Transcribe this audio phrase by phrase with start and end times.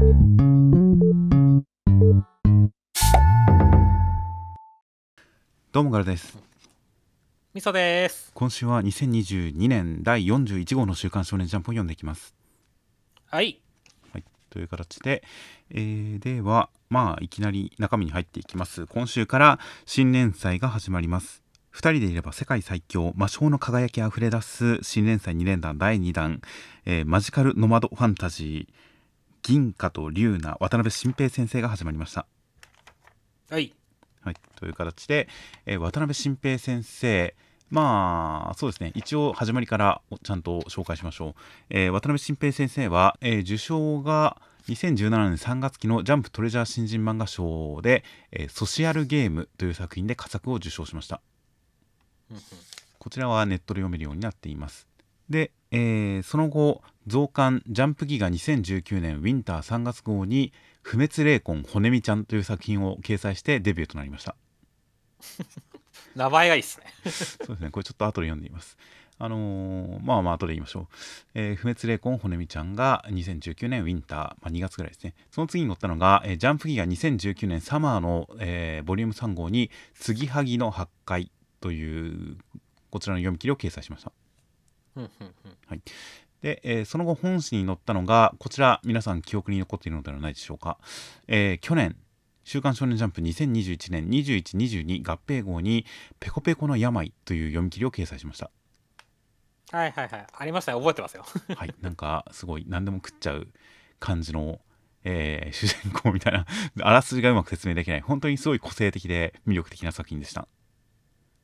[0.00, 0.06] ど
[5.80, 6.38] うもガルです。
[7.52, 8.30] みそです。
[8.32, 12.34] 今週は2022年第41号の週刊少年ジャンプを読んでいきます。
[13.26, 13.60] はい。
[14.10, 14.24] はい。
[14.48, 15.22] という形で、
[15.68, 18.86] えー、ではまあいきなり中身に入っていきます。
[18.86, 21.42] 今週から新連載が始まります。
[21.74, 26.40] 2人でいれば世界最強魔性の輝きあふれ出す新連載2連弾第2弾、
[26.86, 28.89] えーマジカルノマドファンタジー
[29.42, 32.26] 銀貨と龍ナ渡辺新平先生が始まりました。
[33.50, 33.74] はい。
[34.22, 35.28] はい、という形で、
[35.66, 37.34] えー渡辺新平先生
[37.70, 38.92] まあそうですね。
[38.94, 41.34] 一応始まりからちゃんと紹介しましょう、
[41.70, 51.20] えー渡辺新平先生は、えー受賞が2017年3月期のジャンプトレジャー新人漫画賞で、えーソシアルゲームという作品で佳作を受賞しました。
[52.98, 54.86] こちらはネットで読めるようになっています。
[55.30, 64.36] で、えーその後増刊ジャンプギガ2019年ウィンター3月号に不滅霊魂骨みちゃんという作品を掲載してデビューとなりました
[66.14, 68.76] 名前がいいっすね そうですね、これちょっと後で読んでいます。
[69.22, 70.94] あのーまあまあ後で言いましょう。
[71.34, 75.14] えー不滅霊魂骨みちゃんが2019年ウィンター、まあ、2月ぐらいですね。
[75.30, 82.38] その次に載ったのが、えージャンプギガ2019年サマーの、えーボリューム3号に、継ぎはぎの発壊という、
[82.90, 84.12] こちらの読み切りを掲載しました。
[84.96, 85.10] うんうん
[85.70, 85.82] うん
[86.42, 90.78] で、えーその後本誌に載ったのがこちら皆さん記憶に残っているのではないでしょうか、
[91.28, 91.96] えー去年
[92.44, 95.84] 「週刊少年ジャンプ2021年2122合併号に
[96.18, 98.50] 「ペコペコの病」という読み切りを掲載しました。
[99.72, 100.26] はいはいはい。
[100.32, 101.24] ありましたね覚えてますよ。
[101.54, 101.74] はい。
[101.80, 103.46] なんかすごい何でも食っちゃう
[104.00, 104.60] 感じの、
[105.04, 106.44] えー主人公みたいな
[106.80, 110.48] あらすじがうまく説明できない本当にすごい個性的で魅力的な作品でした。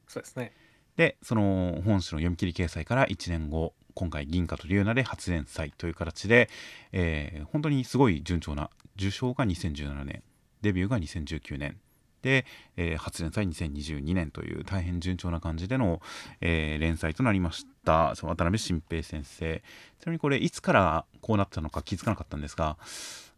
[0.09, 0.53] そうですね。
[0.97, 6.51] でその本誌の読み切り掲載から1年後今回銀貨と龍ナで初連載という形で、
[6.93, 10.23] えー本当にすごい順調な受賞が2017年
[10.61, 11.79] デビューが2019年
[12.21, 12.45] で、
[12.77, 16.03] えー初連載2022年という大変順調な感じでの、
[16.43, 18.15] えー連載となりました。
[18.15, 19.63] 渡辺新平先生。
[19.99, 22.77] ちなみにこれいつからこうなったのか気づかなかったんですが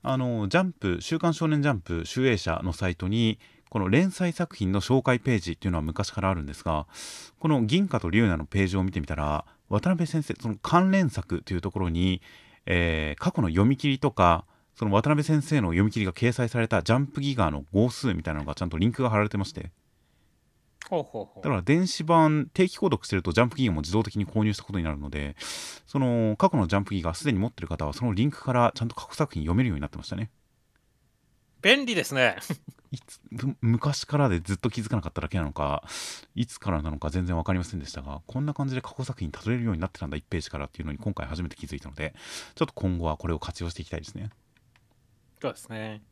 [0.03, 6.87] あのジャンプ「週刊少年ジャンプ」集英社のサイトにこの連載作品の紹介ページっていうのは昔からあるんですが
[7.39, 12.23] この銀貨と龍ナのページを見てみたら渡辺先生その関連作というところに、
[12.67, 19.71] えー過去の読み切りとかその渡辺先生の読み切りが掲載されたジャンプギガの号数みたいなのがちゃんとリンクが貼られてまして。
[20.89, 25.37] ほうほうほだから電子版定期購読してるとジャンプギガも自動的に購入したことになるので
[25.87, 30.31] その過去のジャンプギガすでに持ってる方はそのリンクからちゃんと過去作品読めるようになってましたね。
[31.61, 32.37] 便利ですね
[32.91, 35.83] いつむ昔からでずっと気づかなかっただけなのか
[36.35, 42.15] いつからなのか全然分かりませんでしたがこんな感じで過去作品たどれるようになってたんだ1ページからっていうのに今回初めて気づいたので
[42.55, 44.31] ちょっと今後はこれを活用していきたいですね。
[45.41, 46.03] そうですね。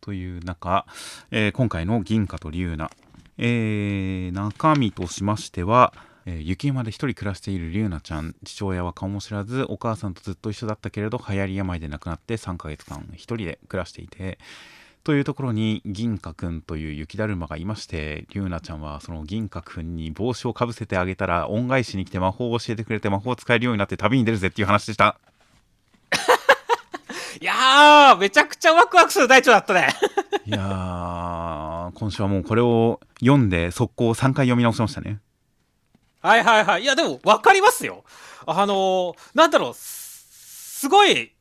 [0.00, 0.86] という中、
[1.30, 2.90] えー今回の銀貨と龍ナ、
[3.38, 5.92] えー中身としましては、
[6.26, 8.36] えー雪山で一人暮らしている龍ナちゃん。
[8.44, 14.38] 父親は顔も知らずお母さんとずっと一緒だったけれど流行り病で亡くなって3ヶ月間一人で暮らしていて
[15.04, 25.18] というところに銀貨くんという雪だるまがいまして龍ナちゃんはその銀貨くんに帽子をかぶせてあげたら恩返しに来て魔法を教えてくれて魔法を使えるようになって旅に出るぜっていう話でした。
[27.40, 29.88] いやーめちゃくちゃワクワクする大腸だったね。
[30.44, 35.20] いやー今週はもうこれを読んで速攻3回読み直しましたね。
[36.20, 36.82] はいはいはい。
[36.82, 38.04] いやでも分かりますよ。
[38.46, 41.32] あのー、なんだろうすすごい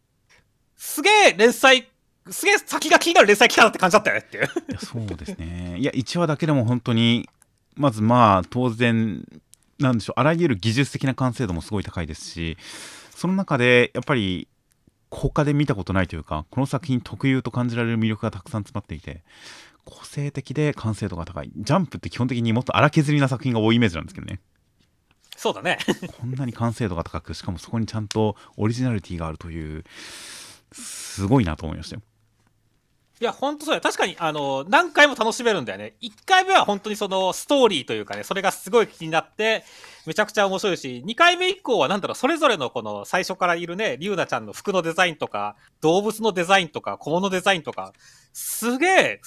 [0.76, 1.88] すげえ連載
[2.32, 4.44] すげえ先が気になる連載来たなって感じだったよねっていう。
[4.44, 5.78] いやそうですね。
[5.80, 7.30] いや1話だけでも本当に
[7.76, 9.26] まずまあ当然
[9.80, 10.20] なんでしょう。
[10.20, 12.58] あらゆる技術的な完成度もすごい高いですし
[13.12, 14.48] その中でやっぱり
[15.10, 19.24] 他で見たことないというかこの作品特有と感じられる魅力がたくさん詰まっていて
[19.86, 21.52] 個性的で完成度が高い。
[21.56, 24.42] ジャンプって基本的にもっと荒削りな作品が多いイメージなんですけどね。
[25.38, 25.78] そうだね。
[26.20, 29.84] こんなに完成度が高くしかもそこにちゃんとオリジナリティがあるという
[30.72, 32.02] すごいなと思いましたよ
[33.20, 33.82] いや、ほんとそうや。
[33.82, 35.96] 確かに、あの、何回も楽しめるんだよね。
[36.02, 39.64] 1回目は本当にそのストーリーというかね、それがすごい気になって、
[40.06, 47.92] めちゃくちゃ面白いし、2回目以降はなんだろう、それぞれのこの最初からいるね、リュウナちゃんの服のデザインとか、動物のデザインとか、小物デザインとか、
[48.34, 49.22] すげえ、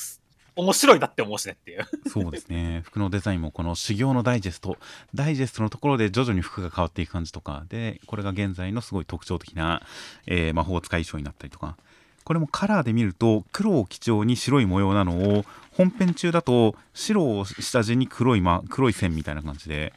[0.57, 1.89] 面白いなって思うしねっていう。
[2.09, 4.77] そうですね服のデザインもこの修行のダイジェスト
[5.15, 9.83] ダイジェストのところで徐々に服が変わっていく感じとかでこれが現在のすごい特徴的な、
[10.27, 11.77] えー魔法使い衣装になったりとか
[12.25, 19.93] これもカラーで見ると黒を基調に白い模様なのを本編中だと白を下地に黒い,、ま、黒い線みたいな感じで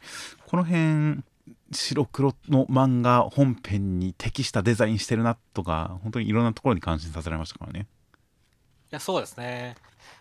[0.47, 1.23] この辺
[1.71, 7.87] 白黒の漫画本編に適したデザインしてるなとか本当にいろんなところに感心させられましたからね
[8.93, 9.75] いや、そうですね。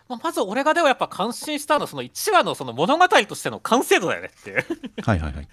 [0.09, 4.65] まあ、まず俺がでもやっぱ感心したのは、その1話のその物語としての完成度だよねっていう。
[5.03, 5.47] はいはいはい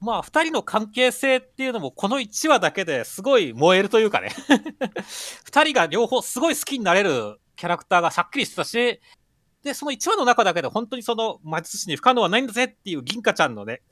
[0.00, 4.30] まあ、2人の関係性っていうのも、この1話だけですごい燃えるというかね。
[5.52, 9.00] 2人が両方すごい好きになれるキャラクターがしゃっきりしてたし、
[9.62, 13.82] で、その1話の中だけで本当にその魔術師に不可能はないんだぜっていう銀貨ちゃんのね、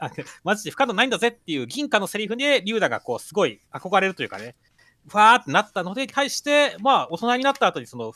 [0.44, 4.56] 魔術師不可能ないんだぜっていう銀貨のセリフで、リュウダがこうすごい憧れるというかね、
[5.08, 8.12] ふわーってなったので、対して、まあ、大人になった後にその、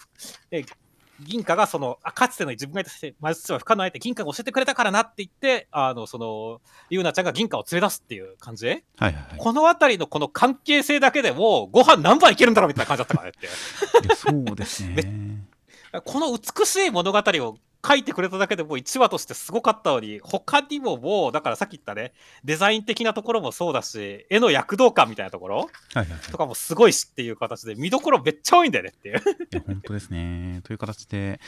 [1.25, 2.91] 銀貨がその、あかつての自分がいた
[3.21, 6.61] 魔術師は不可能ないって銀貨が教えてくれたからなって言って、あの、その、
[6.91, 8.67] リュウナちゃんが銀貨を連れ出すっていう感じ？
[8.67, 14.15] はいはいはいこのあたりのこの関係性だけでも、ご飯何杯いけるんだろうみたいな感じだったからねって。
[14.15, 15.45] そうですね
[16.05, 22.13] この美しい物語を書いてくれただけでもう1話としてすごかったのに、他にももう、だからさっき言ったね、
[22.45, 25.69] デザイン的なところもそうだし、絵の躍動感みたいなところ
[26.31, 29.17] とかもすごいしっていう形で、見どころめっちゃ多いんだよねっていう。
[29.17, 30.61] いや本当ですね。
[30.63, 31.41] という形で、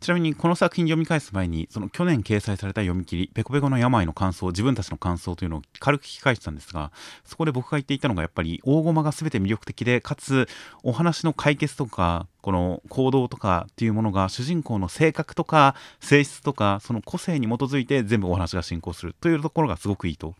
[0.00, 6.90] ちなみにこの作品読み返す前に、その去年掲載された読み切り、ペコペコの病の感想、自分たちの感想というのを軽く聞き返したんですが、
[7.24, 10.48] そこで僕が言っていたのが、やっぱり大駒が全て魅力的で、かつ
[10.82, 20.34] お話の解決とか、この行動とかっていうものが主人公の性格とか性質とかその個性に基づいて全部お話が進行するというところがすごくいいと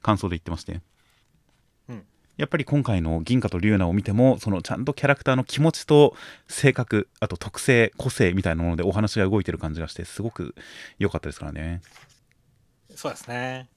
[0.00, 0.80] 感想で言ってまして、
[1.88, 2.04] うん。
[2.36, 6.14] やっぱり今回の銀貨と龍ナを見てもそのちゃんとキャラクターの気持ちと
[6.46, 10.54] 性格あと特性個性みたいなものでお話が動いてる感じがしてすごく
[11.00, 11.82] 良かったですからね。
[12.94, 13.68] そうですね。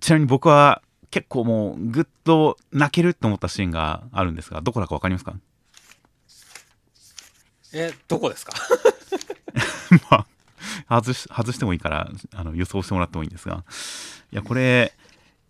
[0.00, 5.34] ちなみに僕は結構もうぐっと泣けると思ったシーンがあるんですがどこだか分かりますか？
[7.72, 8.52] え、どこですか？
[10.10, 10.26] ま
[10.88, 13.64] あ外し外してもいいからあの予想してもらってもいいんですが。
[14.32, 14.92] いやこれ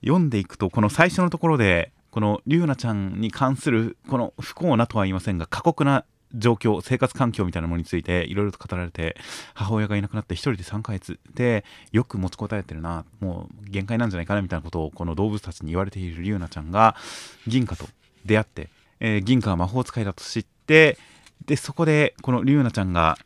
[0.03, 6.05] 読んでいくとこの最初のところでこの龍奈ちゃんに関するこの不幸なとは言いませんが過酷な
[6.35, 9.17] 状況生活環境みたいなものについていろいろと語られて
[9.55, 16.94] 母親がいなくなって一人で3ヶ月でよく持ちこたえてるなもう限界なんじゃないかなみたいなことをこの動物たちに言われている龍奈ちゃんが
[17.47, 17.87] 銀貨と
[18.25, 18.69] 出会って、
[19.00, 20.99] えー銀貨が魔法使いだと知って
[21.49, 23.17] でそこでこの龍奈ちゃんが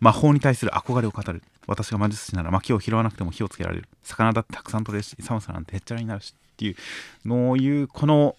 [0.00, 1.42] 魔法に対する憧れを語る。
[1.66, 3.88] 私が魔術師なら薪を拾わなくても火をつけられる。
[4.02, 6.76] 魚だってたくさん取れるし寒さなんてへっちゃらになるしっていう
[7.24, 8.34] のをいうこの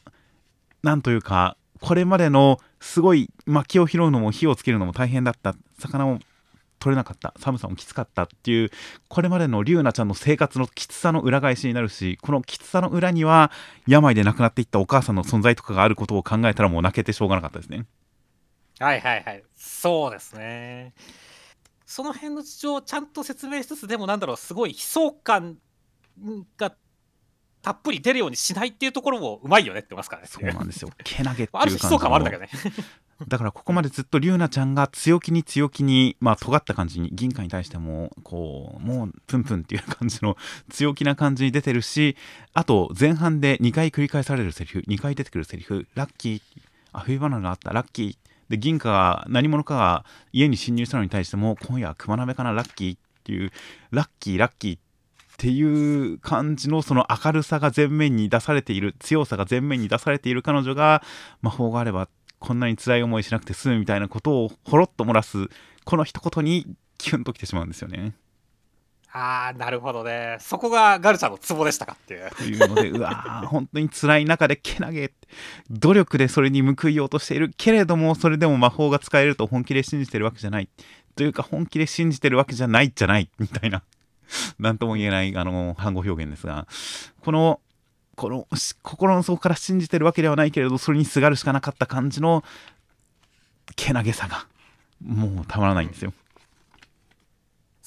[0.83, 5.55] なんというかこれまでのすごい薪を拾うのも火をつけるのも大変だった。
[5.79, 6.19] 魚も
[6.79, 7.33] 取れなかった。
[7.39, 8.71] 寒さもきつかったっていう
[9.07, 13.51] これまでの龍奈ちゃんの生活のきつさの裏返しになるしこのきつさの裏には
[13.87, 17.85] 病で亡くなっていったお母さんの存在とかがあることを考えたらもう泣けてしょうがなかったですね。
[18.81, 19.43] はいはいはい。
[19.55, 20.93] そうですね。
[21.85, 25.57] その辺の事情をちゃんと説明しつつ、でもなんだろう、すごい悲壮感
[26.57, 26.73] が
[27.61, 30.27] たっぷり出るようにしないっていうところもうまいよねってますからね。
[30.27, 30.89] そうなんですよ。
[31.03, 32.75] けなげっていうある種悲壮感もあるんだけどどね。
[33.27, 40.37] だからここまでずっと龍奈ちゃんが強気に強気に、まあ尖った感じに銀貨に対してもこうもうプンプンっていう感じの
[40.69, 42.17] 強気な感じに出てるし
[42.53, 46.41] あと前半で2回繰り返されるセリフ2回出てくるセリフラッキー
[46.93, 48.20] あ冬花があったラッキー
[48.51, 53.51] で銀貨が何者かが家に侵入したのに対しても今夜は熊鍋かなラッキーっていう
[53.91, 54.79] ラッキーラッキーっ
[55.37, 61.01] ていう感じのその明るさが前面に出されている強さが前面に出されている彼女が
[61.41, 62.09] 魔法があれば
[62.39, 65.47] こんなに辛い思いしなくて済むみたいなことをほろっと漏らす
[65.85, 66.67] この一言に
[66.97, 68.13] キュンときてしまうんですよね。
[69.13, 70.37] ああ、なるほどね。
[70.39, 72.29] そこがガルちゃんのツボでしたかっていう。
[72.31, 75.11] というのでうわー本当に辛い中でけなげ
[75.69, 80.69] 努力でそれに報いようとしているけれどもそれでも魔法が使えると本気で信じてるわけじゃない
[81.15, 83.83] というか本気で信じてるわけじゃないじゃないみたいな
[84.59, 86.67] 何とも言えないあの反語表現ですが
[87.21, 87.59] この
[88.15, 88.47] この
[88.81, 92.43] 心の底から信じてるわけではないけれどそれにすがるしかなかった感じの
[93.75, 94.45] けなげさが
[95.03, 96.13] もうたまらないんですよ。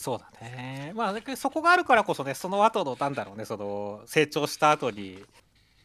[0.05, 0.93] そうだね。
[0.95, 5.25] まあ、そこがあるからこそね、その後の、なんだろうね、その、成長した後に、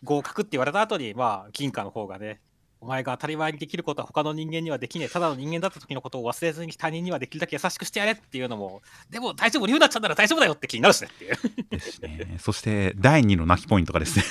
[0.03, 2.41] 合格って言われた後に、まあ、銀貨の方がね、
[2.81, 5.07] お前が当たり前にできることは他の人間にはできねえ。
[5.07, 11.37] ただの人間だった時のことを忘れずに他人にはできるだけ優しくしてやれっていうのも、でも大丈夫、龍奈ちゃんなら大丈夫だよって気になるしねっていう。
[11.69, 12.37] ですね。
[12.39, 14.25] そして第2の泣きポイントがですね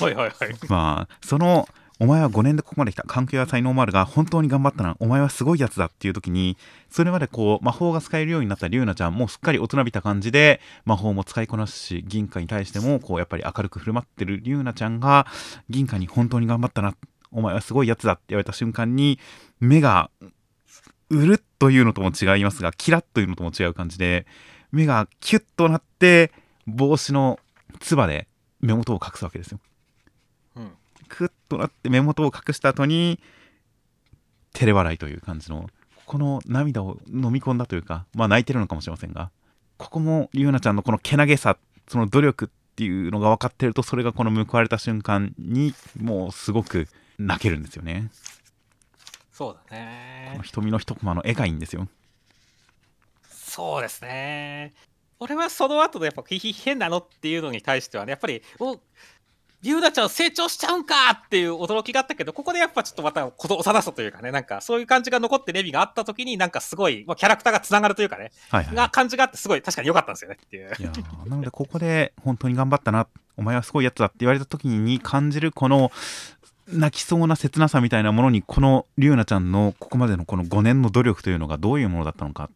[0.00, 0.56] はいはいはい。
[0.68, 1.68] まあその
[2.02, 6.56] お前は5年でここまで来た環境や才能もあるが本当に頑張ったなお前はすごいやつだっていう時に
[6.90, 15.26] それまでこう魔法が使えるようになった龍奈ちゃんもうすっかり大人びた感じで魔法も使いこなすし銀貨に対してもこうやっぱり明るく振る舞ってる龍奈ちゃんが
[15.68, 16.94] 銀貨に本当に頑張ったな
[17.32, 19.18] お前はすごいやつだって言われた瞬間に
[19.60, 20.10] 目が
[21.10, 24.26] うるっというのとも違いますがキラッというのとも違う感じで
[24.72, 26.32] 目がキュッとなって
[26.66, 27.38] 帽子の
[27.78, 28.26] つばで
[28.60, 29.60] 目元を隠すわけですよ。
[31.10, 33.20] クッとなって目元を隠した後に
[34.54, 35.68] 照れ笑いという感じの
[36.06, 39.30] この涙を飲み込んだというかまあ泣いてるのかもしれませんが
[39.76, 46.88] ここもリュウナちゃんのこのけなげさその努力っていうのが分かってるとそれがこの報われた瞬間にもうすごく
[47.18, 48.10] 泣けるんですよね
[49.32, 50.42] そうだこねの。
[50.42, 51.88] 瞳の一コマの絵がいいんですよ
[53.50, 54.72] そうですね。
[55.18, 58.80] 俺はその後のやっぱ、ひひ変なのっていうのに対してはね、やっぱり、お
[59.62, 60.94] リュウナちゃん成長しちゃうんか
[61.26, 70.64] っていう驚きがあったけど、ここでやっぱちょっとまたこと幼さというかね、なんかそういう感じが残ってレビがあった時に、なんかすごい、まあ、キャラクターがつながるというかね、はいはいが感じがあって、すごい確かに良かったんですよねっていう。
[70.78, 75.90] いやーなのでここで本当に頑張ったなお前はすごいやつだって言われた時に感じるこの
[76.72, 82.50] 泣きそうな切なさみたいなものにこのリュウナちゃんのここまでのこの5年の努力というのがどういうものだったのか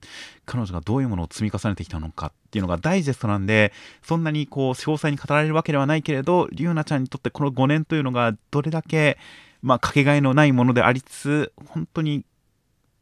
[0.46, 9.18] 彼女がどういうものを積み重ねてきたのかっていうのがダイジェストなんでそんなにこう詳細に語られるわけではないけれどリュウナちゃんにとってこの5年というのがどれだけ
[9.62, 12.24] まあかけがえのないものでありつつ本当に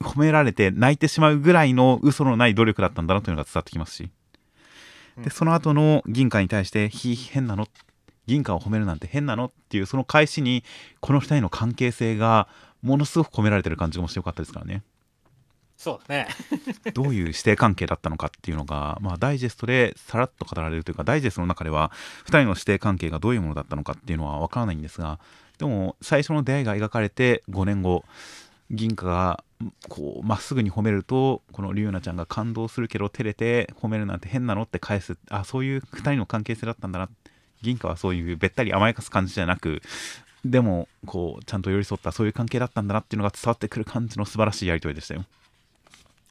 [0.00, 4.10] 褒められて泣いてしまうぐらいの嘘のない努力だったんだなというのが伝わってきますし
[5.18, 7.66] でその後の銀貨に対して「ひ変なの?」
[8.26, 10.64] 銀貨を褒めるなんて変なのっていうその返しに
[11.00, 12.48] この2人の関係性が
[12.82, 14.82] ものすごく込められてる感じがしてよかったですからね
[15.82, 16.28] そうだね。
[16.94, 21.90] どういう師弟関係だったのかっていうのが、まあ、ダイジェストでさらっと語られるというかダイジェストの中では
[22.26, 25.18] 2人の師弟関係がどういうものだったのかっていうのは分からないんですが
[25.58, 28.04] でも最初の出会いが描かれて5年後
[28.70, 29.44] 銀貨が
[29.88, 37.08] こうまっすぐに褒めるとこのリュウナちゃんが感動するけど照れて褒めるなんて変なのって返すあそういう2人の関係性だったんだな
[37.62, 39.82] 銀貨はそういうべったり甘やかす感じじゃなく
[40.44, 45.24] でもこうちゃんと寄り添ったそういう関係だったんだなっていうのが伝わってくる感じの素晴らしいやり取りでしたよ。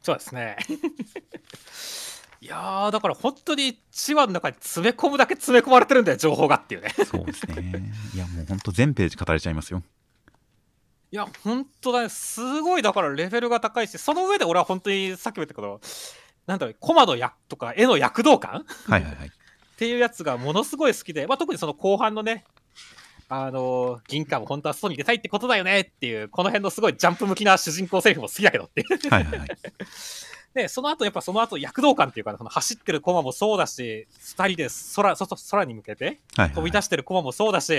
[0.01, 0.57] そうですね。
[2.41, 6.89] いやー、だから本当に1話の中に詰め込むだけ詰め込まれてるんだよ、情報がっていうね。
[7.05, 7.93] そうですね。
[8.15, 9.83] いやもう本当全ページ語れちゃいますよ。
[11.11, 12.09] いや、本当だね。
[12.09, 15.79] すごい、だからレベルが高いし、その上で俺は本当にさっきも言ったけど、
[16.47, 18.61] なんだろう、コマの役とか絵の躍動感？
[18.61, 19.31] っはいはいはい。
[19.81, 22.43] ていうやつがものすごい好きで、まあ、特にその後半のね、
[23.29, 29.09] あのー銀貨も本当は外に出たいってことだよねっていう、この辺のすごいジャンプ向きな主人公セリフも好きだけどっていう。
[29.09, 29.50] はいはいはい。
[30.53, 37.73] で、その後、やっぱその後躍動感っていうか、その走ってるコマもそうだし、二人で空、そ空に向けてはいはい飛び出してるコマもそうだし、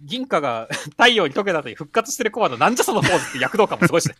[0.00, 4.14] 銀貨が 太陽に溶けた後に復活してるコマのなんじゃそのポーズって躍動感もすごいしね。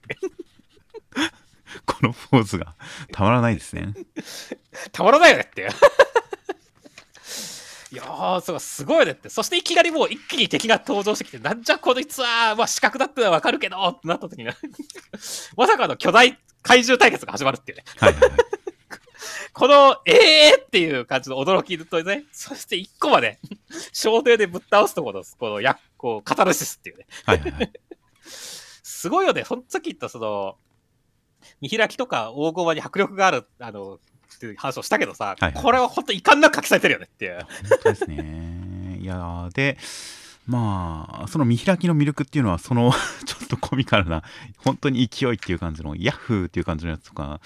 [1.87, 2.75] このポーズが
[3.13, 3.95] たまらないですね。
[4.93, 5.69] たまらないよねって
[7.93, 9.29] いやー、すごいねって。
[9.29, 14.45] そしていきなりもう一気に敵が登場してきて、なんじゃこいつは、まあ、視覚だってのはわかるけどってなった時に、
[15.57, 17.85] まさかの巨大怪獣対決が始まるっていうね。
[17.99, 18.31] はいはいはい。
[19.53, 23.39] この、えーっていう感じの驚きとね、そして一個まで、
[23.93, 27.07] 小艇でぶっ倒すところの、この、や、こう、カタルシスっていうね。
[27.25, 27.73] はいはいはい。
[28.23, 29.45] すごいよね。
[29.45, 30.57] そのき言ったその、
[31.61, 34.01] 見開きとか大駒に迫力がある、あの、
[34.37, 37.39] っていう話をしたけどさ、はいはいこれは本当遺憾なく書きされてるよねっていう。
[37.69, 38.99] 本当ですね。
[39.01, 39.79] いやーで、
[40.47, 42.93] まあ、その見開きの魅力っていうのは、その
[43.27, 44.23] ちょっとコミカルな、
[44.59, 47.41] 本当に勢いっていう感じの、ヤッフーっていう感じのやつとか、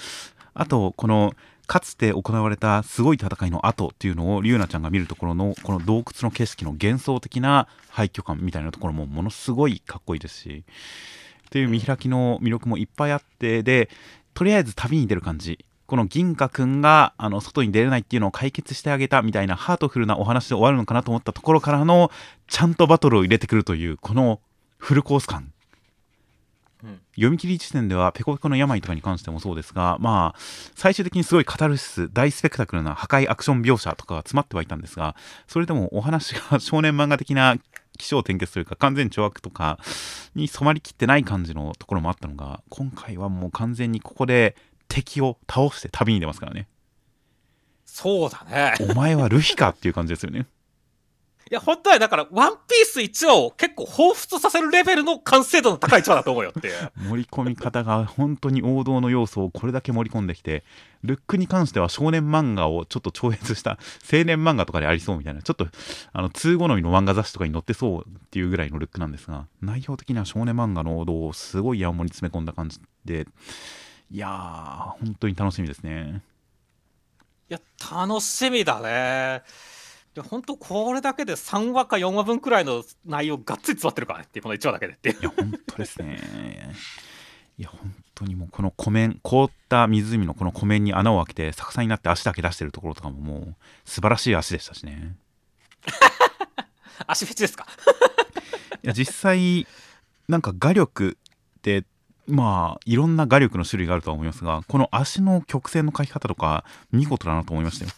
[0.54, 1.34] あと、この、
[1.66, 10.64] かつて行われたすごい戦いの後っていうのを、リュウナちゃんが見るところの、この洞窟の景色の幻想的な廃墟感みたいなところも、ものすごいかっこいいですし、
[11.46, 13.88] っていう見開きの魅力もいっぱいあって、で、
[14.34, 15.64] とりあえず旅に出る感じ。
[15.90, 22.12] この銀河くんがあの外に出れないっていうのを解決してあげたみたいなハートフルなお話で終わるのかなと思ったところからの
[22.46, 24.38] ちゃんとバトルを入れてくるというこの
[24.78, 25.52] フルコース感。
[26.84, 30.38] うん読み切り時点ではペコペコの病とかに関してもそうですがまあ
[30.76, 35.16] 最終的にすごいカタルシス大スペクタクルな破壊アクション描写とかが詰まってはいたんですが
[35.46, 37.58] それでもお話が少年漫画的な
[37.98, 39.78] 起承転結というか完全懲悪とか
[40.34, 44.56] に染まりきってない感じのところもあったのが今回はもう完全にここで
[44.90, 46.68] 敵を倒して旅に出ますからね
[47.86, 48.74] そうだね。
[48.90, 50.46] お前はルフィかっていう感じですよね
[51.50, 56.92] いや、本当はだから、ワンピース1話を結構彷彿させるレベルの完成度の高い1話だと思うよっていう。
[57.08, 60.62] 盛り込み方が本当に王道の要素をこれだけ盛り込んできて
[61.02, 63.72] ルックに関しては少年漫画をちょっと超越した
[64.12, 65.66] 青年漫画とかでありそうみたいなちょっと
[66.12, 73.26] あの通好みの漫画雑誌とかに載ってそうっていうぐらいのルックなんですが内容的には少年漫画の王道をすごい山盛り詰め込んだ感じで
[74.10, 76.22] いやー本当に楽しみですね
[77.48, 77.60] いや、
[77.92, 79.42] 楽しみだね。
[80.14, 85.18] で本当これだけで3話か4話分くらいの内容がっつり詰まってるからねってこの1話だけでっていう。
[85.20, 86.18] いや本当ですね
[87.58, 95.14] いや本当にもうこの湖面凍った湖のこの湖面に穴を開けて逆さになって足だけ出してるところとかももう素晴らしい足でしたしね
[97.06, 97.66] 足フェチですか？
[98.82, 99.66] いや実際
[100.28, 101.16] なんか画力
[101.58, 101.84] って
[102.30, 107.90] まあいろんな画力の種類があるとは思いますがこの足の曲線の描き方とか見事だなと思いましたよ。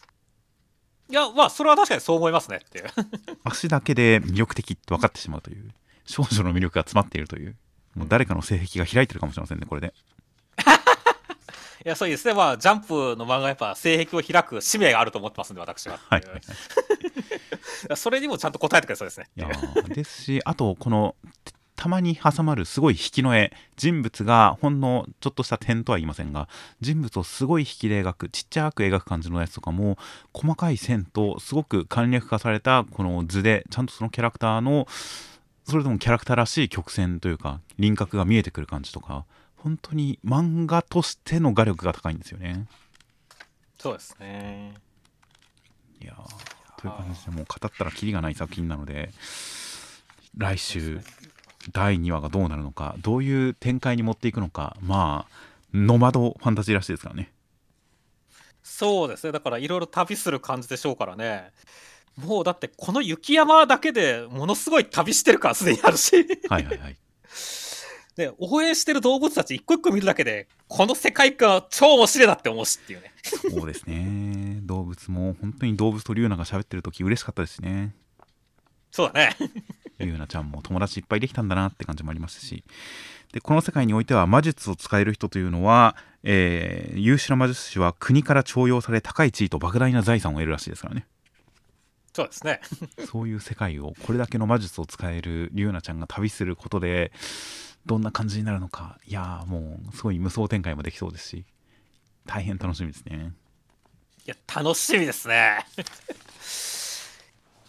[1.10, 2.86] いやまあそれは確かにそう思いますねっていう。
[3.44, 5.70] 足だけで魅力的って分かってしまうという
[6.06, 7.56] 少女の魅力が詰まっているという
[7.94, 9.94] もう誰かの性癖が開いてるかもしれませんねこれで。
[11.84, 12.34] いやそうですね。
[12.34, 16.42] まあジャンプの漫画はやっぱ性癖を開く使命があると思ってますんで私は、はいはいはい。
[17.96, 19.28] それにもちゃんと答えてくれそうですね。
[19.36, 21.16] いやーですしあとこの
[21.82, 23.52] たまに挟まるすごい引きの絵。
[23.76, 26.48] 人物がほんのちょっとした点とは言いませんが
[26.80, 29.98] 人物をすごい引きで描くちっちゃく描く感じのやつとかも
[30.32, 34.86] 細かい線とすごく簡略化されたこの図でちゃんとそのキャラクターの
[35.64, 39.24] それともキャラクターらしい曲線というか輪郭が見えてくる感じとか
[39.56, 42.68] 本当に漫画としての画力が高いんですよね。
[43.80, 44.74] そうですね。
[46.00, 49.10] いやーという感じでもう語ったらキリがない作品なので
[50.36, 51.00] 来週
[51.72, 57.32] 第2話がどうなるのかどういう展開に持っていくのかまあノマドファンタジーらしいですからね。
[58.62, 59.32] そうですね。
[59.32, 61.50] だからいろいろ旅する感じでしょうからね。
[62.16, 66.14] もうだってこの雪山だけでものすごい旅してる感すでにあるし。
[66.48, 66.96] はいはいはい。
[68.16, 73.12] で 応援してる動物たち一個一個見るだけでこの世界観は超面白いなって思うしっていうね。
[73.22, 74.60] そうですね。
[74.62, 77.94] 動物も本当に動物とリュウナが喋ってる時嬉しかったですしね
[78.92, 79.36] そうだね。
[79.98, 82.62] リュウナちゃんも友達いっぱいできたんだなって感じもありますし。
[83.32, 91.06] でこの世界においては魔術を使える人というのは、えー優秀な魔術師は国から重用され高い地位と莫大な財産を得るらしいですからね。
[92.12, 92.60] そうですね。
[93.06, 97.10] そういう世界をこれだけの魔術を使えるリュウナちゃんが旅することで
[97.86, 98.98] どんな感じになるのか。
[99.06, 101.46] いやーもうすごい無双展開もできそうですし。
[102.26, 103.32] 大変楽しみですね。
[104.26, 105.66] いや楽しみですね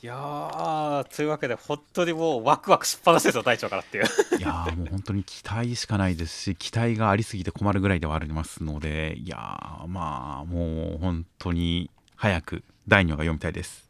[0.03, 4.03] いやーというわけで本当にもうワクワクしっぱなしですよ大腸からっていう。
[4.37, 13.87] いやーもう本当に期待しかないですし期待がありすぎて困るぐらいではありますのでいやーまあもう本当に早く第2話が読みたいです。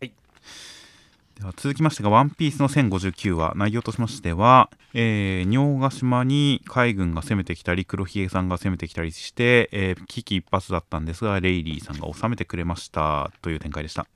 [0.00, 0.12] はい。
[1.38, 3.52] では続きましてが「ワンピースの1059話。
[3.54, 14.08] 内容としましては、えー、仁ヶ島に海軍が攻めてきたり黒ひげさんが攻めてきたりして、えー危機一髪だったんですがレイリーさんが収めてくれましたという展開でした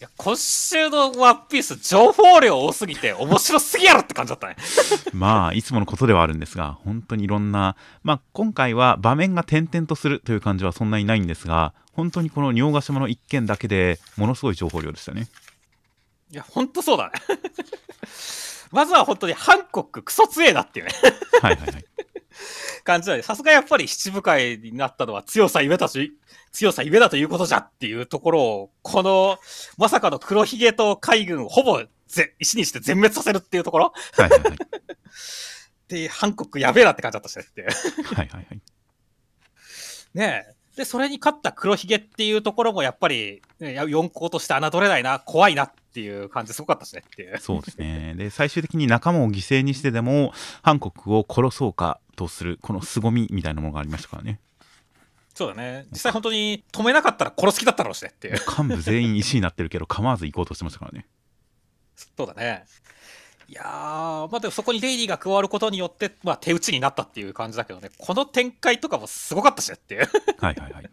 [0.00, 4.54] いや今週のワンピース情報量多すぎて面白すぎやろって感じだったね。
[5.12, 15.26] まあいつものことではあるんですが本当にいろんな、まあ、今回は場面が点々とするという感じはそんなにないんですが本当にこの仁ヶ島の一件だけでものすごい情報量でしたね。
[16.30, 17.12] いや本当そうだね。
[18.70, 20.92] まずは本当に韓国クソ強えなっていうね。
[21.42, 21.84] はいはいはい
[22.84, 23.22] 感じだね。
[23.22, 25.98] さすがやっぱり七部会になったのは強さゆえだと
[26.52, 29.38] 強さゆえだということじゃっていうところをこの
[29.76, 33.92] まさかの黒ひげと海軍をほぼぜ石にして全滅させるっていうところ？
[34.16, 34.58] はいはいはい。
[35.88, 37.44] で韓国やべえなって感じだったしね。
[37.48, 38.60] ってはいはいはい。
[40.14, 40.54] ねえ。
[40.76, 47.38] で、それに勝った黒ひげっていうところもやっぱり、ね、や四皇として侮れないな、怖いなっていう感じすごかったしねっていう。
[47.38, 50.32] そうですねで最終的に仲間を犠牲にしてでも
[50.62, 54.38] 韓国を殺そうかとするこの凄みみたいなものがありましたからね
[55.34, 55.86] そうだね。
[55.90, 58.34] 実際本当に止めなかったら殺す気だったろうしねっていう。
[58.34, 61.06] 幹部全員石になってるけど構わず行こうとしてましたからね
[61.96, 62.64] そうだね。
[63.48, 63.64] いやー、
[64.30, 70.08] まあでもそこにレイリーが加わることによって、まあ手打ちになったっていう感じだけどね、この展開とかもすごかったしねっていう。
[70.38, 70.90] はいはいはい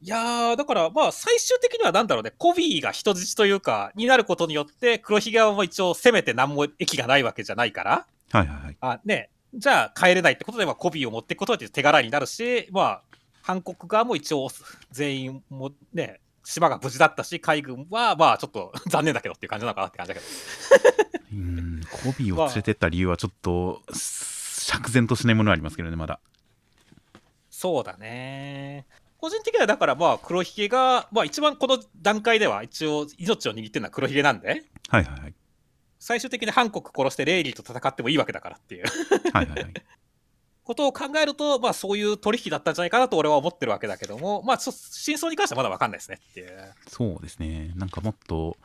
[0.00, 8.76] いやー、だからまあ最終的にはなんだろうね、コビーが人質というか、になることによって、黒ひげも一応攻めて何も益がないわけじゃないから、はいはいはい。
[8.80, 13.02] あ、ね、じゃあ帰れないってことで、まあ、コビーを持っていくことで手柄になるし、まあ、
[13.42, 14.48] 韓国側も一応
[14.92, 20.26] 全員もね、島が無事だったし、海軍はまあちょっと 残念だけどっていう感じなのかなって感じだけど。
[21.32, 26.20] うーんコビーを連れてった理由はちょっと釈然としないものはありますけどねまだ。
[27.50, 28.86] そうだね。
[29.20, 35.34] 個人的にはだからまあ黒ひげが、まあ一番この段階では一応命を握ってるのは黒ひげなんで、はいはいはい。
[35.98, 38.84] 最終的に韓国殺してレイリーと戦ってもいいわけだからっていう。
[39.32, 39.74] はいはいはい。
[40.62, 46.74] ことを考えると、まあそういう取引だったんじゃないかなと俺は思ってるわけだけども、まあ真相に関してはまだわかんないですねっていう。
[46.86, 47.72] そうですね。
[47.74, 48.56] なんかもっと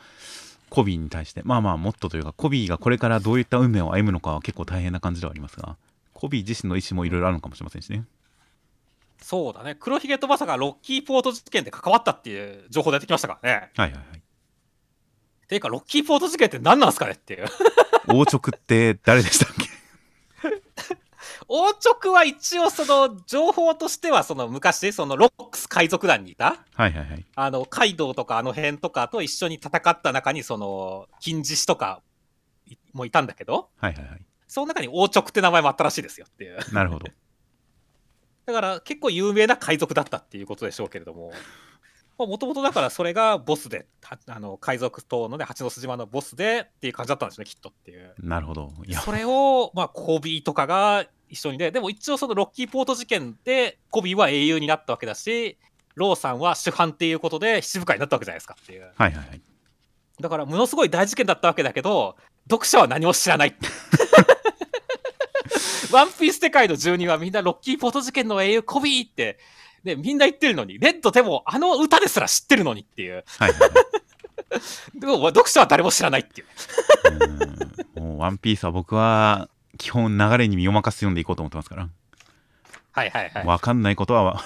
[0.73, 5.77] コビーに対してまあまあもっとというかコビーがこれからどういった運命を歩むのかは結構大変な感じではありますが
[6.13, 8.05] コビー自身の意思もいろいろあるのかもしれませんしね
[9.23, 9.75] そうだね。
[9.79, 13.71] 黒ひげとまさかロッキーポート事件で関わったっていう情報出てきましたからね。
[13.77, 14.21] はいはいはい
[15.47, 17.45] ていうか、ロッキーポート事件って何なんすかねっていう。
[18.09, 19.69] 王直って誰でしたっけ？
[21.47, 27.25] 王直は一応その情報としてはその昔そのロックス海賊団にいたはいはいはい。
[27.35, 32.01] あのカイドウとかあの辺とかと一緒に戦った中にその金獅子とか
[32.67, 34.25] いもいたんだけどはいはいはい。
[34.47, 37.07] その中に王直って名前もあったらしいですよっていうなるほど。
[38.45, 41.31] だから結構有名な海賊だったっていうことでしょうけれども。
[42.19, 48.13] もともとだからそれがボスではあの海賊島のね八の巣島のボスでっていう感じだったんですねきっとっていう。
[48.19, 48.71] なるほど。
[48.85, 55.57] いや、それをまあコビーとかが一緒にででも一応そのロッキーポート事件でコビーは英雄になったわけだし
[55.95, 58.81] ローさんは主犯っていうことで七部会になったわけじゃないですかっていう。
[58.81, 59.41] はいはいはい。
[60.21, 62.15] だからものすごい大事件だったわけだけど
[62.47, 63.55] 読者は何も知らない
[65.93, 69.39] ワンピース世界の住人はみんなロッキーポート事件の英雄コビーって、
[69.83, 73.69] ね、みんな言ってるのにレッドでもあの歌ですら知ってるのにっていうはいはいはい。
[74.99, 76.47] でも読者は誰も知らないっていう
[77.97, 81.89] うもうワンピースは僕は基本流れに身を任せて読んでいこうと思ってますから。
[82.91, 84.43] はいはいはいわかんないことは、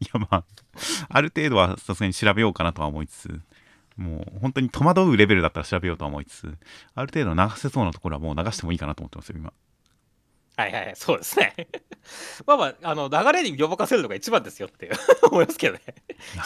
[0.00, 0.44] いやまあ、
[1.10, 3.40] ある程度はさすがに調べようかなとは思いつつ、
[3.98, 6.54] もう本当に戸惑うレベルだったら調べようとは思いつつ、
[6.94, 9.52] ある程度流せそうなところはもう流してもいいかなと思ってますよ、今。
[10.60, 11.54] はいはいはい、そうですね。
[12.46, 14.92] まあまあ、あの流れに呼ばかせるのが一番ですよっていう。
[15.30, 15.82] 思いますけどね。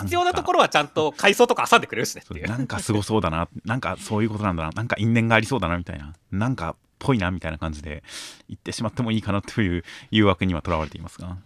[0.03, 2.22] 必要なところはちゃんと階層とか挟んでくれるしね。
[2.24, 2.48] っていう。
[2.48, 8.03] なんかすごそうだな、なんかそういうことなんだな、なんか因縁がありそうだなみたいな、なんかっぽいなみたいな感じで
[8.48, 11.37] 言ってしまってもいいかなという誘惑にはとらわれていますが、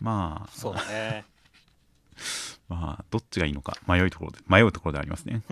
[0.00, 1.24] まあ、そうだね。
[2.68, 3.76] まあ、どっちがいいのか。
[3.86, 5.42] 迷うところで、迷うところでありますね。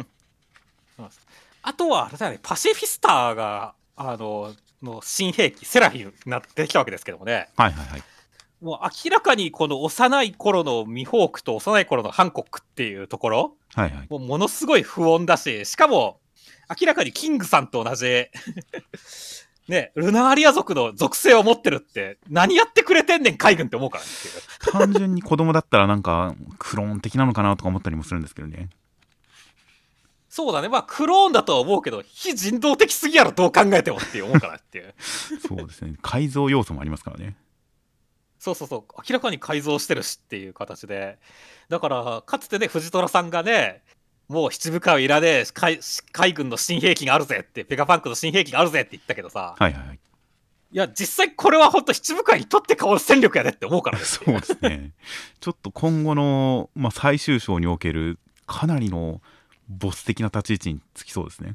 [1.63, 8.03] あとは、あれだよね、パシフィスターが、あの、の新兵器、セラフィンになってきたわけですけどもね、はいはいはい。
[8.61, 14.07] もう明らかにこの幼い頃のミホークと幼い頃のハンコックっていうところ、はいはい。
[14.11, 16.21] もうものすごい不穏だし、しかも、
[16.81, 18.07] 明らかにキングさんと同じ、
[19.69, 24.05] ね、ルナーリア族の属性を持ってるって、何やってくれてんねん、海軍って思うから。
[24.73, 28.69] 単純に子供だったらなんかクローン的なのかなとか思ったりもするんですけどね。
[30.40, 34.94] そうだね、まあ、クローンだとは思うけど、非人道的すぎやろ、どう考えてもって思うからっていう。
[35.46, 35.96] そうですね。
[36.00, 37.37] 改造要素もありますからね。
[38.38, 41.18] そうそうそう、明らかに改造してるしっていう形で。
[41.68, 43.83] だから、かつてね、藤虎さんがね、
[44.29, 45.79] もう七部会をいらねえ海
[46.11, 49.96] 海軍の新兵器があるぜって、ペガパンクの新兵器があるぜって言ったけどさ、はいはいはい。
[50.72, 54.05] いや、実際これは本当七部会にとって変わる戦力やでって思うからね。
[54.07, 54.92] そうですね。
[55.38, 59.20] ちょっと今後の、まあ、最終章におけるかなりの
[59.71, 61.55] ボス的な立ち位置につきそうですね。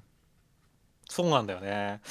[1.07, 2.01] そうなんだよね。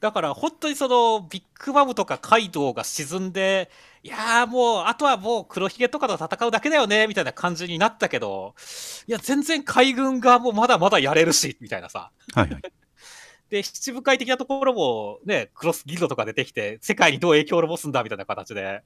[0.00, 3.70] だから本当にそのビッグマムとかカイドウが沈んで、
[4.02, 8.54] いやーもうあとはもう黒ひげとかと戦うだけだよねみたいな感じになったけど、
[9.08, 12.12] いや全然海軍側もまだまだやれるしみたいなさ。
[12.34, 12.62] はいはい。
[13.50, 18.82] で、七部会的なところもね、クロスギルドとか出てきて、世界にどう影響を及ぼすんだみたいな形で、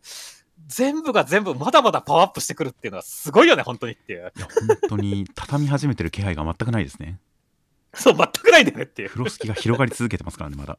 [0.66, 4.32] 全部が全部まだまだパワーアップしてくるっていうのはすごいよね、本当にっていう。
[4.36, 4.46] いや
[4.80, 7.18] 本当に畳み始めてる気配が全くないですね。
[7.94, 9.08] そう、全くないんだよねっていう。
[9.08, 10.78] 風呂敷が広がり続けてますからね、まだ。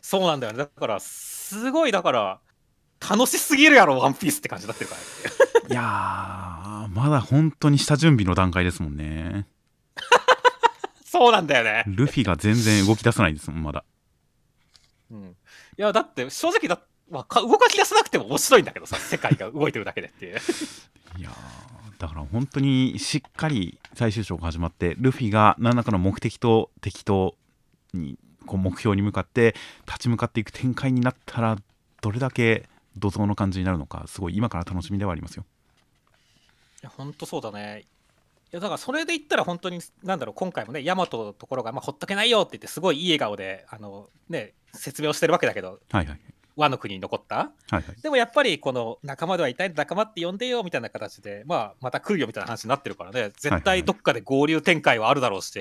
[0.00, 0.58] そうなんだよね。
[0.58, 2.40] だから、すごい、だから、
[3.00, 5.06] 楽しすぎるやろ、ワンピースって感じになってるからね
[5.60, 9.46] っていやー、まだ本当に下準備の段階ですもんね。
[11.04, 11.84] そうなんだよね。
[11.86, 13.84] ルフィが全然動き出さないですもん、まだ。
[15.10, 15.26] うん。
[15.28, 15.34] い
[15.76, 20.38] や、だって、正直だ、まあ、か動かし出さなくても面白いんだけどさ、世界が動いてるだけでっていう。
[21.18, 21.68] いやー
[21.98, 27.34] だから本当にしっかり最終章が始まってルフィが何らかの目的と敵と
[27.92, 28.16] に
[28.46, 31.56] こう目標に向かって立ち向かっていく展開になったら
[32.00, 35.44] どれだけ怒涛の感じになるのかすごい今から楽しみではありますよ。
[36.80, 37.84] いや、ほんとそうだね。
[38.52, 46.20] いや、だからそれで言ったら本当に、なんだろう、今回もね、ヤマトのところが、まあ、ほっとけないよって言って、すごいいい笑顔で、あの、ね、説明をしてるわけだけど、はいはい
[46.58, 47.36] 和の国に残った？
[47.36, 47.84] はいはい。
[48.02, 55.58] でもやっぱり、この仲間ではいたい仲間って呼んでよみたいな形で、まあ、また来るよみたいな話になってるからね、絶対どっかで合流展開はあるだろうし、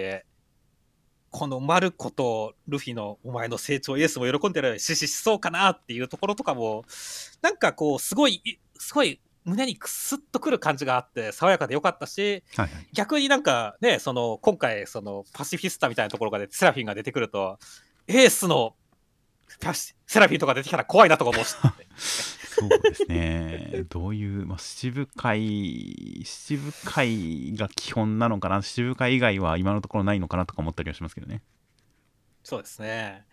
[1.30, 6.86] このマルコとルフィのお前の成長イエスも喜んでるしししそうかなっていうところとかも
[7.42, 8.42] なんかこうすごい
[8.80, 12.88] すごい胸にクスッとくる感じがあって爽やかでよかったしはいはい。
[12.94, 17.60] 逆になんかねその今回そのパシフィスタみたいなところがでセラフィンが出てくると
[18.08, 18.76] エースの
[20.06, 21.56] セラフィンとか出てきたら怖いなとか思うし。
[22.60, 23.86] そうですね。
[23.90, 28.62] どういう、まあ、七部会七部会が基本なのかな。
[28.62, 31.42] 七部会以外は今のところないのかなとか思ったりはしますけどね。
[32.44, 33.26] そうですね。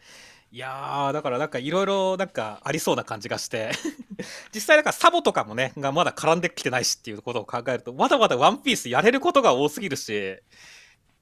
[0.55, 3.73] いやー、だからなんかいろいろなんかありそうな感じがして、
[4.55, 10.39] 実際なんかサボとかもね、がまだ絡んできてないしっていうことを考えると、まだまだワンピースやれることが多すぎるし、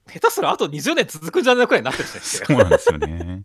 [0.07, 3.43] 下手すらあと20年続くんじゃないくらいになってるしねそうなんですよね。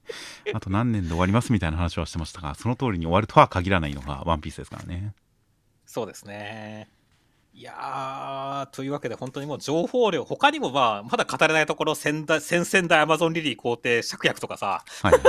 [0.52, 5.14] あと何年で終わりますみたいな話はしてましたが、その通りに終わるとは限らないのがワンピースですからね。
[5.86, 6.90] そうですね。
[7.54, 15.22] いやー、というわけで本当にもう情報量、他にもまあ、まだ語れないところ、先代先々代アマゾンリリー皇帝芍薬とかさ、はい、はい。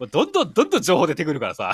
[0.10, 1.72] どんどんどんどん情報出てくるからさ。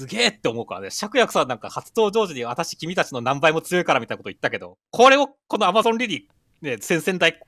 [0.00, 0.86] すげえって思うからね。
[0.88, 7.38] 芍薬さんなんか初登場時に私君たちの何倍も強いからみたいなこと言ったけど、これをこのアマゾンリリー、ね、先々代、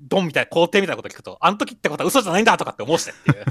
[0.00, 3.44] ドンみたいな皇帝みたいなこと聞くと、あの時ってことは嘘じゃないんだとかって思うしてっていう。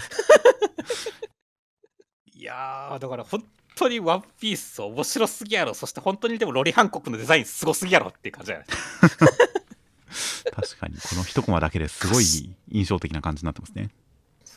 [2.35, 5.73] いやー、だから本当にワンピース面白すぎやろ。
[5.73, 8.67] そして本当にでもロリハンコックのデザインすごすぎやろっていう感じだよね。
[10.51, 12.25] 確かに、この一コマだけですごい
[12.69, 13.89] 印象的な感じになってますね。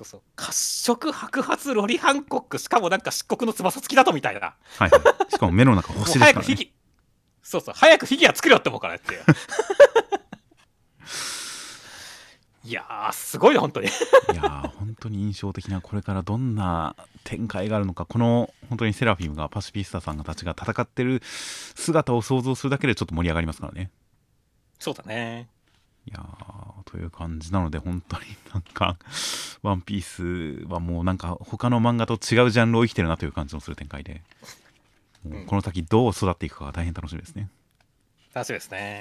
[0.05, 0.23] そうそう。
[0.37, 4.41] 褐色白髪ロリハンコック、しかもなんか漆黒の翼付きだとみたいな。
[4.79, 5.33] はい、はい。
[5.33, 6.73] しかも目の中星ですからね。
[7.43, 9.15] そうそう、早くフィギュア作れよって思うからって
[12.65, 13.89] いやー、すごいね、本当に。
[13.89, 13.91] い
[14.37, 23.91] やー本当に印象的なこれからどんな展開があるのかこの本当にセラフィムがパシフィスタさんたちが戦ってる姿を想像するだけでちょっと盛り上がりますからね
[24.79, 25.49] そうだね。
[26.07, 28.97] いやーという感じなので本当になんか
[29.63, 34.23] 「ワンピースはもうなんか他の漫画と違うジャンルを生きてるなという感じのする展開で。
[35.29, 37.49] もうこの先どう育っていくかが大変楽しみですね。
[38.35, 39.01] 楽しみですね。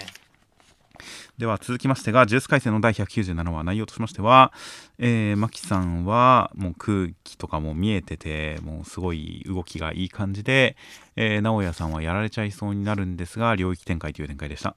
[1.38, 4.54] では続きましてが「ジュース回戦」の第197話内容としましては、
[5.00, 10.76] えー、マキさんはもう空気とかも見えててもうすごい動きがいい感じで、
[11.16, 14.76] えー、直哉さんはやられちゃいそうになるんですが領域展開という展開でした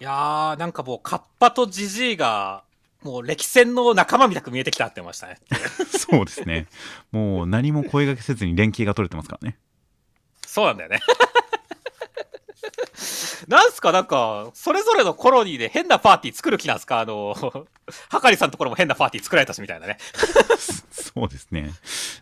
[0.00, 2.64] いやー、なんかもう、カッパとジジイが、
[3.02, 5.38] もう歴戦の仲間みたく見えてきたって思いましたね。
[5.98, 6.66] そうですね
[7.12, 9.58] もう何も声掛けせずに連携が取れてますからね
[10.46, 11.00] そうなんだよね。
[13.46, 17.00] なんすか、なんか、それぞれのコロニーで変なパーティー作る気なんすか？
[17.00, 17.34] あの、
[18.08, 19.98] はかりさんのところも変なパーティー作られたしみたいなね。
[20.90, 21.70] そうですね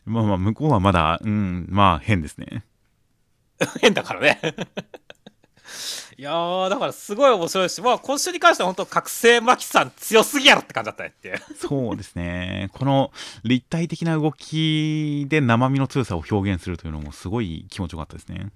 [0.05, 2.65] まあまあ向こうはまだうんまあ変ですね
[3.81, 4.41] 変だからね。
[6.19, 11.41] いやー、だからすごい面白いし、まあ今週に関しては本当覚醒マキさん強すぎやろって感じだったねっていう。
[11.57, 12.71] そうですね。
[12.73, 13.11] この
[13.45, 18.51] 立体的な動きで生身の強さを表現するというのもすごい気持ちよかったですね。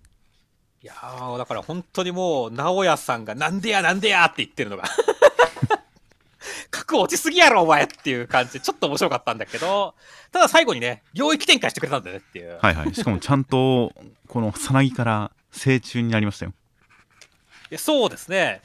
[0.83, 4.85] いやー、だから本当にもう、直哉さんがなんでやなんでやって言ってるのが。
[6.71, 9.95] 格落ちすぎやろお前っていう感じでちょっと面白かったんだけど
[10.31, 12.95] ただ最後にね領域展開してくれたんだよねっていう、はいはい。
[12.95, 13.93] しかもちゃんと
[14.29, 16.53] このさなぎから成虫になりましたよ
[17.77, 18.63] そうですね。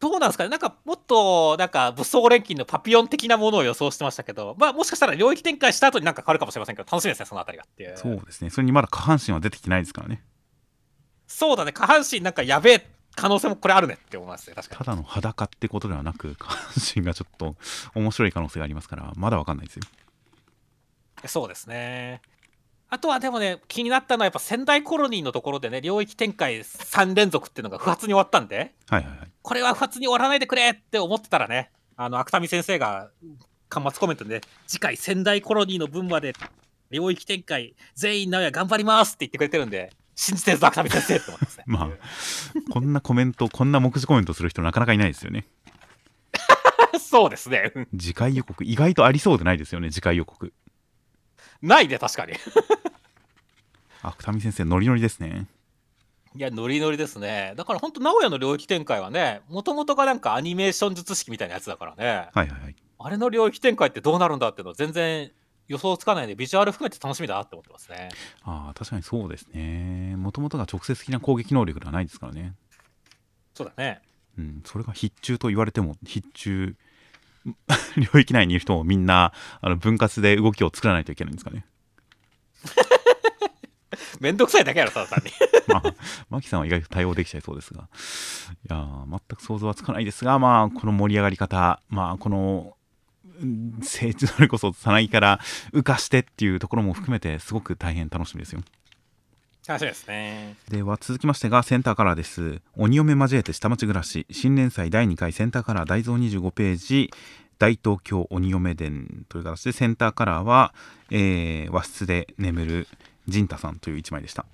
[0.00, 0.50] どうなんですかね。
[0.50, 7.96] なんかもっとなんか武装錬金のパピヨン的なものを予想してましたけどまあもしかしたら領域展開した後になんか変わるかもしれませんけど楽しみですねそのあたりがっていう。
[7.96, 8.50] そうですね。
[8.50, 10.24] それにまだ下半身は出てきてないですからね。
[11.28, 11.72] そうだね。
[11.72, 14.78] 下半身なんかやべえ可能性もこれあるねって思いますね確かに。
[14.78, 17.54] ただの裸ってことではなく下半身がちょっと
[17.94, 19.82] 面白い可能性がありますからまだわかんないですよ。
[21.26, 22.22] そうですね。
[22.92, 33.10] あとはでもね、気になったのはやっぱ仙台コロニーのところでね、領域展開3連続っていうのが不発に終わったんで、はいはいはいこれは不発に終わらないでくれって思ってたらね、あの、芥見先生が、
[33.70, 36.34] 端末コメントで、ね、次回仙台コロニーの分まで
[36.90, 41.64] 領域展開全員直哉頑張りますって言ってくれてるんで、信じてるぞ、芥見先生って思ってますね。
[41.72, 45.46] まあこんなコメントこんな目次コメントする人なかなかいないですよね
[47.00, 47.72] そうですね。
[47.74, 50.52] うん次回予告意外とありそうでないですよね次回予告
[51.62, 52.34] ないね、確かに。
[54.02, 55.46] あ二見先生ノリノリですね
[56.34, 57.52] いや、ノリノリですね。
[57.56, 62.30] だから本当、直哉の領域展開はね、もともとがなんかアニメーション術式みたいなやつだからね。
[62.32, 65.32] はいはいはいあれの領域展開ってどうなるんだっていうのは全然
[65.66, 68.10] 予想つかないんで、ビジュアル含めて楽しみだなって思ってますね。
[68.44, 72.54] ああ確かにそうですねもともとが直接的な攻撃能力ではないですからね
[73.54, 74.02] そうだね。
[74.38, 76.76] うんそれが必中と言われても必中
[78.14, 81.66] 領域内にいる人もみんなあの分割で動きを作らないといけないんですかね
[84.22, 85.32] めんどくさいだけやろ、ただ単に。
[85.66, 85.94] まあ、
[86.30, 92.76] マキさんは意外と対応できちゃいそうですが、いやー全く想像はつかないですが、まあ、この盛り上がり方、まあ、この、
[93.40, 95.40] うん成長それこそさなぎから
[95.72, 98.62] 浮かしてっていうところも含めて、すごく大変楽しみですよ。
[99.66, 100.56] 楽しみですね。
[100.68, 107.10] では続きましてがセンターカラーです鬼嫁交えて下町暮らし新連載第2回センターカラー大蔵25ページ
[107.58, 110.74] 大東京鬼嫁伝という形でセンターカラーは、
[111.10, 112.88] えー和室で眠る
[113.28, 114.46] 陣太さんという1枚でした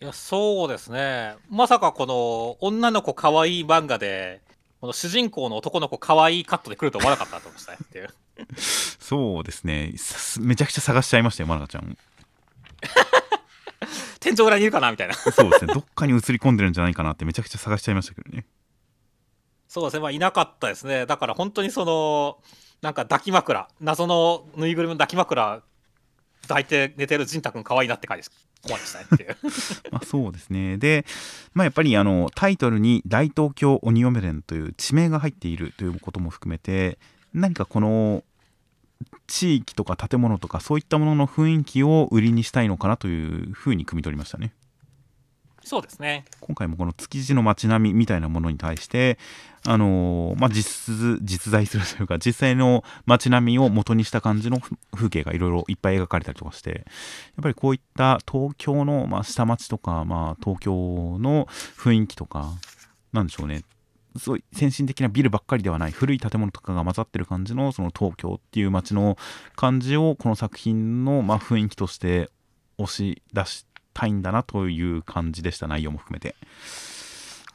[0.00, 1.34] いや、そうですね。
[1.50, 4.42] まさかこの女の子可愛い漫画で、
[4.80, 8.08] この主人公の男の子可愛いカットで来ると思わなかったと思いましたねっていう。
[8.60, 9.94] そうですね
[10.40, 11.98] めちゃくちゃ探しちゃいましたよまなかちゃん
[14.20, 15.14] 天井裏にいるかなみたいな。
[15.14, 18.46] そうですねどっかに映り込んでるんじゃないかなってめちゃくちゃ探しちゃいましたけどね
[19.66, 21.06] そうですね、まあ、いなかったですね。
[21.06, 22.38] だから本当にその、
[22.80, 25.62] なんか抱き枕、謎のぬいぐるみの抱き枕
[26.48, 28.48] 抱いて寝てる仁太くん可愛いなって感じです。
[28.66, 29.36] 怖いでしたねっていう。
[29.92, 31.06] まあそうですねで、
[31.54, 36.98] まあ、やっぱりあのタイトルに大東京鬼嫁連という地名が入っているということも含めて
[37.32, 38.24] 何かこの
[39.26, 44.52] 地域とか建物とかそういったものの雰囲気を売りにしたいのかなというふうに汲み取りましたね
[45.68, 46.24] そうですね。
[46.40, 49.18] 今回もこの築地の街並みみたいなものに対して
[49.66, 54.60] あのーまあ実実在するというか実際の街並みを元にした感じの
[54.94, 56.84] 風景がいろいろいっぱい描かれたりとかしてやっ
[57.42, 60.72] ぱりこういった東京の、まあ、下町とか、まあ、東京
[61.20, 62.54] の雰囲気とか
[63.12, 63.60] なんでしょうね
[64.16, 69.18] すごい先進的なビルばっかりではない古い建物とかが混ざってる感じのその東京っていう街の
[69.54, 72.30] 感じをこの作品のま雰囲気として
[72.78, 73.66] 押し出し
[73.98, 76.36] たいんだなという感じでした内容も含めて。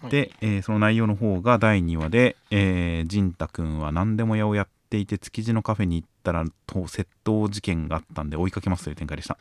[0.09, 9.37] で、えーその内容の方が第2話で、えー、仁太くんは何でも屋をやっていて築地のカフェに行ったらと窃盗事件があったんで追いかけますという展開でした。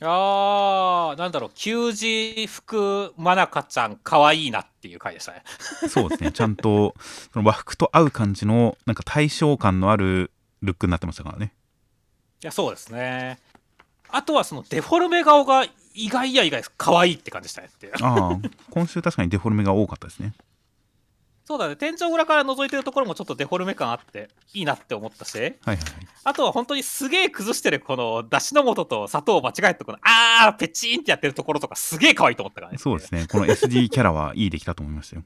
[0.00, 5.44] いやー、なんだろう、給仕服、まなかちゃん、可愛いなっていう回でしたね。
[5.90, 6.94] そうですねちゃんと
[7.32, 10.30] その和服と合う感じのなんか対象感のある
[10.62, 11.52] ルックになってましたからね。
[12.42, 13.38] いや、そうですね。
[14.12, 17.90] あとはそのデフォルメ顔が意外や意外可愛いって感じでしたねって。
[18.00, 18.38] ああ
[18.70, 20.34] 今週確かにデフォルメが多かったですね。
[21.44, 25.86] そうだね、天井裏から覗いてるところもちょっとデフォルメ感あっていいなって思ったし、はいはいはい。
[26.22, 32.78] あとは本当にすげえ崩してるこの出汁の素と砂糖を間違えてこのあーペチンってやってるところとかすげえ可愛いと思ったからね。
[32.78, 35.24] そうですねこの SD キャラはいい出来だと思いましたよ。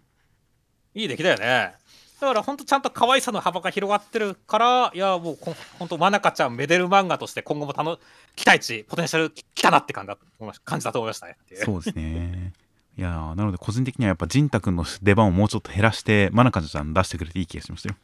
[0.95, 1.75] いい出来だよね。
[2.21, 5.39] だから本当ちゃんと可愛さの幅が広がってるから、いやもう
[5.79, 7.99] 本当まなかちゃんメデル漫画として今後もたの
[8.35, 10.19] 期待値、ポテンシャルきたなって感じだ
[10.65, 11.37] 感じだと思いましたね。
[11.65, 12.53] そうですね。
[12.99, 17.97] いやなので個人的にはやっぱ仁太くんの出番をもうちょっと減らしてまなかちゃん出してくれていい気がしましたよ。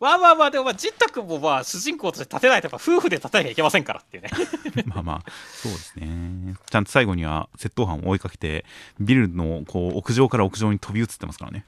[0.00, 4.30] まあまあまあ、でもまあ、ジッタ君もまあ主人公として立てないとやっぱ夫婦で立てなきゃいけませんからっていうね。
[4.86, 6.54] まあまあそうですね。
[6.70, 8.64] ちゃんと最後には窃盗犯を追いかけて
[9.00, 11.64] ビルのこう屋上から屋上に飛び移ってますからね。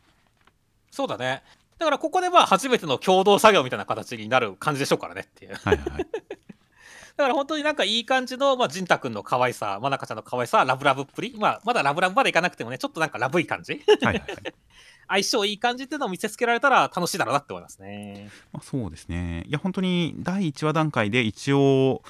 [0.90, 1.42] そうだね。
[1.78, 5.54] だからここでまあ初めての共同作業みたいな形になる感じでしょうからねっていう。
[5.54, 6.06] はいはいはい。
[7.16, 14.54] だから本当になんかいい感じの、まあ、ジンタ君の可愛さ、まなかちゃんの可愛さ、ラブラブっぷり、まあ、まだラブラブまでいかなくてもね、ちょっとなんかラブい感じ、はいはいはい。
[15.10, 18.30] 相性いい感じっていうのを見せつけられたら楽しいだろうなって思いますね。
[18.52, 19.44] まあ、そうですね。
[19.46, 22.02] いや本当に第1話段階で一応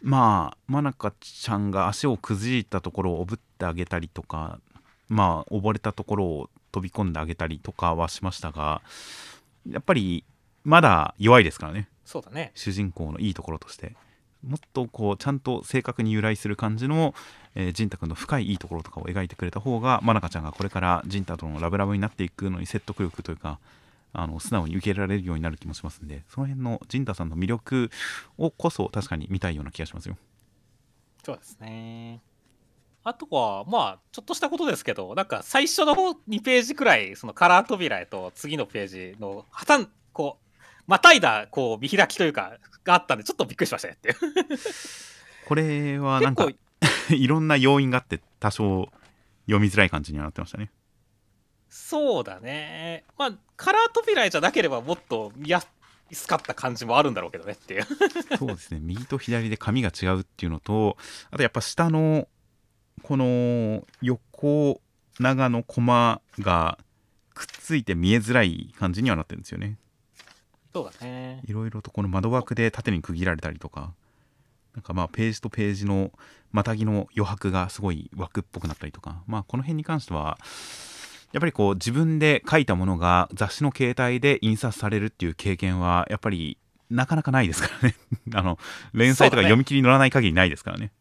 [0.00, 4.60] まあまなかちゃんが足をくじいたところをおぶってあげたりとか
[5.08, 8.80] まあ溺れたところを飛び込んであげたりとかはしましたが
[9.68, 10.24] やっぱり
[10.62, 12.52] まだ弱いですからねそうだね。
[12.54, 13.96] 主人公のいいところとして
[14.46, 17.14] もっとこうちゃんと正確に由来する感じの、
[17.54, 23.58] えー、仁太君の深いいいところとかを描いてくれた方がまなかちゃんがこれから仁太とのラブラブになっていくのに説得力というか
[24.12, 27.90] あの素直に受け入れられるようになる気もしますんでその辺の仁太さんの魅力
[28.38, 30.16] をこそ確かに見たいような気がしますよ。
[31.24, 32.20] そうですね。
[33.02, 35.94] あとは、まあ、ちょっとしたことですけど、なんか最初の
[36.28, 40.45] 2ページくらい、そのカラー扉へと次のページの破綻、こう、
[40.86, 44.16] またいだ、こう、見開きというか、があったんで、ちょっとびっくりしましたねっていう。
[45.46, 46.48] これはなんか
[47.10, 48.90] いろんな要因があって多少
[49.46, 50.70] 読みづらい感じにはなってましたね。
[51.68, 53.04] そうだね。
[53.16, 55.62] まあ、カラー扉じゃなければもっと見や
[56.12, 57.84] すかった感じもあるんだろうけどねっていう。
[58.38, 60.96] そうですね右と左で紙が違うっていうのと
[61.30, 62.28] あとやっぱ下の
[63.02, 64.80] この横
[65.18, 66.78] 長のコマが
[67.34, 69.78] くっついて見えづらい感じにはなってるんですよね
[70.76, 71.40] そうだね。
[71.46, 73.94] いろいろとこの窓枠で縦に区切られたりとか
[74.74, 76.12] なんかまあページとページの
[76.52, 80.36] またぎの余白がすごい枠っぽくなったりとかまあこの辺に関しては
[81.32, 86.58] やっぱりこう自分で書いたものが雑誌の携帯で印刷されるっていう経験はやっぱり
[86.90, 87.94] なかなかないですからね
[88.34, 88.58] あの
[88.92, 90.92] 連載とか読み切りに乗らない限りないですからね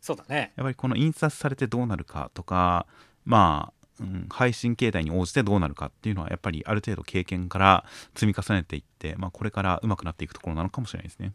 [0.00, 0.52] そうだね。
[0.56, 2.86] やっぱりこの印刷されてどうなるかとか
[3.24, 7.84] まあ、うん、配信形態に応じてどうなるかっていうのはやっぱりある程度経験から
[8.14, 11.32] 積み重ねていって、まあ、これから上手くなっていくところなのかもしれないですね。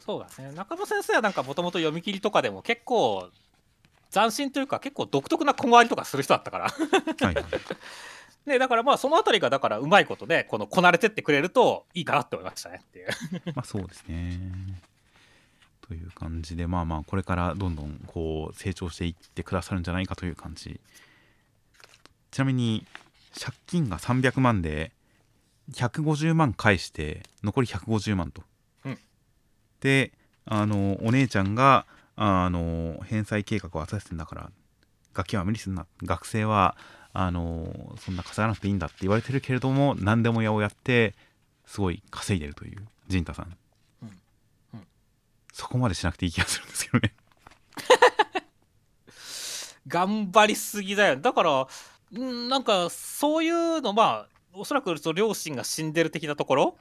[0.00, 0.52] そうだね。
[0.52, 3.30] 中野先生はなんかもともと読み切りとかでも結構、
[4.12, 6.64] 斬新というか結構独特な小回りとかする人だったから。
[6.68, 7.44] はいはい
[8.46, 13.08] ね、だからまあそのあたりがだからうまいことね、このこなれてってくれるといいかなって思いましたねっていう。
[13.54, 14.40] まあそうですね。
[15.82, 20.80] という感じでまあまあこれからどんどんこう成長していってくださるんじゃないかという感じ
[22.30, 22.86] ちなみに
[23.38, 24.92] 借金が300万で
[25.72, 28.42] 150万返して残り150万と、
[28.84, 28.98] うん。
[29.80, 30.12] で
[30.44, 34.50] あのお姉ちゃんがあの返済計画を渡してんだから
[35.14, 35.86] ガキは無理すんな。
[36.02, 36.76] 学生は
[37.12, 41.14] あのそんな稼がなくていいんだって言われてるけれども何でも屋をやって
[41.66, 42.78] すごい稼いでるという
[43.08, 43.56] 陣太さん、
[44.02, 44.08] うん。
[44.74, 44.86] うん。
[45.52, 47.14] そこまでしなくていい気がするんですけどね。
[49.86, 51.16] 頑張りすぎだよ。
[51.16, 51.66] だから、
[52.18, 56.76] んなんか、そういうの、まあ、おそらく両親が死んでる的なところ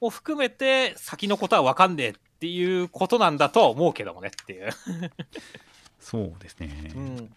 [0.00, 4.70] を含めて、先のことは分かんねえっていうことなんだとは思うけどもねっていう。
[6.00, 7.34] そうですね、うん。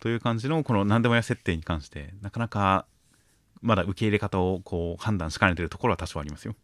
[0.00, 2.86] という感じのこの何でも屋設定に関してなかなか
[3.60, 6.54] まだ受け入れ方をこう判断しかねてるところは多少ありますよ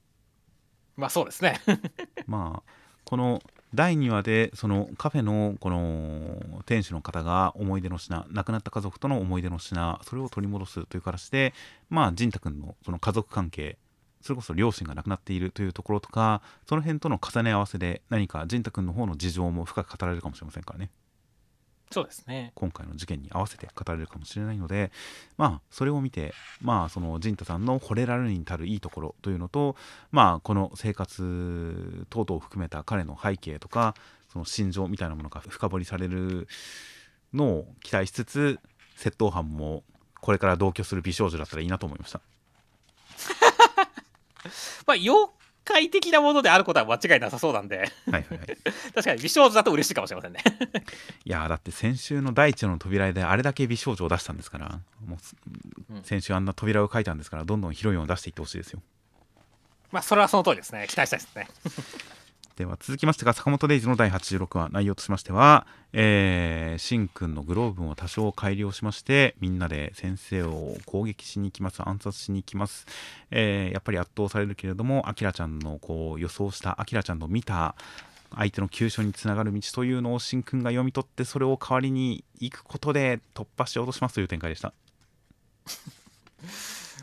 [0.97, 1.61] まあそうですね。
[2.27, 2.73] まあ
[3.05, 3.43] この
[3.75, 11.53] 第2話でそのカフェのこの店主の方が思い出の品亡くなった家族との思い出の品それを取り戻すという形で
[11.91, 13.77] まあ仁太君のその家族関係
[14.21, 20.91] それこそ両親が亡くなっているというところとかその辺との重ね合わせで何か仁太君の方の事情も深く語られるかもしれませんからね。
[21.91, 22.53] そうですね。
[22.55, 24.91] 今回の事件に合わせて語られるかもしれないので
[25.37, 29.77] まあそれを見てまあその仁太さんの惚れられるに至るいいところというのと
[30.11, 33.95] まあこの生活等々を含めた彼の背景とか
[34.33, 36.49] その心情みたいなものが深掘りされる
[37.33, 38.59] のを期待しつつ
[38.97, 39.85] 窃盗犯も
[40.21, 42.21] これから同居する美少女だったらいいなと思いました
[44.87, 45.31] まあ、妖
[45.65, 48.59] 怪的なものであることは間違いなさそうなんで、はいはいはい
[48.95, 50.41] 確かに美少女だと嬉しいかもしれませんね。
[51.25, 58.83] いやーだって先週の第一の扉であれだけ美少女を出したんですからもう先週あんな扉を書いたんですからどんどんヒロインを出していってほしいですよ
[59.95, 60.87] まあ、それはその通りですね。
[60.89, 61.49] 期待したいですね。
[62.57, 72.87] では続きましてが坂本デイズの第86話内容としましては、えー、しんくんのグローブを多少改良しましてみんなで先生を攻撃しに行きます暗殺しに行きます、
[73.33, 77.75] えーやっぱり圧倒されるけれどもあきらちゃんのこう予想したあきらちゃんの見た
[78.37, 84.73] 相手の急所につながる道というのをしんくんが読み取ってそれを代わりに行くことで突破しようとしますという展開でした。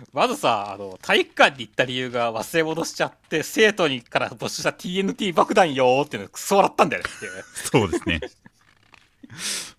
[0.14, 7.10] まずさ、あの、体育館に行った理由が忘れ物しちゃって、生徒にから募集した TNT 爆弾よーっていうのクソ笑ったんだよね。
[7.54, 8.20] そうですね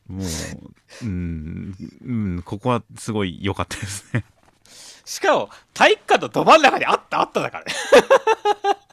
[0.08, 0.26] もう
[1.02, 4.24] うん、うん、ここはすごい良かったですね
[5.04, 7.72] しかも、体育館のど真ん中にあったあっただからね。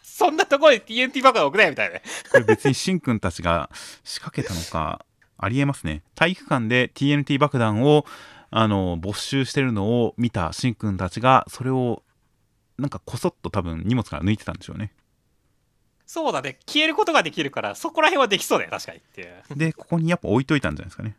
[0.03, 2.01] そんなところに TNT 爆弾置くなよみたいなね。
[2.31, 3.69] これ別にしんくんたちが
[4.03, 5.05] 仕掛けたのか
[5.41, 8.05] ありえますね体育館で TNT 爆弾を
[8.51, 12.03] あの没収してるのを見たしんくんたちがそれを
[12.77, 14.91] なんかこそっと多分荷物から抜いてたんでしょうね
[16.09, 16.57] そうだね。
[16.65, 19.43] 消えることができるから、そこら辺はできそうだよ、確かにっていう。
[19.55, 21.15] でここにやっぱ置いといたんじゃないですかね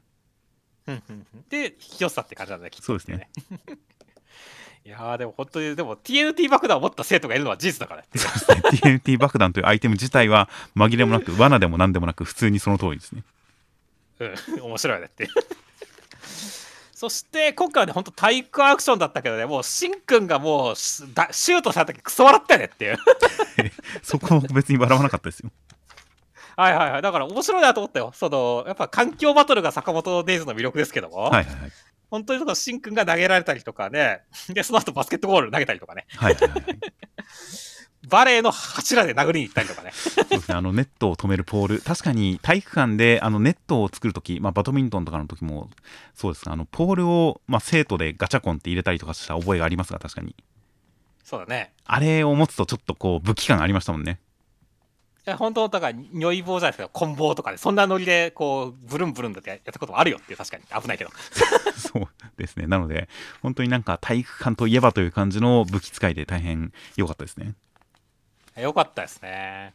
[1.48, 3.28] で、引き寄せたって感じなんだね、きっとそうですね。
[4.84, 8.24] いやー、でも本当に、でも TNT 爆弾を持った生徒がいるのは事実だからっていう。
[8.24, 13.22] そうですね TNT 爆弾というアイテム自体は紛れもなく罠でも何でもなく普通にその通りですね
[14.18, 14.24] う
[14.58, 15.28] ん、面白いねって。
[17.00, 22.98] そして今回はね、本当体育アクションだったけどね、もうしんくんがもうシュートされた時クソ笑ったよねっていう。
[24.04, 25.50] そこも別に笑わなかったですよ
[26.58, 27.02] はいはいはい。
[27.02, 28.12] だから面白いなと思ったよ。
[28.14, 31.72] その、やっぱ環境バトルが坂本デイズの魅力ですけども、はいはいはい
[32.10, 36.60] 本当にそのしんくんが投げられたりとかね、で、その後バスケットボール投げたりとかね、はいはいはい
[38.08, 39.92] バレーの柱で殴りに行ったりとかね。
[39.92, 45.68] そうですね、あのネットを止めるポール、確かに体育館であのネットを作るとき、まあ、バドミントンとかの時も
[46.14, 50.34] そうですあのポールを、まあ、生徒でガチャコンって入れたりとかした覚えがありますが、確かに。
[51.24, 51.72] そうだね。
[51.84, 54.18] あれを持つとちょっとこう武器感ありましたもんね。
[55.26, 60.82] いや本当だから、如意棒じゃないですけど、棍棒とかで、そんなノリで、こう、ブルンブルンだってやったこともあるよっていう、確かに。
[60.82, 61.10] 危ないけど。
[61.76, 62.66] そうですね。
[62.66, 63.06] なので、
[63.42, 67.54] 本当になんか体育館といえばという感じの武器使いで大変良かったですね。
[68.60, 69.74] よかったですね。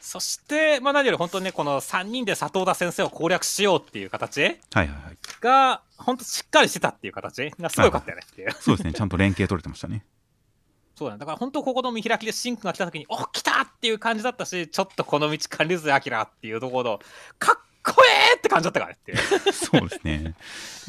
[0.00, 5.18] そして、まあ、何より本当にね、この3人で佐藤田先生を攻略しようっていう形はいはいはい。
[5.40, 8.52] が、本当しっかりしてたっていう形がすごい良かったよねっていう。
[8.52, 8.92] そうですね。
[8.92, 10.04] ちゃんと連携取れてましたね。
[10.96, 11.20] そうだね。
[11.20, 17.00] だから本当ここの見開きでシンクが来た時に、お来たっていう感じだったし、ちょっとこの道管理図アキラっていうところの、
[17.38, 19.18] かっこええって感じだったからねっていう。
[19.52, 20.34] そうですね。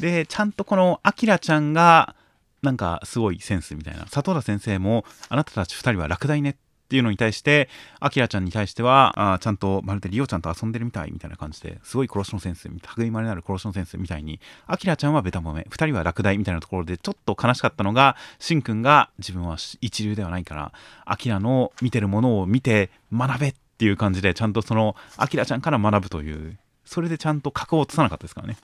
[0.00, 2.16] で、ちゃんとこのアキラちゃんが、
[2.62, 4.04] なんかすごいセンスみたいな。
[4.04, 6.58] 佐藤田先生も、あなたたち2人は落第ねって
[6.90, 7.68] っていうのに対して、
[8.00, 20.72] アキラちゃんに対しては、あちゃんとまるでリオちゃんと遊んでるみたいみたいな感じですごい殺しのセンス、類まれなる殺しのセンスみたいに、アキラちゃんはベタ褒め、2人は落第みたいなところでちょっと悲しかったのが、しんくんが自分は一流ではないから、
[21.04, 28.56] アキラの見てるものを見て学べっていう感じで、ちゃんとその、アキラちゃんから学ぶという、それでちゃんと格を落とさなかったですからね。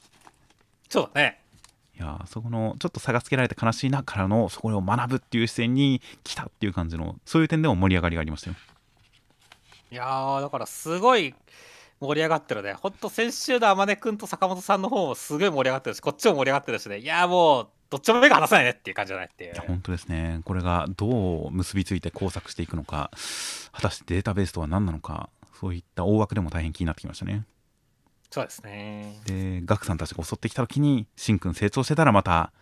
[0.89, 1.39] そうだね。
[1.99, 8.57] いやーそこのちょっと差がつけられて悲しいなからのそこを学ぶっていう視線に来たっていう感じのそういう点でも盛り上がりがありましたよ
[9.91, 11.35] いやー、だからすごい
[12.01, 12.75] 盛り上がってるね。
[12.75, 16.99] ほんと先週の天音くんと坂本さんの方もすごい盛り上がってるし、こっちも盛り上がってるしね。
[16.99, 19.63] いやーもう、どっちも目が離せないねっていう感じじゃないっていういや。
[19.67, 23.11] 本当ですねこれがどう結びついて工作していくのか
[23.73, 25.29] 果たしてデータベースとは何なのか
[25.61, 27.45] そういった大枠でも大変気になってきましたね
[28.31, 29.21] そうですね。
[29.27, 32.53] でガクさんたちが襲ってきた時にしんくん成長してたらまた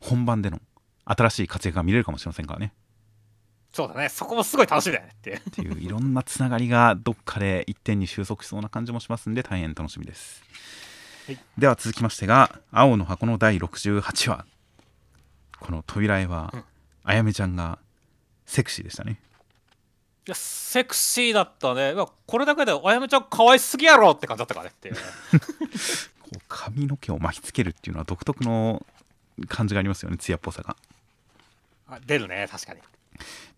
[0.00, 0.60] 本番での
[1.04, 2.72] 新しい活躍が見れるかもしれませんからね
[3.72, 4.08] そうだね。
[4.08, 5.34] そこもすごい楽しみだよねって。
[5.34, 10.42] っていういろんなつながりがどっかで一点に収束しそうな感じもしますんで大変楽しみです、
[11.26, 14.46] はいでは続きましてが「青の箱」の第68話
[15.60, 16.64] この扉絵は、うん
[17.04, 17.78] あやめちゃんが
[18.44, 19.16] セクシーでしたねい
[20.30, 21.94] や、セクシーだったね。
[21.94, 24.94] いやこれだけで、あやめちゃん可愛すぎやろって感じだったからねっていう。
[26.20, 28.84] こう髪の毛を巻きつけるっていうのは独特の
[29.48, 30.76] 感じがありますよね艶っぽさが
[31.88, 32.80] あ出るね、確かに。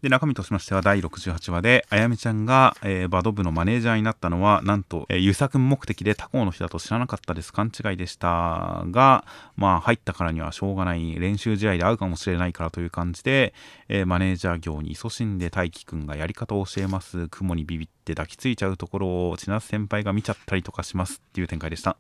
[0.03, 7.53] で中身としましては第68話であやめちゃんが、えーバド部のマネージャーになったのはなんと、えー、遊作目的で他校の人だと知らなかったです。
[7.53, 9.25] 勘違いでしたが
[9.57, 13.53] まあ入ったからにはしょうがない練習試合で会うかもしれないからという感じで、
[13.89, 17.29] えーマネージャー業に勤しんで大輝くんがやり方を教えます。
[17.29, 21.97] 雲にビビって抱きついちゃうところを千夏先輩が見ちゃったりとかしますっていう展開でした。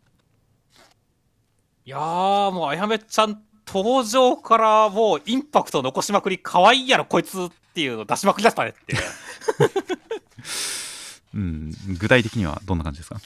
[1.84, 3.42] いやー、もうあやめちゃん
[3.72, 9.02] 登場からもうインパクト残しまくり、可愛いやろこいつっていうの出しまくりだったねっていう。
[11.34, 11.72] うん。
[11.98, 13.20] 具体的にはどんな感じですか？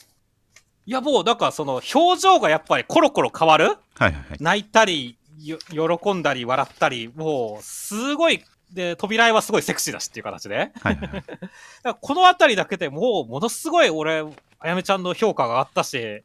[0.86, 3.68] いやもうなんかその表情がやっぱりコロコロ変わる？
[3.68, 4.24] はいはいはい。
[4.40, 10.72] 泣いたりよ喜んだり笑ったりもうすごいで扉絵はすごいセクシーだしっていう形で。
[10.80, 11.24] はいはい
[12.00, 14.22] この辺りだけでもうものすごい俺
[14.58, 16.22] あやめちゃんの評価が上がったし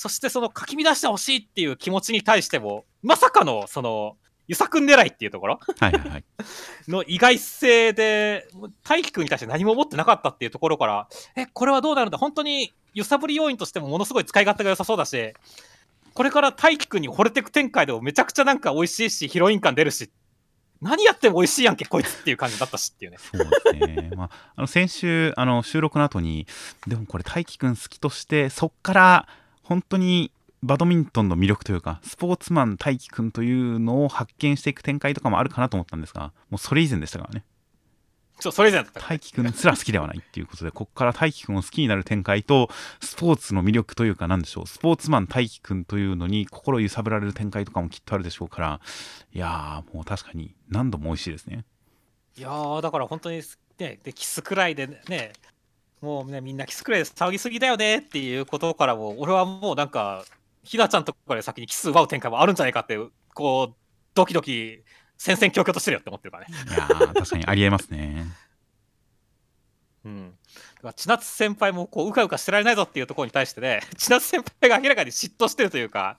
[0.00, 4.16] そしてそのかき乱してほしいっていう気持ちに対してもまさかのその
[4.48, 5.60] ゆさくん狙いっていうところ？
[5.78, 6.24] はいはいはい
[6.88, 8.48] の意外性で、
[8.82, 12.16] 大輝くんに対して何も思ってなかったっていうところから、え、これはどうなるんだ？
[12.18, 15.34] 本当に揺さぶり要因としてもものすごい使い勝手が良さそうだし、
[16.14, 20.10] これから大輝くんに惚れてく展開でもめちゃくちゃなんか美味しいし、ヒロイン感出るし、
[20.80, 23.18] 何やっても美味しいやんけ、こいつっていう感じだったしっていうね。
[23.18, 24.10] そうですね。
[24.16, 26.48] まあ、あの先週あの収録の後に
[26.88, 29.28] でもこれ大輝くん好きとしてそっから
[29.70, 30.32] 本当に
[30.64, 37.44] バドミントンの魅力というかスポーツマン大輝くんというのを発見していく展開とかもあるかなと思ったんですがもうそれ以前でしたからね。
[38.40, 42.68] ちょ、それ以前だった大輝くんすら好きではないっていうことでこっから大輝くんを好きになる展開と
[43.00, 44.66] スポーツの魅力というか何でしょう。
[44.66, 48.80] スポーツマン大輝くんというのに心揺さぶられる展開とかもきっとあるでしょうから
[49.32, 51.64] いやーもう確かに何度も美味しいですね。
[52.36, 53.40] いやー、だから本当に、
[53.78, 55.32] ね、でキスくらいでね、
[56.00, 60.24] もうね、みんなキスくらいで騒ぎすぎだよねっていうことからも、俺はもうなんか、
[60.64, 62.98] ひなちゃんとかで先にキス奪う展開もあるんじゃないかって、
[63.34, 63.74] こう、
[64.14, 64.82] ドキドキ、
[65.18, 66.54] 戦々恐々としてるよって思ってるからね。
[66.68, 68.26] いやー確かにありえますね
[70.04, 70.34] うん。
[70.76, 76.18] だから千夏先輩もこううかうかしてられないぞっていうところに対してね、 千夏先輩が明らかに嫉妬してるというか、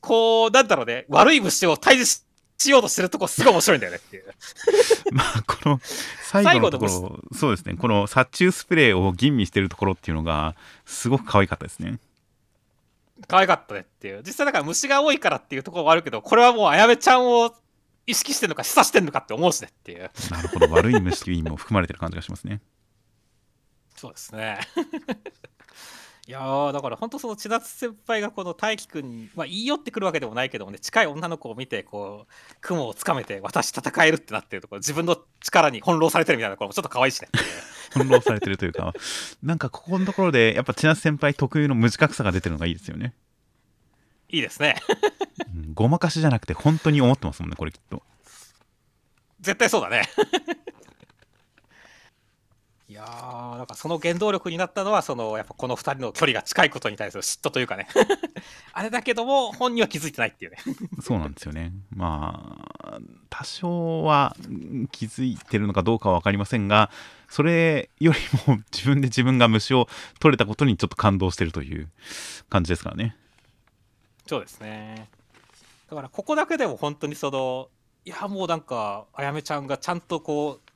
[0.00, 2.24] こう、なんだろうね、悪い虫を退治し
[2.60, 4.24] しようとしてるとこすごい面白いんだよねっていう。
[5.12, 5.80] まあこの
[6.22, 10.54] 最後のところそうですねこの殺虫スプレーを吟味してるところっていうのが
[10.84, 11.98] すごく可愛かったですね
[13.26, 14.22] 可愛かったねっていう。
[14.24, 17.54] 実際だから虫が多いからっていうところもあるけど、これはもうあやめちゃんを
[18.06, 20.10] 意識してるのか示唆してるのかって思うしねっていう。
[20.30, 22.60] なるほど悪い虫にも含まれてる感じがしますね
[23.96, 24.60] そうですね。
[26.30, 37.26] いやーだから本当その千夏先輩がこの大輝くんに、まあ、言い寄ってくるわけでもないけどもね近い女の子を見てこう雲をつかめて私戦えるってなってるところ自分の力に翻弄されてるみたいなところもちょっと可愛いしね。
[37.94, 38.94] 翻弄されてるというか
[39.42, 43.12] なんかここのところでやっぱ千夏先輩特有の無自覚さが出てるのがいいですよね、
[44.28, 44.76] いいですね。
[45.52, 48.04] うんごまかしじゃなくて本当に思ってますもんねこれきっと。
[49.40, 50.04] 絶対そうだね。
[50.06, 50.89] い
[53.00, 57.88] やーなんかその原動力になったのはそのやっぱこの2人の距離が近いことに対する嫉妬というかね。
[58.72, 60.58] あれだけども本人は気づいてないっていうね。
[61.02, 61.72] そうなんですよね。
[61.94, 62.98] まあ
[63.30, 66.90] 多少はうん気づいてるのかどうかは分かりませんが
[67.28, 69.88] それよりも 自分で自分が虫を
[70.18, 71.88] 取れたことにちょっと感動してるという
[72.48, 73.16] 感じですからね。
[74.26, 75.08] そうですね。
[75.88, 77.68] だからここだけでも本当にその
[78.04, 80.69] いやもうなんかあやめちゃんがちゃんとこう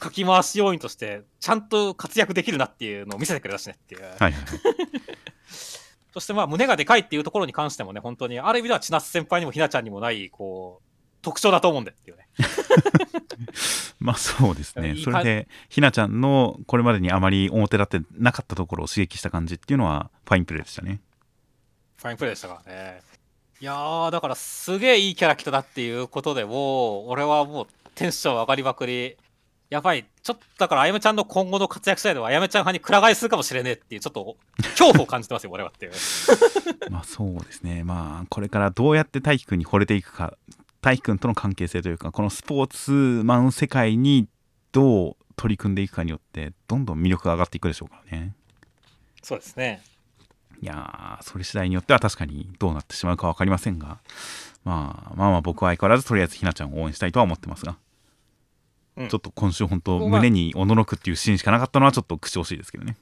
[0.00, 4.42] かき回し要因としてちゃんと活躍できるなっていうのを見せてくれたしねっていう、はいはいはい。
[6.12, 10.90] そしてまあ胸がでかいっていうところに関してもね本当にある意味では千夏先輩にもひなちゃんにもないこう
[11.22, 12.28] 特徴だと思うんでっていうね。
[14.00, 14.96] まあそうですね。
[14.96, 21.00] それでひなちゃんのこれまでにあまり表立ってなかったところを刺激した感じっていうのはファインプレーでしたね。
[21.96, 23.02] ファインプレーでしたからね。
[23.60, 29.18] いやーだからすげえいいキャラクターだっていうことでもう俺はもうテンション上がりまくり
[29.70, 30.04] やばい。
[30.22, 35.90] ちょっと、だから、あやめちゃんの今後の活躍次第では、あやめちゃん派にくら替えするかもしれねえっていう、ちょっと、恐怖を感じてますよ、俺はって。
[36.90, 40.36] まあそうですねまあこれからどうやって大輝くんに惚れていくか
[40.80, 42.90] 大輝くんとの関係性というかこのスポーツ
[43.24, 44.28] マン世界に
[44.72, 48.34] どう取り組んでいくかによってどんどん魅力が上がっていくでしょうからね
[49.22, 49.82] そうですね。
[50.62, 53.98] いやーそれ次第によっては確かにどうなってしまうか分かりませんが、
[54.64, 57.78] まあ、まあまあ僕は相変わらずとりあえずひなちゃんを応援したいとは思ってますが、
[59.00, 59.08] うん。
[59.08, 62.96] ちょっと今週本当胸におののくっていうシーンしかなかったのはちょっと口惜しいですけどね。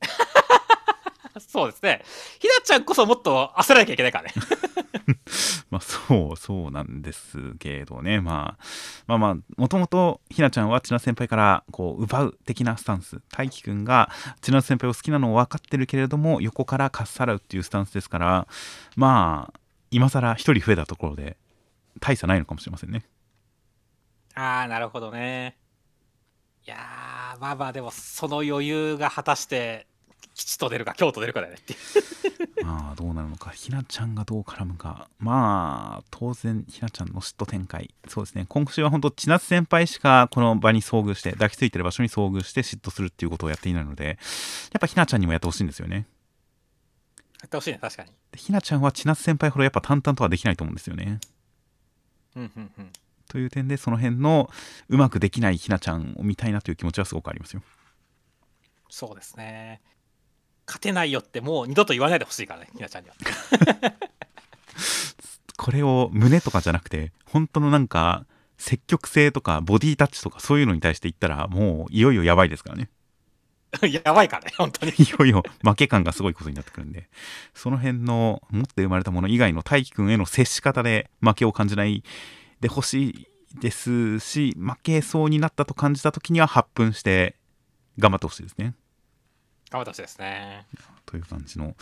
[1.40, 2.02] そうですね。
[2.38, 4.32] ひなちゃんこそもっと焦らなきゃいけないからね。
[5.70, 8.64] まあそうそうなんですけどね、まあ、
[9.06, 13.20] まあまあもともとひなちゃんは千奈先輩からこう奪う的なスタンス。
[13.30, 14.10] 大輝くんが
[14.40, 18.48] 千奈先輩を好きなのを分かってるけれども横からかっさらうっていうスタンスですから
[18.96, 19.60] まあ
[19.90, 21.36] 今更一人増えたところで
[22.00, 23.04] 大差ないのかもしれませんね
[24.36, 25.56] ああ、なるほどね。
[26.66, 29.86] いやー、まあまあ、でも、その余裕が果たして、
[30.34, 32.64] 吉と出るか、京と出るかだよねっていう。
[32.64, 44.18] ま あどうなるのかひなちゃんがどう絡むかまあ当然ひなちゃんの嫉妬展開そうですね今週は本当千夏先輩しかこの場に遭遇して抱きついてる場所に遭遇して嫉妬するっていうことをやっていないので
[44.72, 46.06] やっぱひなちゃんにもやってほしいんですよね
[47.40, 48.10] やってほしいね、確かに。
[48.32, 51.20] でひなちゃんは千夏先輩ほどやっぱ淡々とはできないと思うんですよね
[52.34, 52.92] うんうんうん。
[53.28, 54.50] という点でその辺の
[54.88, 57.62] うまくできないひなちゃんを見たいなという気持ちはすごくありますよ
[58.88, 59.82] そうですね。
[60.66, 63.14] 勝てないよってもう二度と言わないでほしいからね、ひなちゃんには。
[65.56, 68.26] これを胸とかじゃなくて本当のなんか
[68.58, 72.88] 積極性とかボディタッチとかそういうのに対して言ったらもういよいよやばいですからね
[74.04, 74.92] やばいからね、本当に。
[74.96, 77.08] いよいよ負け感がすごいことになってくるんで
[77.54, 82.02] その辺の持って生まれたもの以外の大輝くんへの接し方で負けを感じない
[82.60, 83.28] でほしい
[83.60, 87.36] ですし負けそうになったと感じた時には発奮して
[87.98, 88.74] 頑張ってほしいですね
[89.70, 90.66] 頑張ってほしいですね。
[91.06, 91.74] という感じの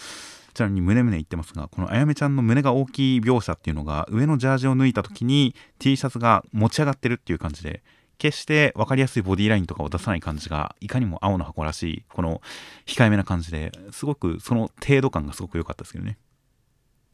[0.53, 7.83] ちなみに胸胸言ってますがこのあやめちゃんの胸が大きい描写っていうのが上のジャージを脱いだ時に T シャツが持ち上がってるっていう感じで
[8.19, 12.41] 決して分かりやすいボディラインとかを出さない感じがいかにも青の箱らしいこの
[12.87, 16.19] 控えめな感じですごくその程度感がすごく良かったですけどね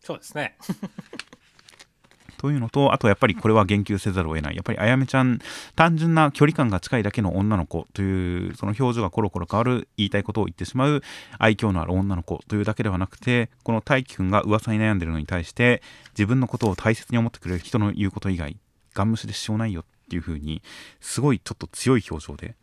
[0.03, 0.57] そうですね。
[2.41, 4.57] というのとあとやっぱりこれは言及せざるを得ない。
[4.57, 5.41] やっぱりあやめちゃん
[5.77, 11.03] 単純な距離感が近いだけの女の子というその表情がコロコロ変わる言いたいことを言ってしまう
[11.39, 15.83] 愛嬌のある女の子というだけではなくてこの大輝くんが噂に悩んでるのに対して
[16.13, 18.57] 自分のことを大切に思ってくれる人の言うこと以外
[18.95, 20.63] ガン無視でしようないよっていう風に
[20.99, 22.55] すごいちょっと強い表情で、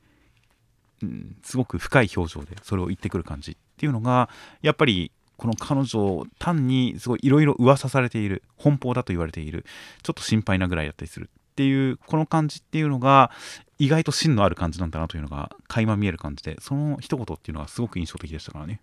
[1.03, 4.27] うん、すごく深い表情でそれを言ってくる感じっていうのが
[4.63, 9.65] やっぱりこの彼女を単にすごいいろいろ噂されている奔放だと言われている
[10.03, 13.31] ちょっと心配なぐらいだったりするっていうこの感じっていうのが
[13.79, 18.81] 意外と芯のある感じなんだなというのが垣間見える感じでその一言っていうのがすごく印象的でしたからね。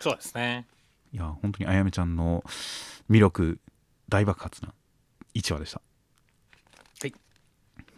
[0.00, 0.66] そうですね。
[1.12, 2.44] いや本当にあやめちゃんの
[3.10, 3.58] 魅力
[4.08, 4.72] 大爆発な
[5.34, 5.80] 1話でした。
[7.00, 7.14] はい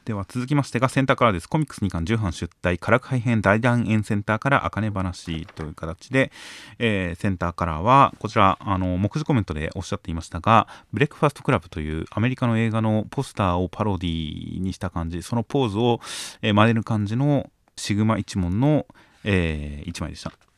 [0.04, 1.48] では続きましてがセンターからです。
[1.48, 6.32] コミックス2巻重版出来唐改編大団円センターからあかね話という形で、
[6.78, 16.00] えーセンターカラーはこちらあの目次コメントでおっしゃっていましたがブレックファーストクラブというアメリカの映画のポスターをパロディにした感じそのポーズを、
[16.42, 18.86] えー真似る感じの志ぐま一門の、
[19.24, 20.49] え1枚でした。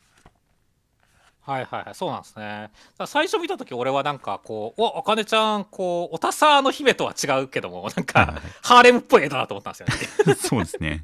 [1.44, 2.70] はいはいはい、そうなんですね。
[3.06, 9.86] 最初見たとき、俺はなんかこう、お、あかねちゃん、こう、オタサーの姫とは違うけども、 なんはいか、はいはいハーレムっぽい絵だなと思ったんですよ
[10.26, 10.34] ね。
[10.38, 11.00] そうですね。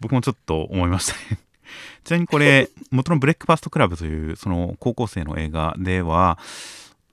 [0.00, 1.38] 僕もちょっと思いましたね。
[2.04, 6.38] ちなみにこれ、元のブレックファーストクラブというその高校生の映画では、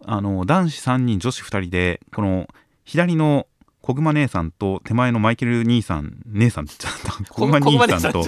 [0.06, 2.48] あの男子3人、女子2人で、この
[2.86, 3.48] 左の
[3.82, 8.26] 小熊姉さんと手前のマイケル兄さん、姉さんって言っちゃった、小熊兄さんと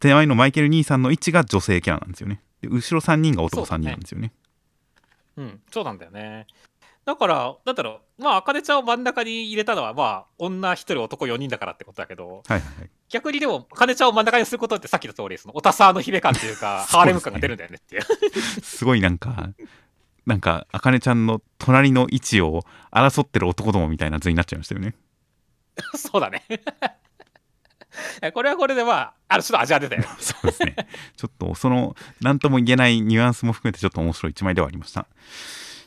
[0.00, 2.40] 手前のマイケル兄さんの位置が女性キャラなんですよね。
[2.60, 4.32] で後ろ3人が男3人なんですよね。
[5.36, 6.46] うん、そうなんだよね。
[7.04, 12.90] だから、なんだろう、まあ、あかねちゃんを真ん中に入れたのは、まあ、女1人、男4人だからってことだけど、はいはいはい。
[13.08, 18.02] 逆にでも、あかねちゃんを真ん中にすることってさっきの通り、その、おたさの姫感っていうか、ハーレム感が出るんだよねっていう。
[18.62, 19.50] すごいなんか、
[20.26, 24.94] なんか、あかねちゃんの隣の位置を争ってる男どもみたいな図になっちゃいましたよね。
[25.96, 26.44] そうだね。
[28.32, 30.08] これはこれでまあ、ある種の味が出たよね。
[30.18, 30.74] そうですね。
[31.16, 35.06] ちょっとその何とも言えないニュアンスも含めてちょっと面白い一枚ではありました。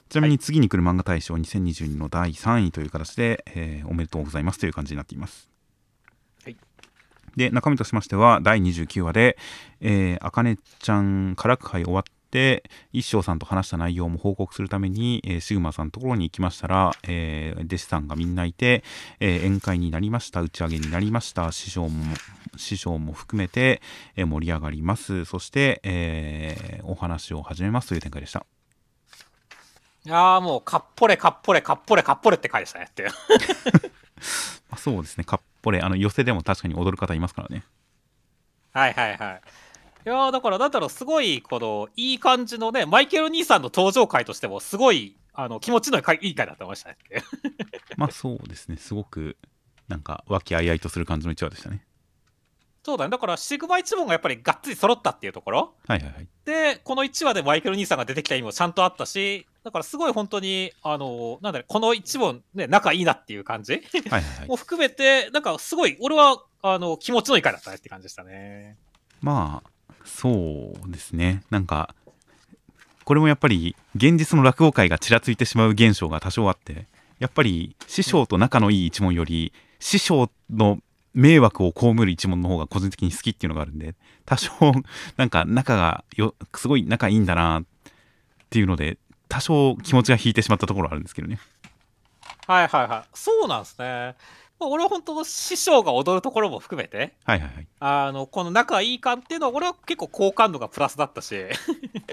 [0.09, 5.49] ちなみに次に来る漫画大賞2022の第3位という形で、えーおめでとうございますという感じになっています。
[6.43, 6.57] はい
[7.35, 9.37] で中身としましては第29話で、
[9.81, 12.12] えー、あかねちゃんから会終わっで
[12.91, 18.83] 一生さんと話した内容も報告するために、えー、シグマさんのところに行きましたら、えー、弟子さんがみんないて、
[19.19, 22.03] えー、宴会になりました打ち上げになりました師匠も
[22.57, 23.81] 師匠も含めて、
[24.15, 25.25] えー、盛り上がります。
[25.25, 28.45] そして、えー、お話を始めますという展開でした。
[30.05, 33.07] いやもうかっぽれかっぽれかっぽれかっぽれって回でしたねって
[34.77, 35.23] そうですね。
[35.23, 35.79] かっぽれ。
[35.79, 37.63] あの寄せでも確かに踊る方いますからね。
[38.73, 39.41] はいはいはい
[40.05, 46.97] いやだからなんだろうすごいこのいい感じのねマイケル兄さんの登場回としてもすごいあの気持ちのいい回だと思いましたね
[47.97, 49.37] まあそうですねすごく
[49.87, 51.85] なんか和気あいあいとする感じの一話でしたね。
[52.83, 53.11] そうだね。
[53.11, 63.81] だからシグマ一門がやっぱりがっつり揃ったっていうところ、はいはいはい、でこの1話でマイケル兄さんが出てきた意味もちゃんとあったしだからすごい本当にあのなんだろこの一問ね仲いいなっていう感じ？
[64.09, 68.77] はい、はい、も含めてなんかすごい俺はあの気持ちのいい回だったねって感じでしたね。
[69.21, 69.69] まあ
[70.05, 71.43] そうですね。
[71.49, 71.95] なんか
[73.03, 76.87] これもやっぱり現実の落語界がちらついてしまう現象が多少あって
[77.19, 80.79] やっぱり師匠と仲のいい一門より師匠の
[81.13, 83.95] 迷惑を被る一門の方が個人的に好きっていうのがあるんで
[84.25, 84.51] 多少
[85.17, 87.63] なんか仲がよすごい仲いいんだなっ
[88.49, 88.97] ていうので
[89.29, 91.39] 多少気持ちが引いてしまったところあるんですけどね。
[92.47, 93.03] はいはいはい。
[93.13, 94.15] そうなんですね。
[94.69, 101.35] 俺は本当師匠が踊るところも含めて、はいはいはい、あのこの仲いい感っていうのは俺は結構好感度がプラスだったし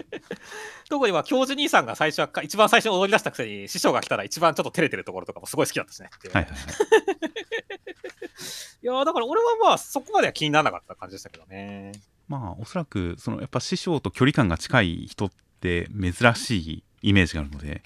[0.88, 6.10] 特には教授兄さんが最初は一番最初に踊り出したくせに師匠が来たら一番ちょっと照れてるところとかもすごい好きだったしね。
[6.32, 6.60] はいはいはい、
[8.82, 11.92] いやだから俺はまあそこまでは気にならなかった感じでしたけどね。
[12.28, 15.30] まあおそらくそのやっぱ師匠と距離感が近い人っ
[15.60, 17.82] て珍しいイメージがあるので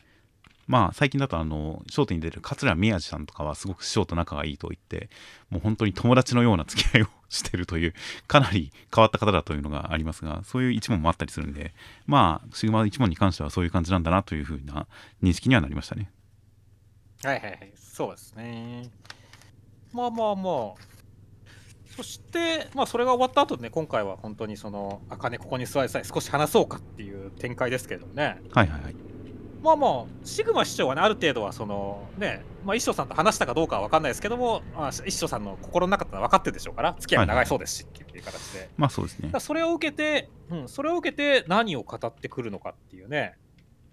[0.67, 5.09] まあ最近だとあの『笑点』に出る桂宮治さんとかはすごく師匠と仲がいいと言って
[5.51, 7.95] もう本当に友達のような付き合いをしてるという
[8.27, 11.75] かなり変わった方だというのがありますがそういう一問もあったりするんで
[12.07, 14.87] まあシグマ一問に関してはそういう感じなんだなというふうな
[15.23, 16.11] 認識にはなりましたね
[17.23, 18.91] はいはいはいそうですね
[19.93, 20.95] まあまあまあ
[21.97, 28.41] そして、まあ、それが終わった後ね、今回は本当にその、あかね、ここに座りさえ少し話そうかっていう展開ですけどね。
[28.53, 29.14] はいはいはい。
[29.65, 38.69] まあまあ、シグマ市長はね、ある程度はその、ね、まあ、一生さんと話したかどうかは分かんないですけども、まあ、一生さんの心の中って分かってるでしょうから、付き合いが長いそうですし、っていう形で。
[38.77, 39.33] まあそうですね。
[39.41, 43.39] それを受けて、うん、それを受けて何を語ってくるのかっていうね、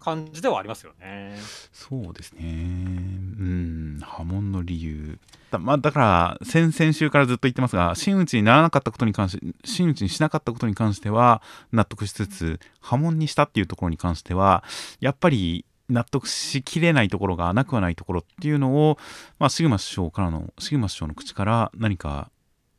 [0.01, 1.37] 感じではありますよね。
[1.71, 2.41] そうですね。
[2.41, 5.19] うん、波紋の理由。
[5.51, 11.41] だ,、まあ、だから、先々週からずっと言ってますが、真打ちにならなかったことに関して、真打ちにしなかったことに関しては
[11.71, 14.63] 納得しつつ、波紋にしたっていうところに関しては、
[14.99, 18.97] やっぱり納得しきれないところがなくはないところっていうのを、
[19.37, 22.31] まあ、シグマ師匠からの、シグマ師匠の口から何か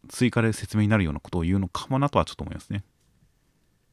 [0.09, 2.83] 追加で説明になるようなことを言うのかもなとはちょっと思いますね。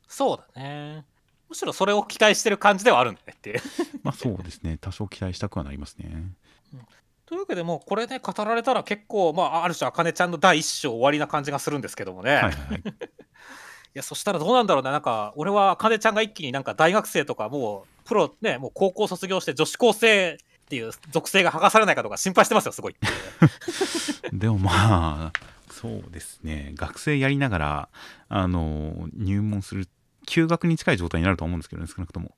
[0.07, 1.05] そうだね。
[1.49, 3.61] むしろそれを期待してる感じではあるんだねっていう。
[4.03, 4.77] まあそうですね。
[4.79, 6.09] 多少期待したくはなりますね。
[6.11, 6.35] うん
[7.25, 12.33] というわけでもうこれね語られたら結構まあある種あかねちゃんの第一章終わりな感じがするんですけどもね。
[12.33, 12.51] はいはい
[13.89, 20.37] いやそしたらどうなんだろうねなんか俺はあかねちゃんが一気になんか大学生とかもうプロねもう高校卒業して女子高生っ
[20.69, 22.95] ていう属性が剥がされないかとか心配してますよすごい
[24.31, 25.33] でもまあ
[25.71, 27.89] そうですね学生やりながら
[28.27, 29.87] あの入門する
[30.29, 32.35] 休学に近い状態になると思うんですけどね少なくとも、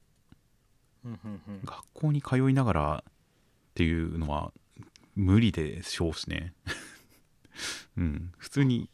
[1.66, 3.14] 学校に通いながらっ
[3.76, 4.54] ていうのは
[5.16, 6.54] 無理でしょうしね。
[7.98, 8.32] うん。
[8.38, 8.90] 普通に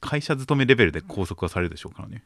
[0.00, 2.24] 会社勤めレベルで拘束はされるでしょうからね。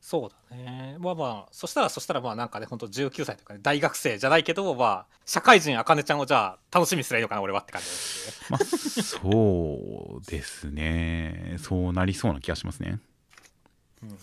[0.00, 0.96] そうだね。
[1.00, 11.56] まあまあそしたらそしたらまあなんかねほんと19歳とか、ね、大学生じゃないけどまあ社会人あかねちゃんをじゃあ楽しみにすればいいのかな俺はって感じです まあそうですね。
[11.58, 13.00] そうなりそうな気がしますね。
[14.02, 14.18] うん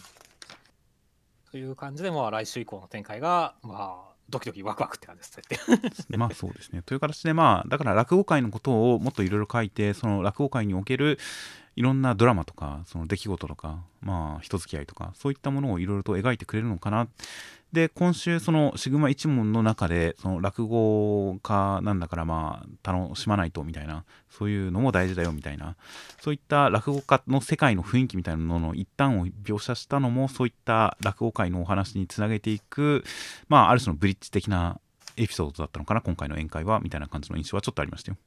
[1.51, 6.81] という感じでまあ来週以降の展開がまあドキドキワクワクって感じですまあそうですね。
[6.83, 11.19] という形でまあだから落語界のことをもっといろいろ書いてその落語界における
[11.75, 17.07] いろんなドラマとかその出来事とかまあ人付き合いとかそういったものをいろいろと描いてくれるのかな。
[17.73, 25.77] で今週そのシグマ一門の中でその落語家なんだからまあ楽しまないとみたいなそういうのも大事だよみたいな
[26.19, 33.05] そういった落語家の世界の雰囲気みたいなのの一端を描写したのもそういった落語界のお話につなげていく
[33.47, 34.79] まあある種のブリッジ的な
[35.15, 38.17] エピソードだったのかな今回の宴会はみたいな感じの印象はちょっとありましたよ。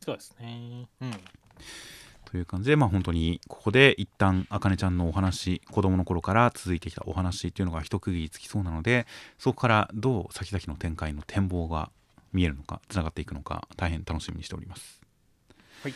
[0.00, 0.88] そうですね。
[1.00, 1.10] うん
[2.30, 9.06] という感じで、まあ、本当にここで一旦あかねちゃんのお話子供の頃から続いてきたお話っていうのが一区切りつきそうなので
[9.38, 11.90] そこからどう先々の展開の展望が
[12.34, 15.00] 見えるのかつながっていくのか大変楽しみにしております。
[15.82, 15.94] はい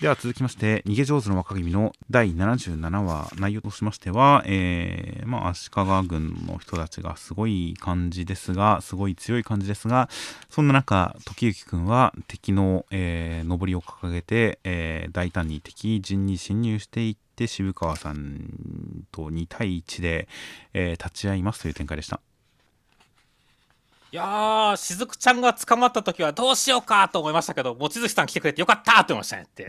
[0.00, 10.08] では続きまして、逃げ上手の若君の第77話、内容としましては、えー、まあ、足利軍の人たちがすごい感じですが、すごい強い感じですが、
[10.48, 20.28] そんな中、時行くんは敵の、えー、上りを掲げて、えー大胆に敵陣に侵入していって、渋川さんと2対1で、
[20.72, 22.22] えー立ち会いますという展開でした。
[24.12, 29.66] いやー、しずくちゃんが捕まった時はどうしようかと思いましたけど、望月さん来てくれてよかったって思いましたねって。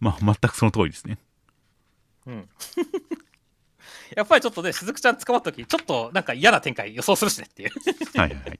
[0.00, 1.18] まあ、全くその通りですね。
[2.26, 2.48] うん。
[4.16, 7.70] やっぱりちょっとね、しずくちゃん捕まった時、ちょっとなんか嫌な展開予想するしねっていう。
[8.16, 8.58] はいはい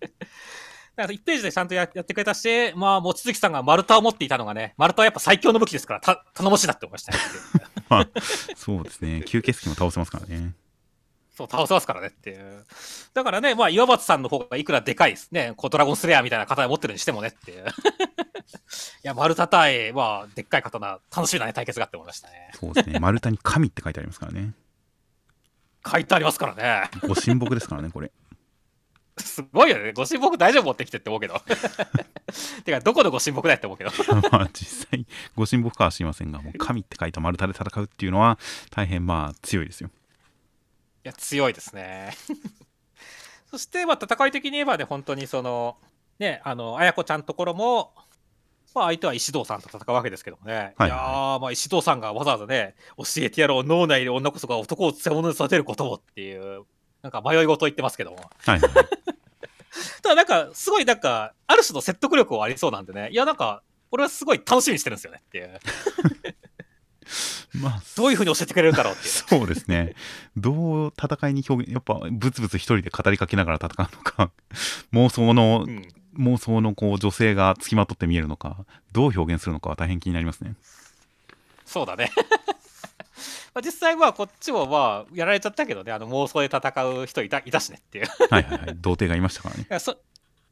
[0.99, 7.19] から1ページでちゃんとややってくれたし、まあ、望月さんが丸太を持っていたのがね、丸太はやっぱ最強の武器ですから、た頼もしいなって思いましたね。
[7.89, 8.09] まあ、
[8.57, 9.23] そうですね。
[9.25, 10.53] 吸血鬼も倒せますからね。
[11.39, 12.65] そう、倒せますからねっていう。
[13.15, 17.65] だからね、まあ、岩松さんの方がいくらでかいですね、こうドラゴンスレアみたいな刀持ってるにしてもねっていう。
[17.65, 17.65] い
[19.05, 22.51] や、丸太対、まあ、でっかい刀、楽しみなね、対決がって思いましたね。
[22.59, 22.99] そうですね。
[22.99, 24.53] 丸太に神って書いてありますからね。
[25.87, 26.91] 書いてありますからね。
[27.07, 28.11] ご神木ですからね、これ。
[29.19, 29.93] すごいよね。
[29.93, 31.41] ご神木大丈夫持ってきてって思うけど。
[32.65, 33.91] てか、どこのご神木だよって思うけど。
[34.33, 38.39] まあ、実際、ご神木かは知りませんが、もう神って書いた丸太で戦うっていうのは、
[38.71, 39.91] 大変まあ、強いですよ。
[41.09, 42.13] いや、強いですね。
[43.51, 45.79] そして、まあ、戦い的に言えばね、本当にその、
[46.19, 47.95] ね、あの、綾子ちゃんのところも、
[48.75, 50.75] まあ、相手は石堂さんと戦うわけですけどもね。
[50.77, 56.67] はいいやー、まあ、石堂さんがわざわざね、教えてやろう、脳内で女こそが男を強者に育てることをっていう、
[57.01, 58.19] なんか迷い事を言ってますけども。
[58.45, 58.71] はいはい。
[60.03, 63.09] ただ、なんか、すごい、なんか、ある種の説得力はありそうなんでね。
[63.11, 65.59] いや、なんか、俺はすごい楽しみにしてるんですよねっていう。
[67.55, 69.09] まあ、どういうふうに教えてくれるんだろうっていう。
[69.11, 69.95] そうですね。
[70.37, 74.31] どう戦いに表現、やっぱ、ブツブツ一人で語りかけながら戦うのか、
[74.93, 75.89] 妄想の、うん
[76.19, 80.55] 妄想のこう女性が付きまとって見えるのか、どう表現するのかは大変気になりますね。
[81.65, 82.11] そうだね。
[83.55, 88.77] まあ実際まあこっちもまあやられちゃったけどねあの妄想で戦う人いたいたしねっていういはいはいはい。
[88.77, 89.67] 童貞がいましたからね。
[89.69, 89.97] やそ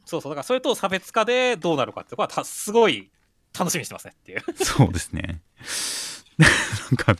[0.05, 3.11] そうそうだからそれと差別化でどうなるかっていうのはたすごい
[3.59, 5.41] 楽しみにしてますねっていうそうですね。
[6.39, 7.17] なんか、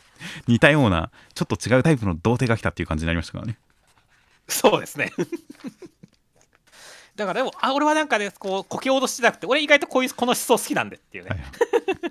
[0.47, 3.57] 似たような、ちょっと違うタイプの童貞が来たっていう感じになりましたからね。
[4.47, 5.11] そうですね
[7.17, 11.31] だからでもあ俺はなんかねこうこけ脅しじゃなくて俺意外とこういうこの思想好きなんでっていうね、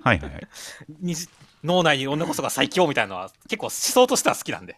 [0.03, 0.29] はいはい。
[0.29, 0.47] はいはい
[1.63, 4.77] 脳内に女こそが最強みたいなのは結構思想としては好きなんで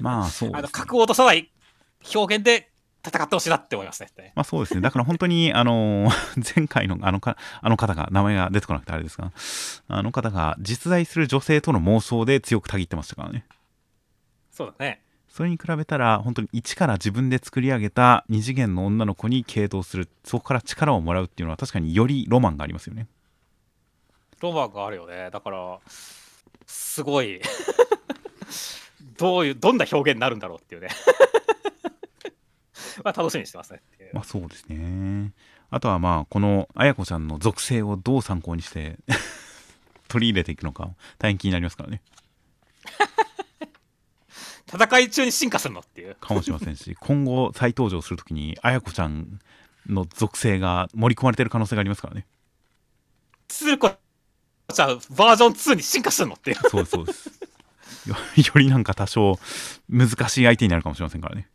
[0.00, 0.58] まあそうね。
[0.58, 1.48] あの格を落とさない
[2.12, 2.70] 表現で
[3.08, 4.80] 戦ってほしいなって思いますねまあそうですね。
[4.80, 9.32] だから本当に、あのー 前回のあのかあの方が、名前が出てこなくてあれですが、
[9.88, 13.46] あの方が実在する女性との妄想で強くたぎってましたからね。
[14.50, 23.06] そうだねそれに比べたら、本当に一から自分で作り上げた二次元の女の子に傾倒する、そこから力をもらうっていうのは確かによりロマンがありますよね。
[24.40, 25.28] ロマンがあるよね。
[25.30, 25.78] だから、
[26.66, 27.42] すごい、
[29.18, 30.88] どういう、どんな表現になるんだろうっていうね。
[33.04, 34.10] まあ楽しみにしてますねっていう。
[34.14, 35.32] まあそうですね。
[35.70, 38.98] あとはまあ、この綾子ちゃんの属性をどう参考にして
[40.06, 42.02] 取り入れていくのか、大変気になりますからね。
[44.68, 46.14] 戦い中に進化するのっていう。
[46.16, 49.40] かもしれませんし、今後再登場するときに、綾子ちゃん
[49.86, 52.26] の属性が盛り込まれてる可能性がありますからね。
[53.48, 53.90] つるこ
[54.72, 56.56] ちゃん、バージョン2に進化するのっていう。
[56.68, 57.40] そうですそうです。
[58.08, 59.38] よよりなんか多少
[59.88, 61.48] 難しい相手になるかもしれませんからね。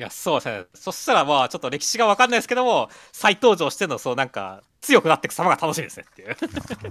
[0.00, 0.64] いや、そうですね。
[0.72, 6.34] そしたらまあ、ちょっと歴史がわかんないですけども、再登場しての、そうなんか、強くなっていく様が楽しみですねっていう。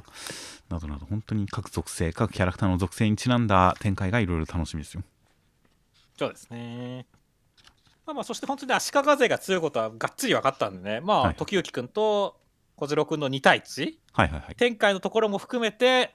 [0.70, 5.02] などなど、本当に各属性、各キャラクターの属性にちなんだ展開がいろいろ楽しみですよ。
[6.20, 7.08] そうですね。
[8.06, 12.40] まあまあ、そして本当に足利勢が強いことはがっつり分かったんでね、まあ、はい時行くんと
[12.76, 14.56] 小次郎くんの2対1はいはいはい。
[14.56, 16.14] 展開のところも含めて、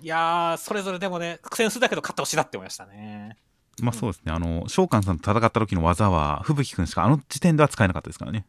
[0.00, 3.36] いやー、それぞれでもね、苦戦するだけど勝ってほしいなって思いましたね。
[3.82, 8.46] まあそうですね、あの、召喚さんと戦った時の技は、吹雪くんしかあの時点では使えなかったですからね。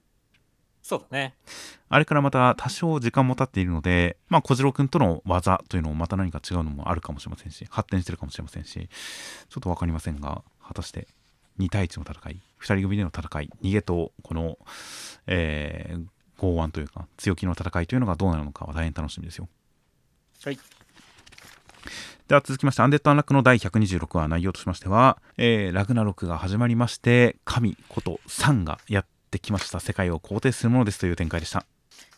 [0.87, 1.35] そうだね。
[1.89, 8.89] あれからまた多少時間も経っているので、まあ、小次郎くんとの技というのもまた何か違うのもあるかもしれませんし、発展してるかもしれませんし、
[9.49, 11.09] ちょっと分かりませんが、果たして
[11.59, 14.57] 2対1の戦い、2人組での戦い、逃げとこの、
[15.27, 16.05] えー、
[16.37, 19.49] 剛腕というか、強気の戦いというのがどうなるのかは大変楽しみですよ。
[20.45, 20.59] はい。
[22.27, 31.65] では続きまして、アンデッド・アンラックの第126話内容としましては、えーラグナロクが始まりまして、神ことサンがやってきました世界を肯定するものですという展開でした。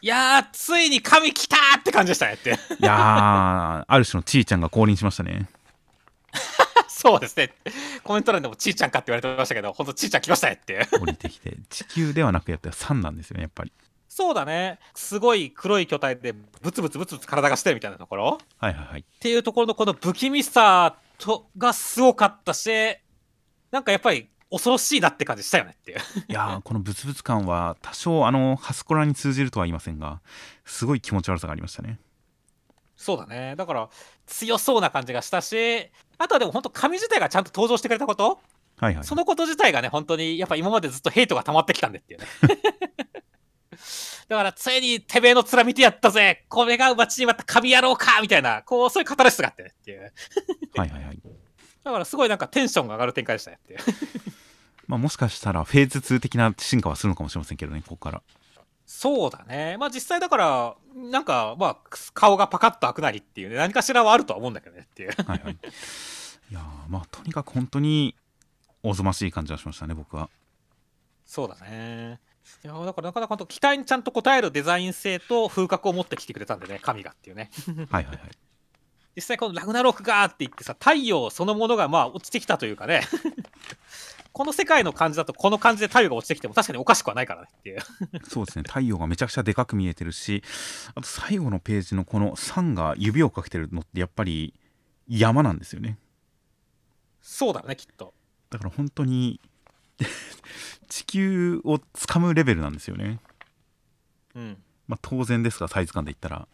[0.02, 2.52] いやー、ついに神来たーって感じでしたねって。
[2.80, 5.50] いやー、ある種のちーちゃんが降臨しましたね。
[6.88, 7.54] そうですね。
[8.04, 10.88] コメント欄でもちーちゃんかって言われてましたけど、ほんとちーちゃん来ましたねって。
[11.00, 13.72] 降りてきて、地球ではなくやったら3なんですよね、やっぱり。
[14.10, 14.80] そうだね。
[14.96, 19.02] すごい黒い巨体でブツブツブツブツ体がしてるみたいなところはいはいはい。
[19.02, 22.70] っていうところのこの不気味さとがすごかったし、
[23.72, 26.00] なんかやっぱり恐ろしいなって感じしたよねっていう。
[26.28, 30.22] いやーこのブツブツ感は多少あのハスコラに通じるとは言いませんが
[30.66, 32.00] すごい気持ち悪さがありましたね
[32.96, 33.56] そうだね。
[33.56, 33.90] だから
[34.26, 38.40] 強そうな感じがしたし、あとはでも本当神自体がちゃんと登場してくれたこと、
[38.78, 42.28] はいはいそのこと自体がね、本当にやっぱ今までずっとヘイトが溜まってきたんでっていうね。
[44.28, 50.14] だからついにてめえの面見てやったぜこれが街にまた神野郎かみたいな、こうそういうカタルシスがあってねっていう。
[50.76, 51.20] はいはいはい
[51.84, 53.80] だからすごいなんかテンションが上がる展開でしたねっていう。
[54.86, 58.22] まあもしかしたらフェーズ2的な進化はするのかもしれませんけどねここから
[58.86, 59.78] そうだね。
[59.78, 61.78] まあ実際だから、なんかまあ
[62.14, 65.12] 顔がパカッと開くなりっていうね、何かしらはあるとは思うんだけどねっていう。
[65.26, 65.58] はいはい
[66.52, 68.16] いやーまあとにかく本当に
[68.82, 70.30] おぞましい感じがしましたね僕は
[71.26, 72.20] そうだね。
[72.64, 77.52] いやだからなかなか期待にちゃんと応えるデザイン性と風格を持ってきてくれたんでね、神がっていうね。
[77.90, 78.20] はいはいはい
[79.16, 83.02] 実際このラグナロクがーって言ってさ、太陽そのものがまあ落ちてきたというかね。
[84.32, 87.82] この世界の感じだとこの感じで太陽が落ちてきても確かにおかしくはないからねっていう。
[88.30, 90.44] そうですね太陽がめちゃくちゃでかく見えてるし
[90.96, 94.54] あと最後のページのこの「サン」が指をかけてるのってやっぱり
[95.08, 95.98] 山なんですよね
[97.22, 98.14] そうだね、きっと。
[98.50, 99.40] だから本当に
[100.88, 103.20] 地球を掴むレベルなんですよね。
[104.36, 104.58] うん。
[104.88, 106.48] まあ当然ですがサイズ感で言ったら。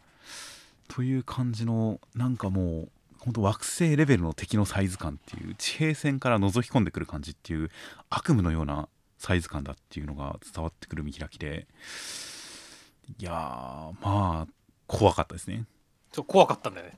[0.88, 2.88] という感じのなんかもう
[3.18, 7.70] 本当惑星レベルの敵のサイズ感っていう地平線から覗き込んでくる感じっていう
[8.08, 8.88] 悪夢のような
[9.18, 11.66] サイズ感だっていうのが伝わってくる見開きで。
[13.18, 14.46] いやーまあ
[14.86, 15.64] 怖かったですね。
[16.12, 16.96] ちょっと怖かったんだよね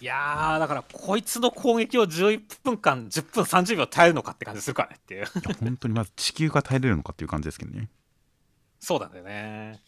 [0.00, 5.20] いやー、だからこいつの攻撃を11分間、10分30秒耐えるのかって感じするからねっていう。
[5.22, 7.88] いや本当にまず地球が耐えれるのかっていう感じですけどね
[8.78, 9.80] そうなんだよね。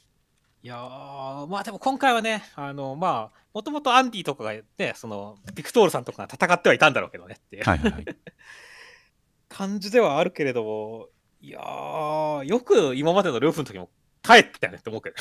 [0.63, 7.81] いやー、まあでも今回はね、あの、まあ、もともとアンディとかがね、その、ビクトールさんとかが戦ってはいたんだろうけどねっていうはい
[9.49, 11.09] 感じではあるけれども、
[11.41, 13.89] いやー、よく今までのルーフの時も
[14.23, 15.16] 耐えてたよねって思うけど。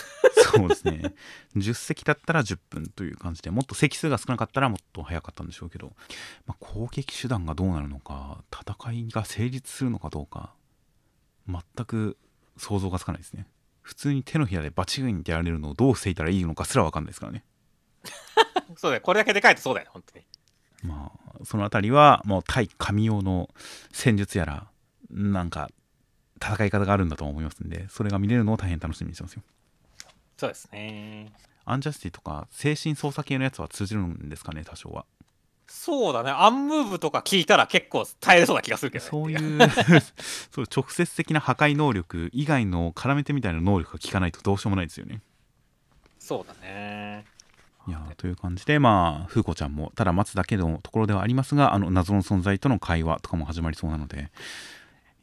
[0.52, 1.14] そうですね
[1.56, 5.94] 10席だったら10分という感じでもっと席数が少なかったらもっと早かったんでしょうけど、
[6.48, 10.54] まあ、攻撃手段がどうなるのか戦いが成立するのかどうか
[11.48, 12.18] 全く
[12.58, 13.48] 想像がつかないですね
[13.82, 17.44] 普通に手のひらでバチンってやられるのをどう防いだらいいのかすら分かんないですからね
[18.78, 20.26] そうだよ、これだけでかいとそうだよね、本当に。
[20.84, 23.50] まあそのあたりはもう対神用の
[23.92, 24.68] 戦術やら
[25.10, 25.70] なんか
[26.42, 29.44] 戦い方があるんだと思いますんでそれが見れるのを大変楽しみにしてますよ
[30.38, 31.34] そうですね。
[31.66, 35.06] アンジャスティとか精神操作系のやつは通じるんですかね多少は
[35.68, 39.10] そうだね、アンムーブとか聞いたら結構耐えれそうな気がするけどね。
[39.12, 39.60] そういう
[40.50, 45.22] そう直接的な破壊能力以外の絡めてみたいな能力が効かないとどうしようもないですよね。
[46.18, 47.24] そうだね。
[47.88, 54.32] いやーという感じでまあ風子ちゃんもただ待つだけのところではありますがあの謎の存在との会話とかも始まりそうなので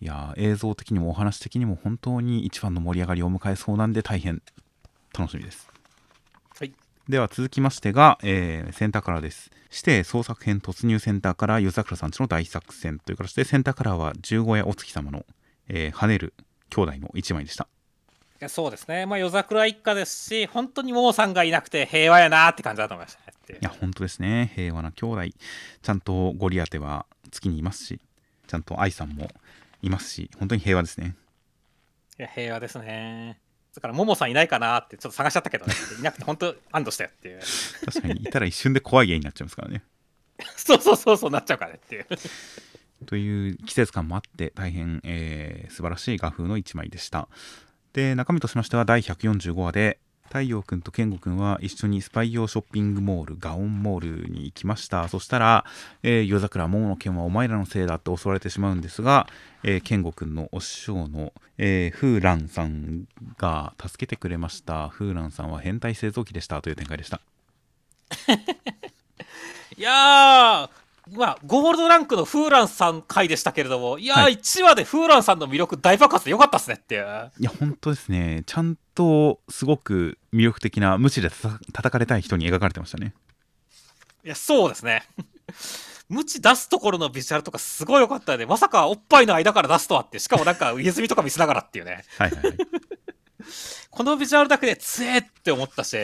[0.00, 4.42] いやー映像的にもお話的にも本当に一番の盛り上がりを迎えそうなんで大変
[5.16, 5.68] 楽しみです。
[6.58, 6.72] はい。
[7.08, 9.50] では続きましてが、えーセンターカラーです。
[9.70, 15.24] 指定創作編突入センターカラー夜桜さんちの大作戦という形でセンターカラーは十五夜お月様の、
[15.68, 16.34] えー跳ねる
[16.70, 17.68] 兄弟の一枚でした。
[18.38, 19.06] いやそうですね。
[19.06, 23.20] まあ、夜桜一家ですし、本当にモモさんがいなくて平和やなって感じだと思いました
[23.52, 25.22] ねいや本当ですね平和な兄弟
[25.82, 28.00] ちゃんとゴリアテは月にいますし
[28.46, 29.28] ちゃんと愛さんも
[29.82, 31.16] いますし本当に平和ですね
[32.18, 33.38] いや、平和ですね。
[33.74, 35.74] だから、モモさんいないかなってちょっと探しちゃったけどね。
[36.00, 37.40] いなくて本当安堵したよっていう。
[37.84, 39.82] 確かにいたら一瞬で怖い家になっちゃいますからね
[40.56, 42.06] そうそうそうそうなっちゃうからねっていう。
[43.04, 47.28] という季節感もあって大変、えー素晴らしい画風の一枚でした
[47.92, 55.08] で中身としましては第145話で太陽くんと健吾くんは一緒にスパイ用ショッピングモールガオンモールに行きました。
[55.08, 55.64] そしたら、
[56.02, 59.28] えー夜桜桃の剣はお前らのせいだって襲われてしまうんですが、
[59.62, 63.06] えー、健吾くんのお師匠の、えーフーランさん
[63.38, 64.88] が助けてくれました。
[64.88, 66.60] フーランさんは変態製造機でした。
[66.62, 67.20] という展開でした。
[69.76, 70.70] い やー、
[71.12, 77.32] まあ、ゴールドランクのフーランさん回でしたけれども、いやー、はい1話でフーランさんの魅力大爆発でよかったっすねっていう。
[77.38, 83.14] いや本当ですねちゃんとすごく魅力的な無知でた叩かれたい人に描かれてましたね
[84.24, 85.04] いや、そうですね。
[86.08, 88.46] 無知出すところのビジュアルとかすごい良かったよね。
[88.46, 92.04] まさかおっぱいの間から出すとはって、しかもなんか入墨とか見せながらっていうね。
[92.18, 92.56] はいはいはい
[93.90, 95.96] このビジュアルだけで強えって思ったし、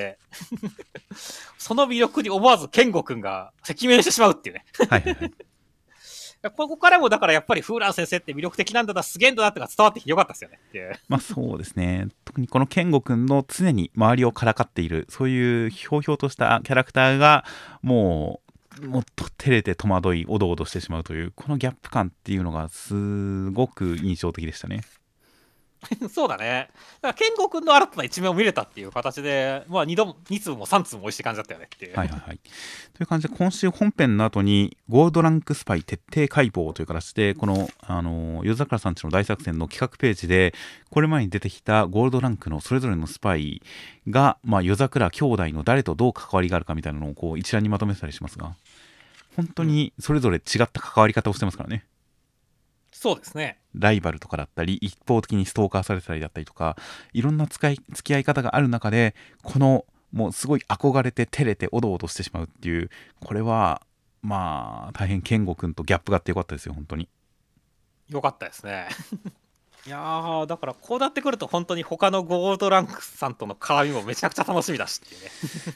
[1.59, 4.65] その魅力に思わず健吾くんが赤面してしまうっていうね。
[4.89, 5.33] はいはいはい
[6.51, 10.93] ここからもだからやっぱりフーラン先生って魅力的なんだな、すげえんだなってのが伝わってきてよかったですよねっていう。
[11.09, 12.09] まあそうですね。
[12.25, 17.45] 特にこの健吾くんの常に周りをからかっている、そういうひょうひょうとしたキャラクターが、
[17.83, 18.41] も
[18.81, 24.81] う、もっと照れて戸惑い、おどおどしてしまうという、このギャップ感っていうのがすごく印象的でしたね。
[26.13, 26.71] そうだね。
[27.01, 31.97] だから、健吾君の新たな一面を見れたっていう形で、まあ、2度、2粒も3粒も美味しい感じだったよねっていう。
[31.97, 32.41] はいはいはい。
[32.95, 40.55] という感じで、今週本編の後に、ゴールドランクスパイ徹底解剖という形で、この、あの、夜桜さんちの大作戦の企画ページで、
[40.91, 43.63] これまでに出てきたゴールドランクのそれぞれのスパイ
[44.09, 48.55] が、まあ、夜桜兄弟の誰とどう関わりがあるかみたいなのをこう一覧にまとめてたりしますが、
[49.37, 51.85] 本当にそれぞれ違った関わり方をしてますからね。
[53.03, 53.59] そうですね。
[53.75, 56.77] ライバルとかだったり、一方的にストーカーされてたりだったりとか、
[57.13, 62.91] いろんな使い付き合い方がある中で、この、もうすごい憧れて、照れて、おどおどしてしまうっていう、
[63.25, 63.83] これは、
[64.23, 67.09] まあ、大変健吾君とギャップがあってよかったですよ、本当に。
[68.09, 68.87] よかったですね。
[69.85, 75.31] いやー、だからこうなってくると本当に他のゴールドランクさんとの絡みもめちゃくちゃ楽しみだしっていうね。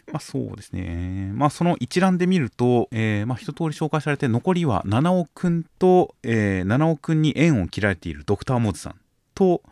[0.13, 1.33] まあそうですね。
[1.35, 9.01] まあその一覧で見ると、えーまあ一通り紹介されて、残りは七尾くんと、えー、七尾くんに縁を切られているドクターモズさん
[9.35, 9.63] と、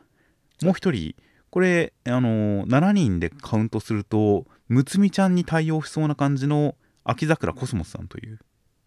[0.63, 1.15] もう一人、
[1.51, 6.75] これ、あのー、7人でカウントすると、むつみちゃんに対応しそうな感じの
[7.05, 8.41] 秋桜コスモスさんという、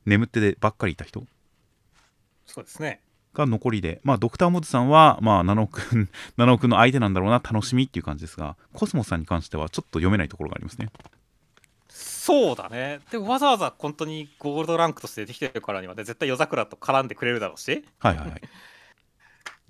[0.06, 1.26] 眠ってでばっかりいた人
[2.46, 3.02] そうですね。
[3.38, 10.90] が残りで、まあ、ドクターモズさんは、まあ、七尾くん、七尾くんの相手なんだろうな、楽しみっていう感じですが、コスモスさんに関してはちょっと読めないところがありますね。
[11.90, 13.00] そうだね。
[13.10, 18.42] でもわざわざ本当にゴールドランクとして出てきてるからにはね、絶対夜桜と絡んでくれるだろうし、はいはいはい。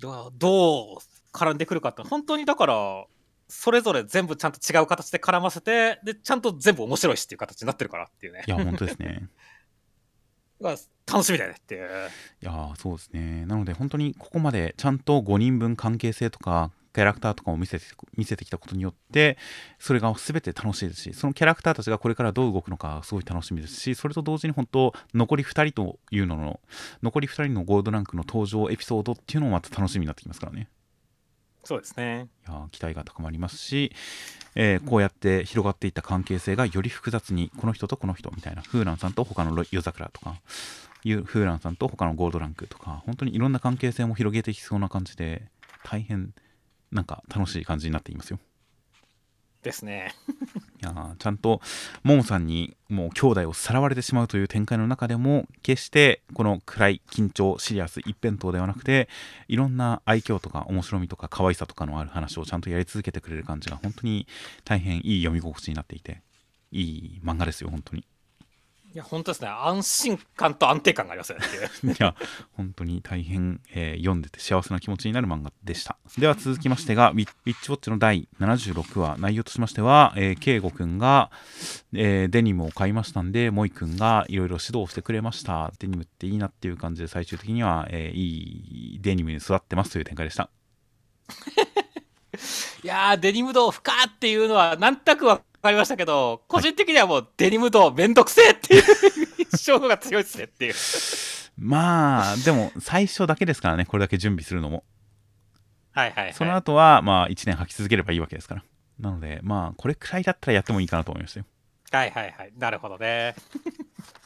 [0.00, 0.98] どう
[1.32, 3.06] 絡んでくるかって、本当にだから、
[3.48, 8.44] それぞれ全部ちゃんと違う形で絡ませて、で、ちゃんと全部面白いしっていう形になってるからっていうね。
[8.46, 9.28] いや、本当ですね。
[10.60, 11.88] が楽しみだよねっていう。
[12.42, 13.46] いやそうですね。
[13.46, 17.84] なので本当にここまでちゃんと5人分関係性とかキャラクターとかを見せて
[18.16, 19.38] 見せてきたことによって
[19.78, 26.60] それが全て楽しいですしそのキャラクターたちがこれからどう動くのかすごい楽しみですしそれと同時に本当残り2人というのの
[27.02, 30.68] 残り2人のゴールドランクの登場エピソードっていうのもまた楽しみになってきますからね。
[31.64, 32.28] そうですね。
[32.48, 33.92] いや期待が高まりますし、
[34.54, 40.36] えーこうやって広がっていった関係性がより複雑にこの人とこの人みたいなフーランさんと他の夜桜とか
[41.04, 45.42] いうフーランさんと他のゴールドランクとか本当にいろんな関係性も広げていきそうな感じで
[45.84, 46.32] 大変
[46.90, 48.38] なんか楽しい感じになっていますよ。
[49.68, 50.14] ですね。
[50.80, 51.60] いやちゃんと
[52.02, 59.08] ももさんにもう兄弟をさらわれてしまうという展開の中でも決してこの暗い緊張シリアス一辺倒ではなくて
[59.48, 64.26] いろんな愛嬌とか面白みとか可愛さとかのある話をちゃんとやり続けてくれる感じが本当に
[64.64, 66.22] 大変いい読み心地になっていて
[66.70, 68.06] いい漫画ですよ本当に
[68.98, 69.46] いや、本当ですね。
[69.46, 71.44] 安心感と安定感がありますよね。
[71.94, 72.16] いや
[72.56, 75.96] 本当に大変、えー読んでて幸せな気持ちになる漫画でした。
[76.18, 79.16] では続きましてがウィッチウォッチの第76話。
[79.18, 81.30] 内容としましては、えー、圭吾くんが、
[81.92, 85.72] えーデニムを買いましたんでモイくんがいろいろ指導してくれました。
[85.78, 90.50] デニムっていいなっていう感じで最終的には、えーいいデニムに育ってますという展開でした。
[92.82, 98.82] いやー、デニム道不可っていうのは、なんとなくわかりましたけど、個人的にはもう、デニム道めんどくせえっていう
[99.52, 100.74] 印象が強いですねっていう。
[101.56, 104.84] まあでも最初だけですからねこれだけ準備するのも
[105.92, 106.32] はいはい、はい。
[106.32, 108.64] その後はまあ1年履き続ければいいわけですから
[109.00, 111.46] なのでまあこれくらいだったらやってもいいかなと思いましたよ
[111.90, 112.52] はいはいはい。
[112.58, 113.34] なるほどね。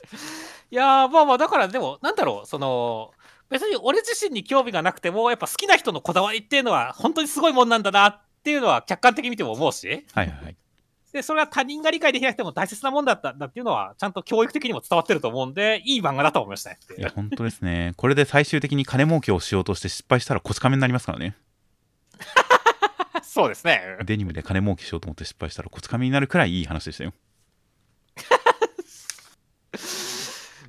[0.71, 3.13] いやー、まあまあ、だからでも、なんだろう、その、
[3.51, 10.57] 別に俺自身に興味がなくても、やっぱ好きな人のこだわりっていうのは、本当にすごいもんなんだなっていうのは、客観的に見ても思うし、はいはいはい
[11.13, 17.93] で、それは他人が理解できなくても大切なもんだったんだっていうのは、ちゃんと教育的にも伝わってると思うんで、いい漫画だと思いましたねいや、本当ですね。
[17.97, 21.37] これで最終的に金儲けをしようとして失敗したらこち亀になりますからね。
[23.23, 23.99] そうですね。
[24.05, 27.13] デニムで金儲けしようと思って失敗したらこち亀になるくらいいい話でしたよ。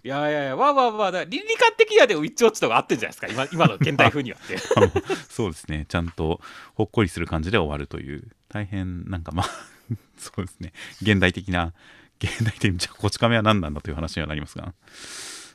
[0.05, 4.57] いやいやいや、まあまあまあ、だから倫理観的にはでもウィッチウォッチとか合ってんじゃないですか、今今の現代風にはって。
[5.31, 5.85] そうですね。
[5.87, 6.41] ちゃんと
[6.75, 9.49] ほっこりする感じで終わるという、大変なんかまあ、
[10.17, 10.73] そうですね。
[11.01, 11.73] 現代的な、
[12.19, 14.73] 現代的に、じゃあこち亀は何なんだという話にはなりますが、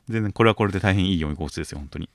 [0.09, 2.05] 全然これはこれで大変いい読み心地ですよ、本当に。
[2.07, 2.09] い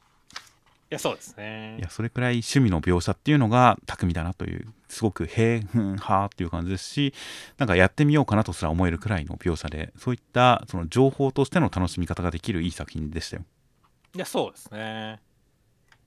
[0.94, 1.82] や、そうですねい。
[1.82, 7.14] や、それくらい趣味の描写っていうのが巧みだなという、すごく、へえ、ふん、はーっていう感じですし、
[7.58, 13.44] なんかやってみようかなとすら思えるくらいの描写で、そういったその情報としての楽しみ方ができるいい作品でしたよ。
[14.16, 15.20] いや、そうですね。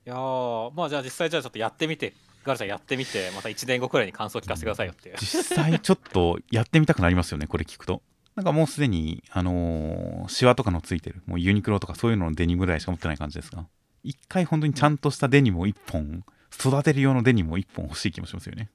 [0.06, 2.14] いやー、まあじゃあ実際じゃあちょっとやってみて、
[2.46, 5.14] ガルちゃんやってみて、また1年後くらいに感想聞かせてくださいよって。
[5.18, 8.02] 実際ちょっとやってみたくなりますよね、これ聞くと。
[8.36, 13.66] なんかもうすでに、あのーシワとかのついてる、もうユニクロとかそういうののデニムぐらいしか持ってない感じですが、
[14.02, 18.70] 一回本当にちゃんとしたデニムを一本、育てる用のデニムを一本欲しい気もしますよね。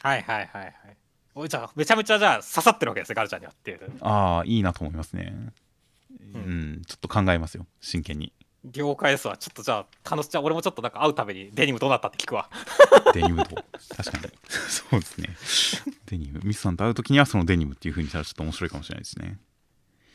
[0.00, 0.74] はいはいはいはい。
[1.34, 3.80] おいじゃあめちゃめちゃじゃあ刺さってるわけですねガルちゃんにはっていう。
[4.00, 5.32] ああ、いいなと思いますね。
[6.34, 8.32] ううんん、ちょっと考えますよ、真剣に。
[8.64, 9.36] 了解ですわ。
[9.36, 12.48] ちょっとじゃあ楽しちゃん俺もちょっとなんか会うためにデニムどうなったって聞くわ。
[13.14, 13.54] デニムと？
[13.96, 14.32] 確かに。
[14.48, 15.36] そうですね。
[16.06, 16.40] デニム。
[16.42, 19.38] ミスさんと会うときにはそのデニムっていう風にしたらちょっと面白いかもしれないですね。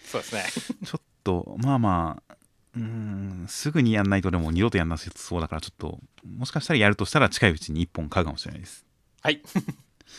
[0.05, 0.45] そうですね。
[0.85, 2.35] ちょっと、まあまあ、
[2.75, 8.85] うーん、すぐにやんないとでも二度とやんなさそうだから、ちょっと、もしかしたらやるとしたら近いうちに1本買うかもしれないです。
[9.21, 9.41] はい。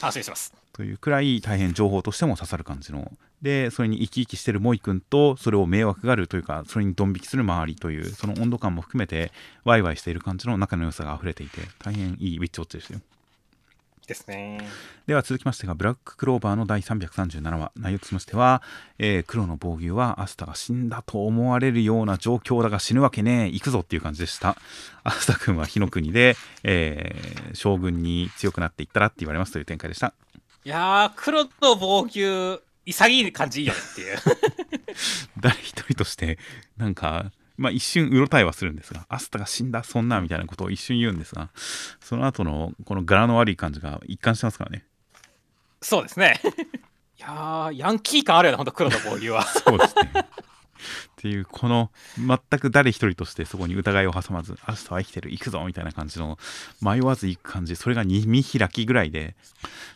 [0.00, 0.63] 楽しみにしてます。
[0.74, 3.10] というくらい大変情報としても刺さる感じの。
[3.40, 9.30] で、それに生き生きしてるモイ君と、それを迷惑があるというか、それにドン引きする周りという、その温度感も含めて、
[9.64, 13.00] ワイワイしている感じの仲の良さが溢れていて、大変いいウィッチウォッチでしたよ。
[14.08, 14.58] ですね。
[15.06, 18.60] では続きましてが、ブラッククローバーの第337話、内容としましては、
[18.98, 24.56] えー黒の防御はアスタが死んだと思われるような状況だが死ぬわけねえ、行くぞっていう感じでした。
[25.04, 30.12] アスタ君は火の国で、えー将軍に強くなっていったらって言われますという展開でした。
[30.64, 34.18] いやー黒の防御潔い感じいいよねっていう。
[35.40, 36.38] 誰一人として、
[36.76, 41.50] なんか、まあ一瞬うろたえはするんですが、アスタが死んだ、そんなみたいなことを一瞬言うんですが、
[42.00, 44.86] その後のこの柄の悪い感じが一貫してますからね。
[45.82, 46.40] そうですね。
[47.18, 49.44] いやーヤンキー感あるよね本当黒の防御は。
[49.44, 50.12] そうですね。
[51.12, 56.38] っていうこの全く誰一人としてそこに疑いを挟まず明日は生きてる行くぞみたいな感じの
[56.80, 59.36] 迷わず行く感じそれが二見開きぐらいで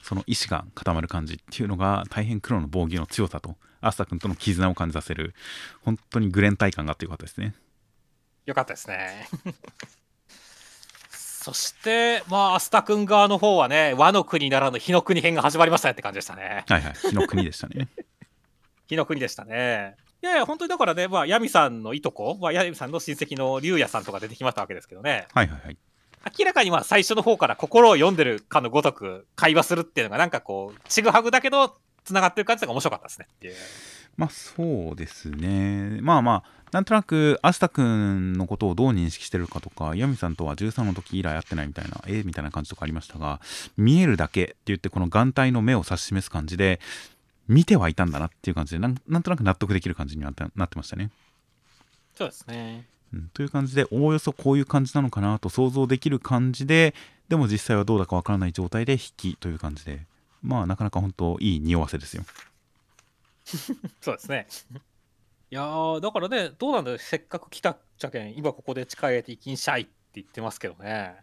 [0.02, 5.34] その意志が固まる感じっていうのが大変黒の防御の強さとアスタ君との絆を感じさせる
[5.82, 7.54] 本当にグレン体感があってよかったですね
[8.48, 9.28] よかったですね。
[11.10, 16.64] そして、まあ、アスタ君側の方はね、和の国ならぬ火の国編が始まりましたねって感じでしたね。
[16.66, 17.88] はいはい火の国でしたね
[18.86, 19.96] 火の国でしたね。
[20.20, 25.76] いやいや、本当にだからね、まあ、ヤミさんのいとこ、まあ、ヤミさんの親戚の竜也さんとか出てきましたわけですけどね、はいはいはい
[26.36, 33.54] 明らかにまあ最初の方から心を読んでるかのごとく会話するっていうのが、なんかこう、ちぐはぐだけど、つながってる感じが面白かったですねっていう。
[34.16, 36.00] まあそうですね。
[36.02, 43.40] まあまあ、なんとなく、アスタ君のことをどう認識してるかとか、ヤミさんとは13の時以来会ってないみたいな、えーみたいな感じとかありましたが、
[43.76, 46.80] 見えるだけって言って、この眼帯の目を指し示す感じで、
[47.48, 51.10] 見てはいたんだなっていう感じで、なんなんとなく納得できる感じになってなってましたね。
[52.14, 52.86] そうですね。
[53.12, 56.94] うん、という感じで、おおよそこういう感じなのかなと想像できる感じで、
[57.28, 60.00] でも実際はどうだかわからない状態で引きという感じで、
[60.42, 62.24] まあなかなか本当いい匂わせですよ。
[64.00, 64.46] そうですね。
[65.50, 71.16] いやー、だからね、どうなんだよ、せっかく来たっちゃけん、今ここで力入れて生きんしゃいって言ってますけどね。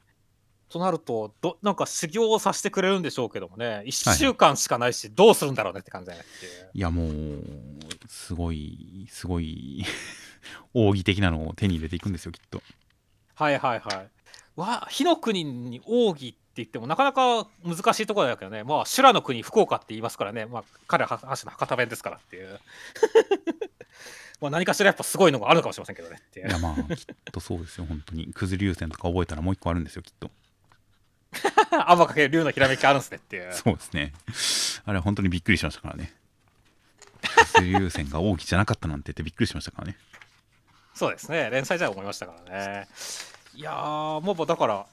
[0.70, 6.70] となるとど、なんか修行をさせてくれるんでしょうけどもね、1週間しかないし、どうするんだろうねって感じだねっていう。
[6.74, 7.12] いやもう
[8.08, 9.86] すごいすごい
[10.74, 12.62] 奥義的なのを手に入れていくんですよきっと
[13.36, 14.10] はいはいはい。
[14.56, 22.60] わ、火の国に奥義って言っても、なかなか難しいところだけどね、まあ、修羅の国、福岡って言いますからね、まあ、彼は話の博多弁ですからっていう。
[24.42, 26.52] まあ何かしらやっぱすごいのがあるのかもしれませんけどねっていうい。
[26.52, 30.30] やまあきっとそうですよ本当に九頭竜線とか覚えたらもう一個あるんですよきっと
[31.72, 33.54] アバかける竜のひらめきあるんすねっていう。
[33.54, 34.14] そうですね
[34.86, 36.14] あれは本当にびっくりしましたからね
[37.22, 39.98] 九頭竜線が奥義じゃなかったなんて言ってびっくりしましたからね
[40.96, 42.88] そうですね、連載じゃ思いましたからね。
[43.54, 44.86] いやー、もうだから、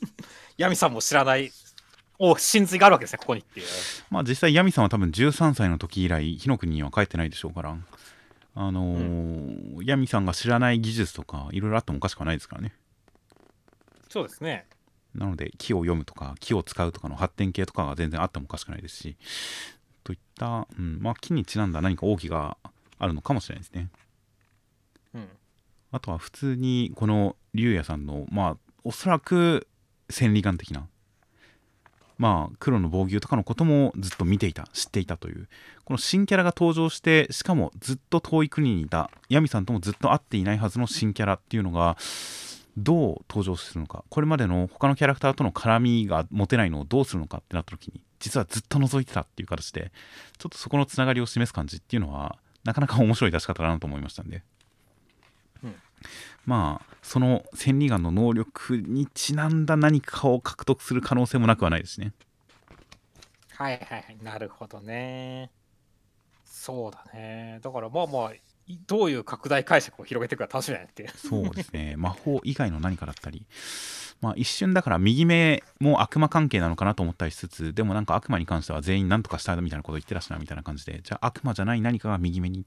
[0.56, 1.52] ヤミさんも知らない、
[2.18, 3.66] お真髄があるわけですね、ここにっていう。
[4.10, 7.76] まあ実際ヤミさんは多分13歳の時以来火の国には帰ってないでしょうから
[8.54, 12.74] あのーヤミさんが知らない技術とかいろいろあってもおかしくはないですからね
[14.08, 14.66] そうですね。
[15.14, 19.16] なので木を読むとか木を使うとかの発展系とかが全然あってもおかしくないですし
[20.04, 22.56] といった、うん、まあ木にちなんだ何か奥義が
[22.98, 23.88] あるのかもしれないですね
[25.14, 25.28] うん。
[25.90, 29.66] あとは普通にこの竜也さんのまあおそらく
[30.08, 30.86] 千里眼的な
[32.18, 35.48] まあ黒の防御とかのこともずっと見ていた知っていたという
[35.84, 41.96] この新キャラが登場してしかもずっと遠い国にいたヤミさんともずっと会っていないはずの新キャラっていうのが
[42.76, 49.92] どう登場するのかこれまでの他のキャラクターとの絡みが持てないのをどうするのかってなった時に実はずっと覗いてたっていう形で
[50.38, 54.42] ちょっとそこのつながりを示す感じっていうのはなかなか面白い出し方だなと思いましたんで、
[55.62, 55.74] うん
[56.46, 62.12] まあその千里眼の能力にちなんだ何かを獲得する可能性もなくはないですね
[63.62, 65.50] はいはいはい、なるほどね。
[66.44, 67.60] そうだね。
[67.62, 68.32] だからまあまあ、
[68.86, 71.10] どういう拡大解釈を広げていくか楽しみだねっていう。
[71.16, 71.94] そうですね。
[71.96, 73.46] 魔法以外の何かだったり。
[74.20, 81.00] まあ一瞬だから右目も悪魔関係なのかなと思ったりしつつでもなんか悪魔に関しては全員何とかしたみたいなこと言ってらっしゃるみたいな感じで。
[81.02, 82.64] じゃあ悪魔じゃない何かが右目に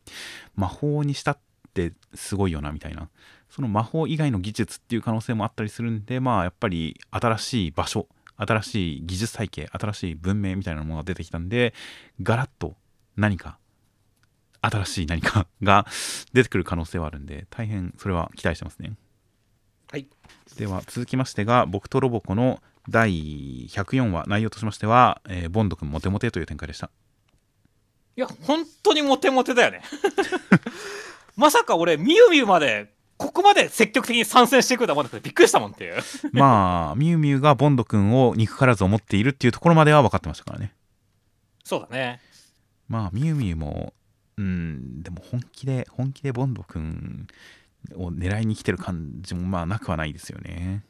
[0.55, 1.37] 魔法にしたっ
[1.73, 3.09] てすごいよなみたいな。
[3.49, 8.07] その魔法以外の技術っていう可能性もあったりするんでまあやっぱり新しい場所
[8.37, 11.73] 新しい技術体系新しい文明みたいなものが出てきたんで
[12.21, 12.75] ガラッと
[13.15, 13.57] 何か
[14.65, 15.85] 新しい何かが
[16.33, 18.93] 出てくる可能性はあるんで大変それは期待してますね。
[19.91, 20.07] はい。
[20.57, 26.89] では続きましてが僕とロボコの第104話内容としましては、えーボンド君モテモテという展開でした。
[28.17, 29.81] いや本当にモテモテだよね。
[31.35, 35.95] まさか俺みゆみゆまでここまで積極的に参戦してくるとは思わなくてびっくりしたもんっていう。
[36.31, 40.73] まあミュウミュウがボンド君を憎からず思っているっていうところまでは分かってましたからね。
[41.63, 42.21] そうだね。
[42.87, 43.93] まあミュウミュウも
[44.37, 47.27] うんでも本気で本気でボンド君
[47.95, 50.83] を狙いに来てる感じもまあなくはないですよね。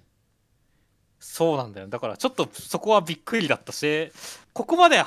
[1.19, 1.87] そうなんだよ。
[1.87, 4.11] だからちょっとそこはびっくりだったし
[4.53, 5.03] ここまで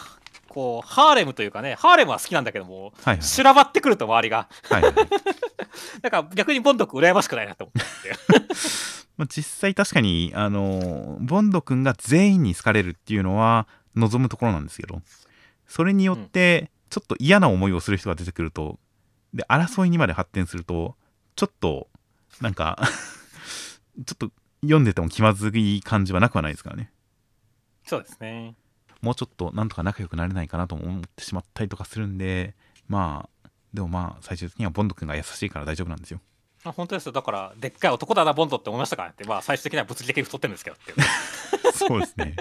[0.48, 3.22] こうハーレムというかねハーレムは好きなんだけどもはいはい。
[3.22, 4.48] 修羅場ってくると周りが。
[4.64, 4.94] はいはい。
[6.02, 8.18] だから逆にボンド君羨ましくないなって思ってって。
[9.16, 13.66] まあ、実際確かにあのボンド君が全員に好かれるっていうのは
[13.96, 15.02] 望むところなんですけど
[15.66, 18.78] それによってちょっと嫌な思いをする人が出てくると
[19.34, 20.96] で争いにまで発展すると
[21.36, 21.88] ちょっと
[22.40, 22.78] なんか
[24.06, 24.30] ちょっと
[24.62, 26.90] 読んでても気まずい感じはなくはないですからね。
[27.84, 28.54] そうですね。
[29.00, 32.56] もうちょっとなんとか仲良くなれないかなとも思ってしまったりとかするんで
[32.88, 36.20] まあでもまあ最終的にはボンド君が優しいから大丈夫なんですよ。
[36.64, 37.12] あ本当ですよ。
[37.12, 40.92] だからでっかい男だなボンドって思いましたからってまあ最終的には物理的に太ってるんですけどって
[41.72, 42.34] そうですね。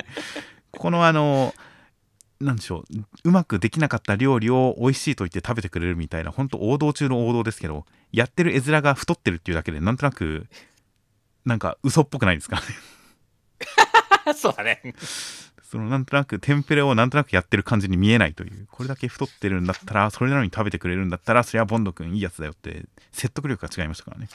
[0.72, 1.53] このあの、
[2.39, 10.47] なんでしょう、うまくできなかった料理を美味しいと言って食べてくれるみたいな、本当王道中の王道ですけど、やってる絵面が太ってるっていうだけで、なんとなく、
[11.45, 12.61] なんか嘘っぽくないですか？
[14.35, 14.93] そうだね
[15.64, 24.30] そのなんとなくテンプレをなんとなくやってる感じに見えないという、これだけ太ってるんだったら、それなのに食べてくれるんだったら、そりゃボンド君いいやつだよって、説得力が違いましたからね。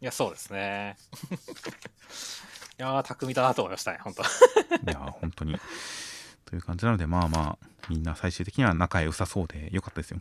[0.00, 0.96] いやそうですね
[2.78, 4.26] いやー巧みだなと思いましたね本当い
[4.86, 5.56] やー、本当に。
[6.54, 10.20] という感じなので、まあまあ、みんな最終的には仲良さそうでよかったですよ。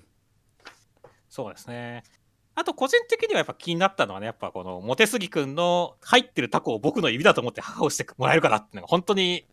[1.30, 2.04] そうですね
[2.56, 9.46] あと個人的にはやっぱ気になったのはねやっぱこのモテスギくんの入ってるタコを僕の指だと思って母をしてもらえるかなっていうのが本当に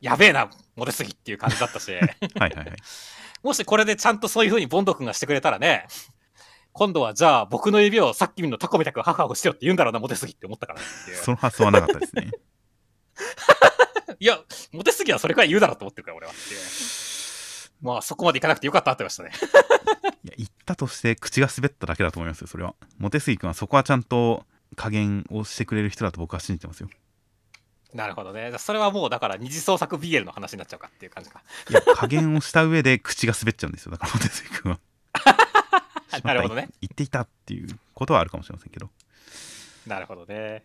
[0.00, 2.00] やべえなモテスギっていう感じだったしはい
[2.38, 2.76] はいはい。
[3.42, 5.86] もしこれでちゃんとそういう風にボンド君がしてくれたらね
[6.72, 12.30] 今度はじゃあ僕の指をさっきのタコみたく母をしてよって言うんだろうなモテスギって思ったからねっていうその発想はなかったですね。
[14.20, 14.38] いや
[14.72, 16.32] モテスギはそれくらい言うだろうと思ってるから俺は。
[17.80, 19.30] まあそこまでいかなくてよかったってましたね。
[20.24, 22.74] いや言ったとして口が滑っただけだと思いますよそれは。
[22.98, 24.44] モテスギ君はそこはちゃんと
[24.76, 26.88] 加減をしてくれる人だと僕は信じてますよ。
[27.92, 28.52] なるほどね。
[28.58, 31.42] それはもうだから二次創作 BL の話になっちゃうかっていう感じか。
[31.68, 34.78] いや加減をした上で口が滑っちゃうんですよだからモテスギ君は。
[36.24, 36.68] なるほどね。
[36.80, 38.90] 言っていたっていうことはあるかもしれませんけど。
[39.86, 40.64] なるほどね。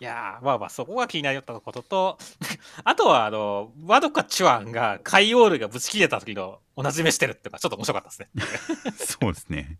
[0.00, 2.18] いやーまあまあそこが気になったことと
[2.84, 8.30] あとはあのワドカチュアンがカイオールがぶち切れた時の同じ目してるっていうのがちょっと面白かったですね。
[8.96, 9.78] そうですね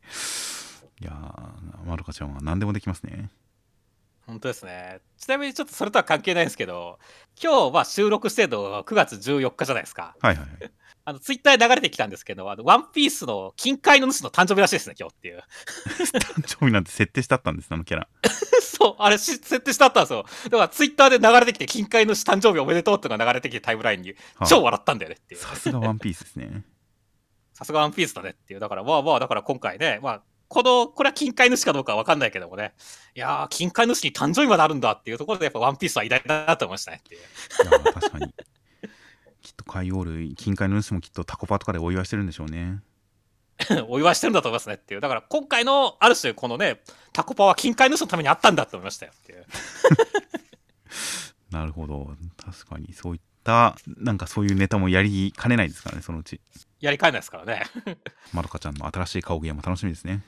[1.00, 3.30] いやーまどかちゃんは何でもできますね
[4.26, 5.00] 本当ですね。
[5.18, 6.98] ちなみにちょっとそれとは関係ないんですけど
[7.42, 10.14] 今日は収録してるのが9月14日じゃないですか。
[10.20, 10.70] はいはいはい
[11.04, 15.42] あのツイッターで流れてきたんですけどあのワンピースの金塊の主の誕生日らしいですね今日っていう。
[16.18, 18.08] 誕生日なんて設定してあったんですあのキャラ
[18.80, 20.24] そう、あれし設定してあったんですよ。
[20.44, 25.40] だからツイッターで流れてきて、金塊の主誕生日おめでとうっていうのが流れてきてタイムラインに、はあ超笑ったんだよねっていう。
[25.40, 26.64] さすがワンピースですね
[27.52, 28.60] さすがワンピースだねっていう。
[28.60, 32.72] だからまあまあ、だから今回ね、まあ、この、これは金塊主かどうかは分かんないけどもね。
[33.14, 37.20] いやー、金塊主に誕生日まであるんだっていうところで、やっぱワンピースは偉大だなと思いましたねっていう。
[37.20, 37.24] い
[37.70, 38.34] やー確かに
[39.62, 42.82] と海オール金塊の主もきっとタコパとかでお祝いしてるんでしょうね
[43.88, 45.00] お祝いしてるんだと思いますねっていう。
[45.00, 46.80] だから今回の、ある種、このね、
[47.12, 49.46] タコパは金塊主のためにあったんだって思いましたよっていう。
[51.50, 56.40] なるほど確かにそういったなんかそういうネタもやりかねないですからねそのうち
[56.78, 57.64] やりかえないですからね。
[58.32, 60.22] まどかちゃんの新しい顔芸も楽しみですね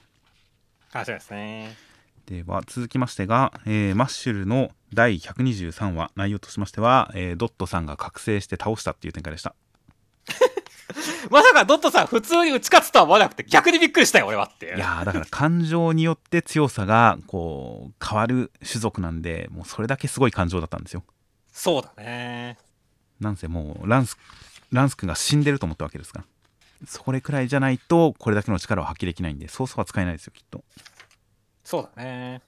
[0.93, 1.92] 楽しみですね。
[2.27, 9.55] では続きましてが、えーマッシュルの第123話内容としましては、えードットさんが覚醒して倒したっていう展開でした。
[11.31, 21.05] まさかドットさん普通に打ち勝つとは思わなくて逆にびっくりしたよ俺はっていやーだから感情によって強さがこう変わる種族なんでもうそれだけすごい感情だったんですよ。
[21.51, 22.59] そうだね。
[23.21, 24.19] なんせもうランス
[24.71, 26.25] ランス君が死んでると思ったわけですから。
[26.87, 30.65] それくらいじゃないとこれだけの力を発揮できないんでソースは使えないですよきっと
[31.65, 32.43] そうだね。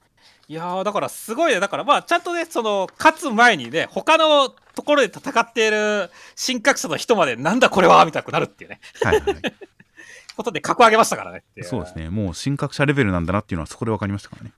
[0.47, 1.61] いやーだからすごいね。
[1.61, 8.81] だからまあちゃんとねその勝つ前にね他のところで戦っている新格者の人までなんだこれはみたいになるっていうね。
[9.03, 9.36] はいはい、
[10.36, 11.45] ことで格上げましたからね。
[11.62, 12.11] そうですね。
[12.11, 14.53] もう神格者レベルなんだなっていうのはそこで分かりましたからね。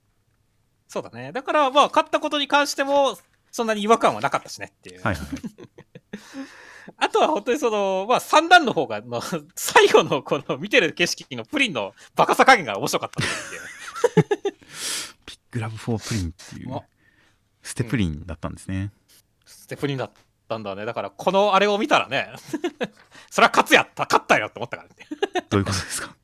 [0.89, 1.31] そうだね。
[1.33, 3.17] だからまあ勝ったことに関しても
[3.53, 4.73] そんなに違和感はなかったしね。
[4.77, 5.25] っていう、はいはい。
[5.25, 6.47] は い
[6.99, 9.21] あとは本当にそのまあ三段の方がの
[9.55, 13.76] 最後のこの見てる景色のプリンのバカさ加減が面白かったっていう
[15.25, 16.83] ピッグラブフォープリンっていうあ
[17.63, 18.93] ステプリンだったんですね、
[19.45, 20.11] ステプリンだっ
[20.49, 20.85] たんだね。
[20.85, 22.33] だからこのあれを見たらね。
[23.31, 24.05] それは勝つやった。
[24.05, 24.95] 勝ったよって思ったからね。
[25.51, 26.15] どういうことですか？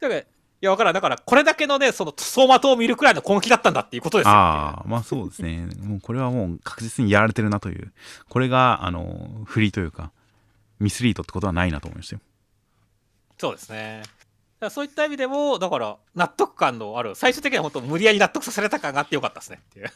[0.00, 0.26] だから、い
[0.60, 0.94] や、わからん。
[0.94, 4.32] だから、これだけのね、その、走馬灯を見るくらいの根気だったんだっていうことですよ。
[4.32, 5.66] ああまあそうですね。
[5.82, 7.92] もうこれはもう確実にやられてるなという。
[8.28, 10.10] これがあのフリーというか
[10.80, 12.22] ミスリードってことはないなと思いましたよ。
[13.38, 14.02] そうですね。
[14.66, 19.90] らそういった意味でも、だから、納得感のある、最終的には本当、無理やり納得させられた感があってよかったですねっていう。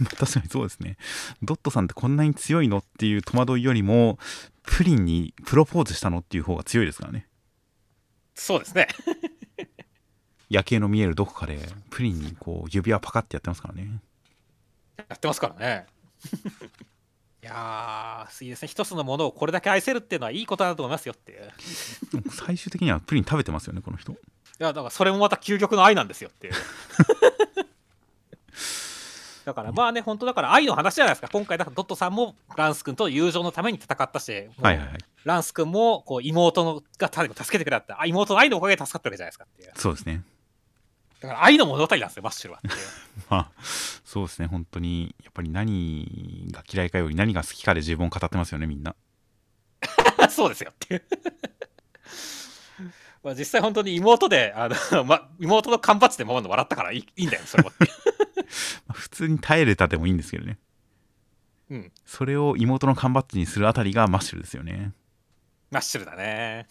[0.00, 0.96] ま あ確かにそうですね
[1.42, 4.18] ドットさんってこんなに強いのっていう戸惑いよりも
[4.62, 7.26] プリンにプロポーズしたのっていう方が強いですからね
[8.34, 8.88] そうですね。
[10.48, 14.00] 夜景の見えるどこかでプリンにこう指輪パカってやってますからね
[15.08, 15.86] やってますからね。
[17.42, 18.68] いやー、いいですね。
[18.68, 21.50] 一つのものをこれだけ愛せるっていうのはいいことだと思いますよって
[22.30, 24.14] 最終的にはプリン食べてますよねこの人
[24.60, 26.52] や、だからそれもまた究極の愛なんですよっていう。
[29.46, 31.28] だからまあね、本当だから愛の話じゃないですか。
[31.32, 39.72] 今回だからドットさんもランス君と友情のために戦ったし、はいはいはいランス君もこう妹のが助けてくれたって、あ妹の愛のおかげで助かったわけじゃないですかっていう。
[39.76, 40.22] そうですね
[41.20, 42.60] だから愛の物語なんですよ、マッシュルは。
[43.28, 43.50] まあ
[44.04, 48.96] そうですね本当にやっぱり何が嫌いかより何が好きかで自分を語ってますよねみんな
[50.30, 51.02] そうですよっていう。
[53.22, 57.70] まあ実際本当に妹で、あの、ま、妹の缶バッジで守るの笑ったからいいいいんだよ、それも。
[57.78, 57.86] ま
[58.88, 60.58] あ普通に耐えれたでもいいんですけどね
[61.68, 61.92] うん。
[62.06, 64.92] それを妹の缶バッジにするあたりがマッシュルですよね
[65.70, 66.66] マッシュルだね。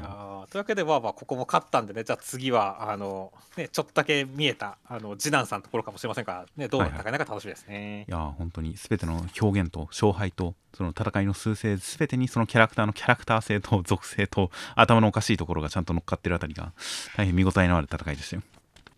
[0.00, 8.06] あーというわけで、まあまあ、ここも勝ったんでね、じゃあ次は、あの、ね、ちょっとだけ見えた、あの、次男さんのところかもしれませんから、ね、どうなったかなか楽しみですね。
[8.08, 16.72] いやー本当に全ての表現と勝敗とその戦いの数勢全てにそのキャラクターのキャラクター性と属性と頭のおかしいところがちゃんと乗っかってるあたりが
[17.16, 18.42] 大変見応えのある戦いでしたよ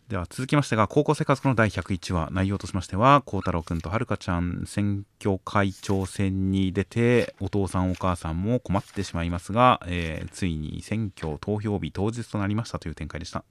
[0.08, 13.44] では続きましてが高校生活の第101話内容としましては孝太郎くんとはるかちゃん選挙会長選に出てお父さんお母さんも困ってしまいますが、えーついに選挙投票日当日となりましたという展開でした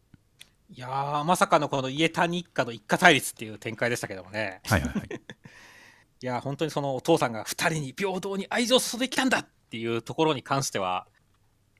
[0.69, 4.61] いやー、まさかのこの家谷一家の一家対立っていう展開でしたけどもね。
[4.65, 5.07] はいはいはい
[6.22, 11.07] いやー、本当にそのお父さんが二人に平等に愛情を注いできたんだっていうところに関しては、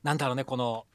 [0.02, 0.86] なんだろうね、この、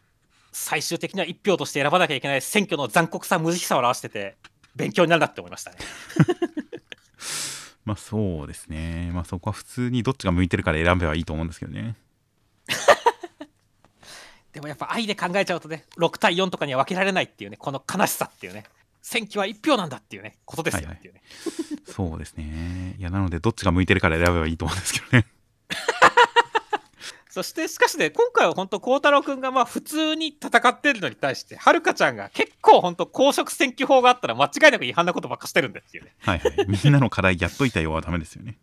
[0.52, 4.36] 最終的には一票として選ばなきゃいけない選挙の残酷さ、無慈悲さを表してて、
[4.76, 5.78] 勉強になるなって思いましたね。
[7.84, 11.96] まあそうですねまあそこは普通にどっちが向いてるから選べばいいと思うんですけどね
[14.54, 18.66] でもやっぱ愛で考えちゃうとね、6対4とかには分けられないっていうね、この悲しさっていうね、
[19.02, 21.22] 選挙は1票なんだっていうね、ことですよっていうね。
[21.88, 22.96] そうですね。
[23.00, 25.26] いや、なので、どっちが向いてるから選べばいいと思うんですけどね。
[27.32, 36.14] そしてしかしね、今回は本当、孝太郎君がまあ普通に戦ってるのに対して、はるかちゃんが結構本当、公職選挙法があったら間違いなく違反なことばっかしてるんだっていうね。
[36.20, 36.66] はいはい。
[36.68, 38.60] みんなの課題やっといたようはダメですよね。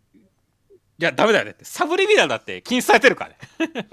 [0.99, 1.55] いや、ダメだよね。
[1.63, 3.87] サブリミナルだって禁止されてるからね。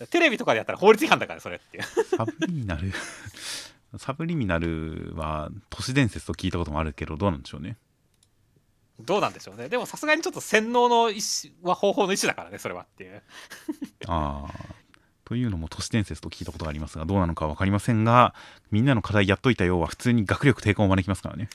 [0.10, 1.84] テレビとかでやったら法律違反だからね、それっていう。
[2.16, 2.92] サブリミナル
[3.96, 7.76] サブリミナルは都市伝説と聞いたこともあるけど、どうなんでしょうね。
[9.04, 9.68] どうなんでしょうね。
[9.68, 13.22] でもさすがにちょっと洗脳の意思は方法の意思だからね、それはっていう。
[14.06, 14.80] ああ。
[15.24, 18.34] というのも都市伝説と聞いたことがありますが、どうなのか分かりませんが、
[18.72, 21.48] みんなの課題やっといたようは普通に学力低下を招きますからね。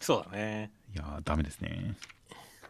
[0.00, 0.72] そうだね。
[0.94, 1.94] いやー、ダメですね。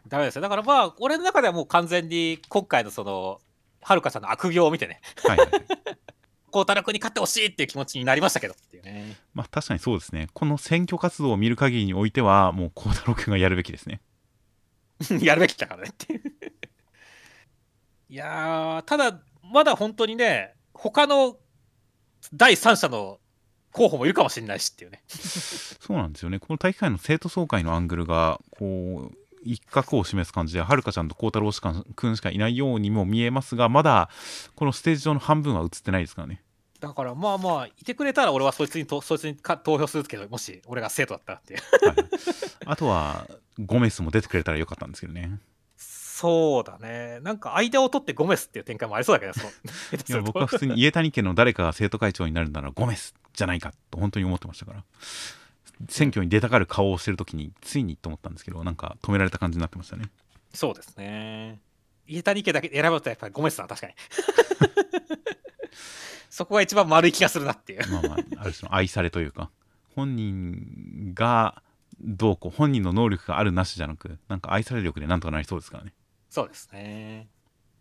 [0.09, 0.43] ダメですよ。
[0.43, 3.41] だからまあ、俺の中ではもう完全に今回のその、
[3.83, 5.65] はるかちゃんの悪行を見てね、はいはい、はい。
[6.51, 9.17] 孝太郎君に勝ってほしいっていう気持ちになりましたけどっていうね。
[9.35, 10.29] まあ確かにそうですね。
[10.35, 14.01] この選挙活動を見る限りにおいては、もう孝太郎君がやるべきですね。
[15.23, 16.23] やるべきだからねっていう。
[18.09, 21.37] いやー、ただ、まだ本当にね、他の
[22.35, 23.21] 第三者の
[23.73, 25.03] 候補もいるかもしれないしっていうね。
[25.09, 26.39] そうなんですよね。
[26.39, 34.11] この大会の生徒総会のアングルが、こう、一角を示す感じで、はるかちゃんと孝太郎しか君しかいないようにも見えますが、まだ
[34.55, 36.43] このステージ上の半分は映ってないですからね。
[36.81, 41.61] だからまあまあ、いてくれたら俺はそいつにとそいつにか投票するけど、もし俺が生徒だったらっていう。
[41.87, 41.97] はい、
[42.65, 43.27] あとは、
[43.59, 45.39] ゴメスも出てくれたらよかったんですけどね。
[45.77, 47.19] そうだね。
[47.23, 49.43] なんか間を取ってゴメスっていう展開もありそうだけどね、
[50.05, 54.85] そいや僕は普通に家谷家の誰かが生徒会長になるならゴメスじゃないかと本当に思ってましたから
[55.89, 60.05] 選挙に出たがる顔をしてる時についにと思ったんですけどなんか止められた感じになってましたね
[60.53, 61.61] そうですね。
[62.07, 63.95] 家谷家だけ選ぶとやっぱりゴメスだな、確かに。
[66.29, 67.89] そこが一番丸い気がするなっていう。
[67.89, 69.51] まあまあある種の愛されというか
[69.95, 71.63] 本人が
[72.01, 75.93] どうこう本人の能力があるなしじゃなくなんか愛される力でなんとかなりそうですからね
[76.29, 77.29] そうですね。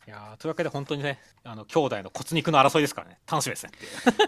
[0.07, 3.71] いやーというわけで本当にね、あの兄弟の骨肉の争いですからね、楽しみですね。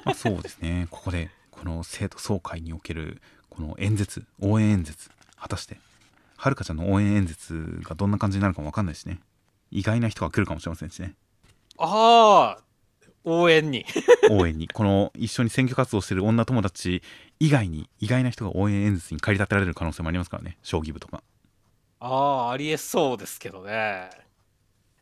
[0.04, 3.22] まあそうですねここでこの生徒総会における
[3.62, 5.78] この演説応援演説果たして
[6.36, 9.20] はるかちゃんの応援演説がどんな感じになるかもわかんないしね。
[9.70, 11.14] 意外な人が来るかもしれませんしね。
[11.78, 12.64] ああ、
[13.24, 13.86] 応援に。
[14.32, 14.68] 応援に。
[14.68, 17.04] この一緒に選挙活動してる女友達
[17.40, 20.58] 以外に意外な人が応援演説に駆り立てられる可能性もありますからね。
[20.64, 21.22] 将棋部とか。
[22.00, 24.10] ああ、ありえそうですけどね。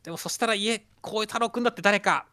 [0.02, 2.26] でもそしたら家、こういう太郎くんだって誰か、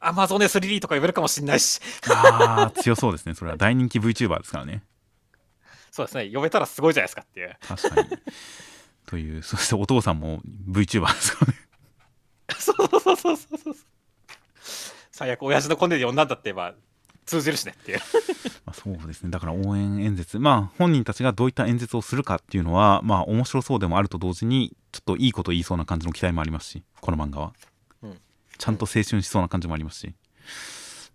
[0.00, 1.82] アマゾネスリリーとか呼べるかもしんないし。
[2.08, 3.34] あー強そうですね。
[3.34, 3.58] それは。
[3.58, 4.82] 大人気 VTuber ですからね
[5.94, 7.56] そうですね、呼べたらすごいじゃないですかっていう。
[7.60, 8.08] 確かに。
[9.06, 11.58] というそしてお父さんも VTuber ですからね。
[12.58, 13.58] そうそうそうそうそう。
[13.58, 13.74] そう。
[15.12, 16.74] 最悪、親父のコネで呼んだんだって言えば、
[17.26, 18.00] 通じるしねっていう。
[18.66, 19.30] まあ、そうですね。
[19.30, 20.40] だから応援演説。
[20.40, 27.52] まあ本人たちがどういった演説をするかっていうのはまあ面白そうでもあると同時にちょっといいこと言いそうな感じの期待もありますしこの漫画は、
[28.02, 28.20] うん。
[28.58, 30.14] ちゃんと青春しそうな感じもありますし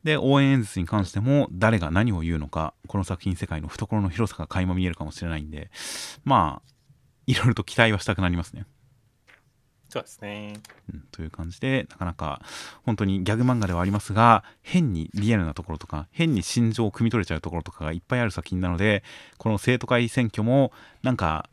[0.04, 5.70] で応援演説に関しても誰が何を言うのかこの作品世界の懐の広さが垣間見えるかもしれないんで
[6.24, 6.72] まあ
[7.28, 8.66] いろいろと期待はしたくなりますね
[9.90, 10.54] そうですね。
[10.94, 12.42] うん、という感じでなかなか
[12.86, 19.04] 本当にギャグ漫画ではありますが変にリアルなところとか変に心情を汲み取れちゃうところとかがいっぱいある作品なので
[19.40, 20.72] この生徒会選挙も
[21.02, 21.50] なんか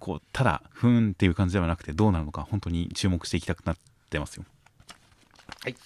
[0.00, 3.76] こうただふーんっていう感じではなくてどうなるのか本当に注目していきたくなっ
[4.10, 4.44] てますよ。
[5.62, 5.76] はい、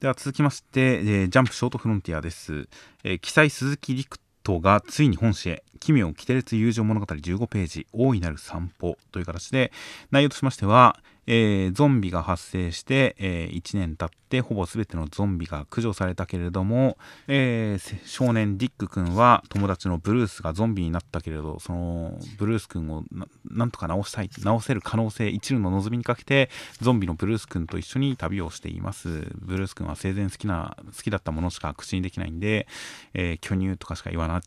[0.00, 2.68] では続きまして、えージャンプショートフロンティアです。
[3.04, 9.72] えー記載鈴木陸斗がついに本誌へ奇妙キテレツ友情物語15ページ大いなる散歩という形で
[10.10, 16.98] 内容としましては、えーゾンビが発生して、え1年経ってほぼ全てのゾンビが駆除されたけれども、
[17.28, 23.04] えー少年ディック君は友達のブルースがゾンビになったけれどそのブルース君を
[23.48, 26.50] なんとか治したい治せる可能性一縷の望みにかけて
[26.82, 29.32] ゾンビのブルース君と一緒に旅をしています。
[29.36, 32.66] ブルース君は生前好きな好きだったものしか口にできないんで、
[33.14, 34.40] え巨乳とかしか言わない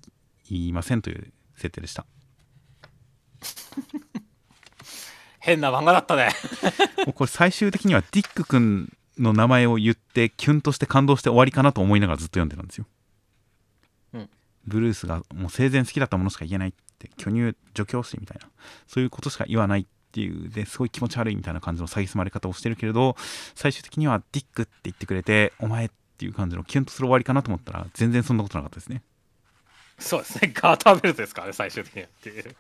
[0.50, 2.06] 言いませんという設定でした。
[5.40, 6.30] 変な漫画だったね。
[7.06, 12.86] もうこれ最終的にはディック君の名前を言ってキュンとして感動して終わりかなと思いながらずっと読んでたんですよ、
[14.14, 14.30] うん。
[14.66, 18.48] ブルースがもう生前好きだったものしか言えないって巨乳助教師みたいな。
[18.88, 23.16] そういうことしか言わないっていうですごい気持ち悪いみたいな感じの蔑まれ方をしてるけれど
[23.56, 25.90] 最終的にはディックって言ってくれてお前っ
[26.20, 29.02] ていう感じのキュンとする終わりかなと思ったら全然そんなことなかったですね
[30.00, 32.56] そうですね、 ガーターベルトですからね、最終的にはっていう。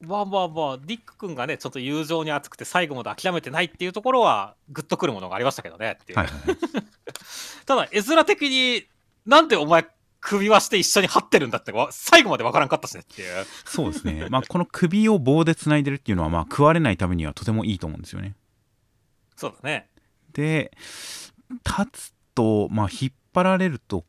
[0.00, 6.18] まあまあまあ、ディック君がね、ちょっと友情に熱くて最後まで諦めてないっていうところは、グッとくるものがありましたけどねっていう。
[7.66, 8.86] ただ、絵面的に、
[9.26, 9.86] なんでお前、
[10.20, 13.46] 首輪して一緒に張ってるんだってわ最後までわからんかったしねっていう。
[13.64, 18.34] そうですねまあこの首を棒でつないでるっていうのはまあ食われないためにはとてもいいと思うんですよね
[19.36, 19.88] そうだね。
[20.32, 20.72] で
[21.64, 24.04] 立つと、まあ、引っ張られると、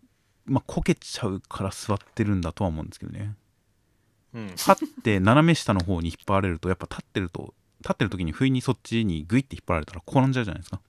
[0.50, 3.36] まあ、こけちゃうから座ってるんだとは思うんですけどね
[4.34, 4.48] うん。
[4.48, 10.82] 立って斜め下の方に引っ張られるとやっぱ立ってると立ってる時に不意にそっちにグイって引っ張られたら転んじゃうじゃないですか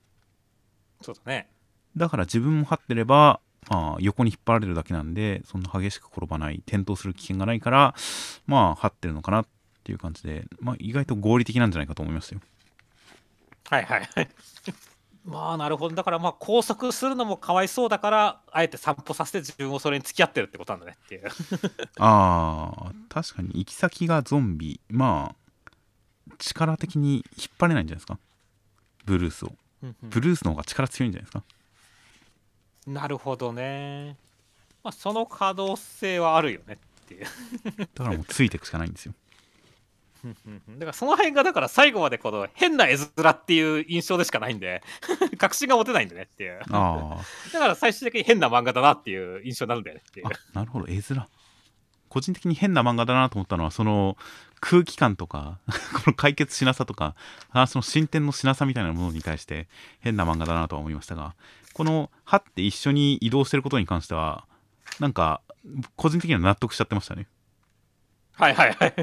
[1.03, 1.49] そうだね。
[1.97, 7.95] だから自分も張ってれば、まあ、横に引っ張られるだけなんでそんな激しく転ばない転倒する危険がないから
[8.47, 9.47] まあ張ってるのかなっ
[9.85, 12.43] ていう感じで、まあ、意外と合理的なんじゃないかと思いましたよ
[13.69, 14.29] はいはいはい。
[15.25, 15.95] まあなるほど。
[15.95, 21.29] だからまあ拘束するのもかわいそうだから、あえて散歩させて自分をそれに付き合ってるってことなんだねっていう。
[21.99, 28.19] あー確かに行き先がゾンビまあ力的に引っ張れないんじゃないですか？
[29.05, 29.53] ブルースを
[30.03, 31.45] ブルースの方が力強いんじゃないですか？
[32.87, 34.17] なるほどね。
[34.83, 37.27] まあその可能性はあるよねっていう。
[37.95, 39.13] だからもうついていくしかないんですよ
[40.25, 44.83] だからその辺がだから最後までこの変な絵面っていう印象でしかないんで。
[45.39, 46.61] 確信が持てないんだねっていう。
[46.71, 47.19] あ
[47.53, 50.27] だから最終的に変な漫画だなっていう印象になるんだよねっていう。
[50.53, 50.87] なるほど。
[50.89, 51.27] 絵面。
[52.11, 54.17] 個人的に変な漫画だなと思ったのはその
[54.61, 55.59] 空気感とか
[55.95, 57.15] この解決しなさとか
[57.51, 59.69] 話の進展のしなさみたいなものに対して
[60.01, 61.35] 変な漫画だなとは思いましたが
[61.73, 64.45] この「は」って一緒に移動してることに関しては
[64.99, 65.41] なんか
[65.95, 67.29] 個人的には納得しちゃってましたね。
[68.33, 68.95] はいはいはい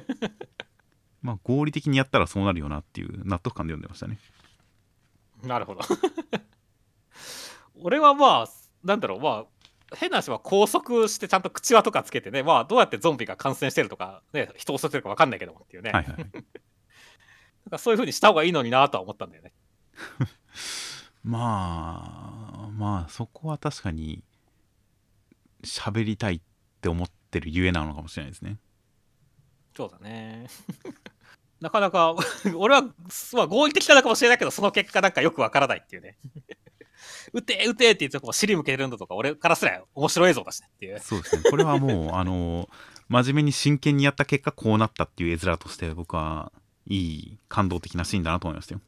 [1.21, 4.19] まあ合理的にやったらそうなるよなっていう納得感で読んでましたね
[5.43, 5.81] なるほど。
[7.79, 8.47] 俺はまあ、
[8.83, 9.45] なんだろう、ま
[9.91, 15.91] あ、変な話は拘束してちゃんと口輪とかつけてね、まあ、どうやってゾンビが感染してるとか、ね、人を襲ってるか分かんないけどもっていうね。
[15.91, 16.25] はいはいはい。
[16.33, 19.53] なんかそういう風にした方がいいのになとは思ったんだよね。
[21.23, 24.23] まあ、まあ、そこは確かに、
[25.63, 26.41] 喋りたいっ
[26.81, 28.57] て思ってるゆえなのかもしれないですね。
[29.77, 30.47] そうだね。
[31.61, 32.15] なかなか、
[32.57, 32.81] 俺は、
[33.33, 36.17] まあ、合理的なのかもしれないけど、その結果なんかよくわからないっていうね。
[37.31, 40.99] 撃て撃てって言ってこう尻向けるんだとか、俺からすら面白い映像だしねっていう。
[40.99, 41.43] そうですね。
[41.47, 42.67] これはもう、あの、
[43.07, 46.51] 真面目に真剣にやった結果、こうなったっていう絵面として、僕は
[46.87, 48.81] いい感動的なシーンだなと思いましたよ。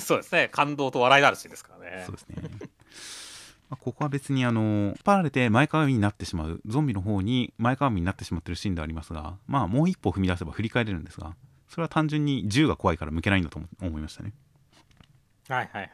[0.00, 0.48] そうですね。
[0.52, 2.14] 感動と笑いのあるシーンですからねそう。
[2.14, 2.48] ですね。
[3.70, 11.34] まあここは別にあの引っ張られて前かがみになってしまうゾンビの方に前かがみになってしまってるシーンではありますがまあもう一歩踏み出せば振り返れるんですが
[11.68, 14.32] それは単純に銃が怖いから向けないんだと思思いましたね
[15.48, 15.90] はいはい。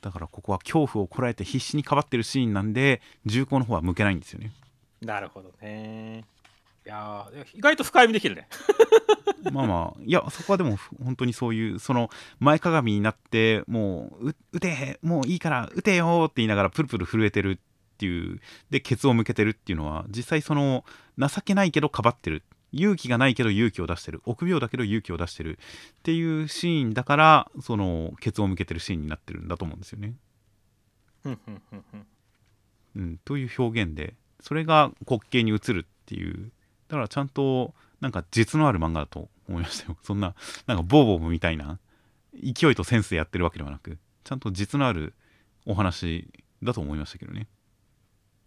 [0.00, 4.52] だからここは恐怖をこらえて必死にかばってるシーンなんで銃口の方は向けないんですよね
[5.00, 6.24] なるほどね。
[6.84, 8.48] いやー意外と深読みできるね。
[9.52, 18.40] まあまあいやそこはでも本当にそういうその前かがみになってもうう撃てもういいから撃てよって言いながらプルプル震えてるっていう
[18.70, 20.84] でケツを向けてるっていうのは実際その
[21.18, 22.42] 情けないけどかばってる
[22.72, 30.14] 勇気がないけど勇気を出してる臆病だけど勇気を出してるっていうシーンだからそのケツを向けてるシーンになってるんだと思うんですよね。
[32.94, 36.50] うん、という表現でそれが滑稽に映るっていう
[36.92, 40.34] だからちゃんとなんか実のある漫画だと思いましたよ そんな
[40.66, 41.78] なんかボーボームみたいな
[42.34, 45.14] 勢いとセンスでやってるわけではなくちゃんと実のある
[45.64, 46.28] お話
[46.62, 47.48] だと思いましたけどね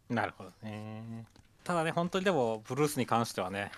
[0.09, 1.25] なるほどね。
[1.63, 3.71] ただね、本当にでも、ブルースに関してはね、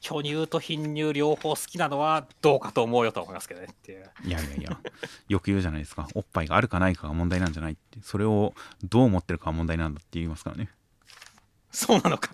[0.00, 4.10] 巨乳と貧乳両方好きなのはどうかと思うよと思いますけどねっていう。
[4.26, 4.78] いやいやいや
[5.28, 10.68] よく言うじゃないですかおっぱいがあるかないかが問題なんじゃないってそれをどう思ってるかが問題なんだって言いますからね
[11.70, 12.32] そうなのか。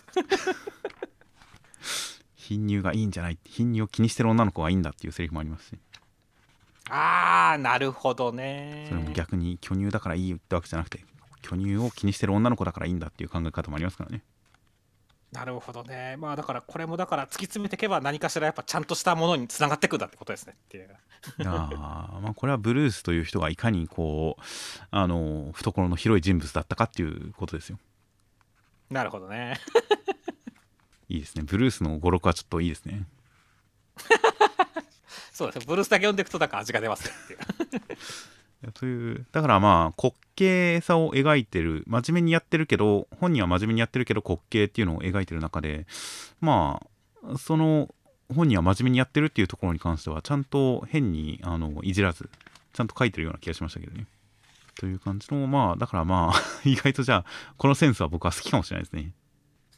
[2.50, 5.78] 貧乳がいいんじゃない貧乳を気にしてる女の子がいいんだっていうセリフもありますし
[6.90, 8.86] あー、なるほどね。
[8.88, 11.04] それも逆に巨乳だからいいってわけじゃなくて
[11.42, 14.24] 巨乳を気にしてる女の子だからいいんだっていう考え方もありますからね
[15.30, 16.16] なるほどね。
[16.18, 20.86] まあだからこれもだから突き詰めていけば何かしらやっぱちゃんとしたものにつながっていくんだってことですねっていう。
[21.38, 24.42] いやーまあこれはブルースという人がいかにこう
[24.90, 27.78] あの懐の広い人物だったかっていうことですよ
[28.90, 29.56] なるほどね。
[31.10, 33.04] いいですねブルースの語録はちょっといいですね
[35.32, 35.64] そうですね。
[35.66, 37.14] ブルースだけ読んでいくとなんか味が出ますね
[37.64, 38.72] っていう。
[38.74, 45.86] というだからまあ滑稽さを描いてる真面目にやってるけど本人は真面目にやってるけど滑稽っていうのを描いてる中で
[46.40, 46.82] ま
[47.24, 47.94] あその
[48.34, 52.28] 本人は真面目にやってるっていうところに関してはちゃんと変にあのいじらず
[52.74, 54.06] ちゃんと書いてるような気がしましたけどね
[54.78, 57.24] という感じのまあだからまあ 意外とじゃあ
[57.56, 59.12] このセンスは僕は好きかもしれないですね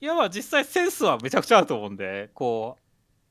[0.03, 2.83] いやまあ実際センスはめちゃくちゃあると思うんで、こう、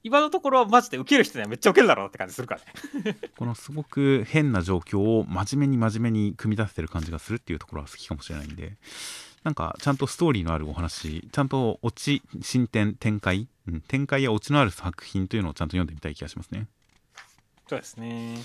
[0.04, 3.18] 今のところはマジで受ける人にはめっちゃ受けるだろうなって感じするからね。
[3.38, 8.78] このすごく変な状況を真面目に真面目に組み立ててる感じがするっていうところは好きかもしれないんで
[9.44, 16.68] なんかちゃんとストーリーのあるお話ちゃんとオチ進展展開、うん、展開やオチのある作品というのをちゃんと読んでみたい気がしますね
[17.68, 18.38] そうですね。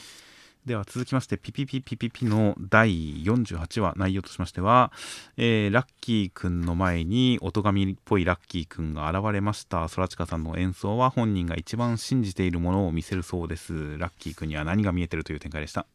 [0.66, 4.90] では続きましてピピピピピピの第48話内容としましては、
[5.36, 9.88] えーラッキーくんの前に音神っぽいラッキーくんが現れました。
[9.88, 13.96] 空知香さんの演奏は本人が一番信じているものを見せるそうです。
[13.98, 15.86] ラッキーくんには何が見えてるという展開でした？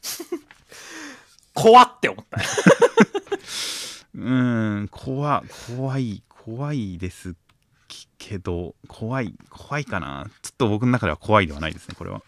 [1.52, 2.40] 怖って思った。
[4.14, 5.44] うーん怖
[5.76, 7.34] 怖い怖いです
[8.16, 10.30] けど怖い怖いかな。
[10.40, 12.22] ちょっと僕の中では怖いではないですねこれは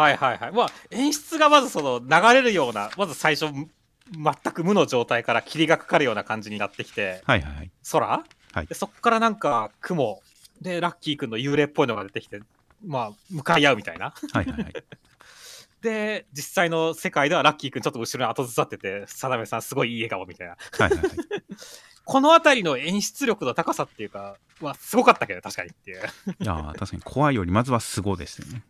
[0.00, 0.52] はいはいはい。
[0.52, 7.70] まあ演出がまずその流れるような、まず最初、全く無の状態から霧がかかるような感じになってきて、はいはいはい。
[7.90, 8.06] 空、
[8.52, 8.66] はい。
[8.66, 10.20] でそっからなんか雲。
[10.60, 12.40] でラッキーくんの幽霊っぽいのが出てきて
[12.84, 14.12] まあ向かい合うみたいな。
[14.32, 14.72] はいはいはい。
[15.80, 20.56] で実際の世界ではラッキーくんちょっと後ろに後ずさってて定めさんすごいいい笑顔みたいな。
[20.78, 21.10] はいはいはい。
[22.04, 25.98] この辺りの演出力の高さっていうかはすごかったけど確かにっていう。
[25.98, 26.00] い
[26.44, 28.62] やー確かに怖いよりまずはすごでしたよね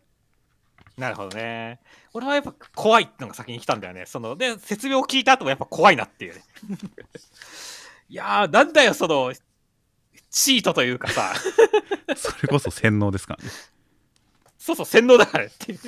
[0.97, 1.79] なるほどね
[2.13, 6.43] 俺はやっぱ怖いってのが先に来たんだよねそので説明を聞いた後もやっぱ怖いなっていうね
[8.09, 9.33] いやーなんだよその
[10.29, 11.33] チートというかさ
[12.15, 13.49] それこそ洗脳ですからね
[14.61, 15.79] そうそう、洗脳だからねっていう。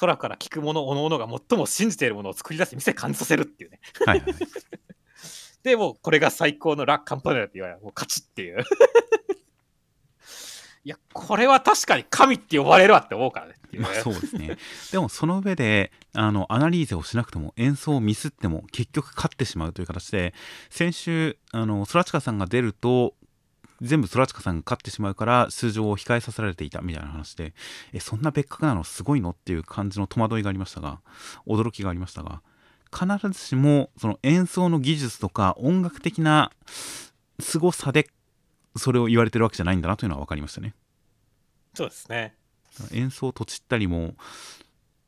[0.00, 3.80] 空から聞くもの、おのおのが最も信じているものを作り出して店感じさせるっていうね。
[4.04, 4.42] はいはいはい
[5.62, 7.80] で、もうこれが最高のラ・カンパネラって言われる。
[7.80, 8.64] もう勝ちっていう。
[10.84, 13.94] いや、これは確かに神って呼ばれるわって思うからねっていうね。
[13.94, 14.56] まあ、そうですね
[14.92, 20.34] でもその上であのアナリーゼをしなくても演奏をミスっても結局勝ってしまうという形で
[20.70, 23.14] 先週あのソラチカさんが出ると
[23.82, 27.52] 全部ソラチカさんが勝ってしまうから出場を控えさせられていたみたいな話で
[27.92, 31.00] えそんな別格なのすごいのっていう感じの戸惑いがありましたが
[31.46, 32.42] 驚きがありましたが
[32.92, 36.50] 必ずしもその演奏の技術とか音楽的な
[37.40, 38.08] 凄さで
[38.76, 40.74] それを言われてるわけじゃないんだなというのは分かりましたね。
[41.74, 42.34] そうですね。
[42.92, 44.14] 演奏とちったりも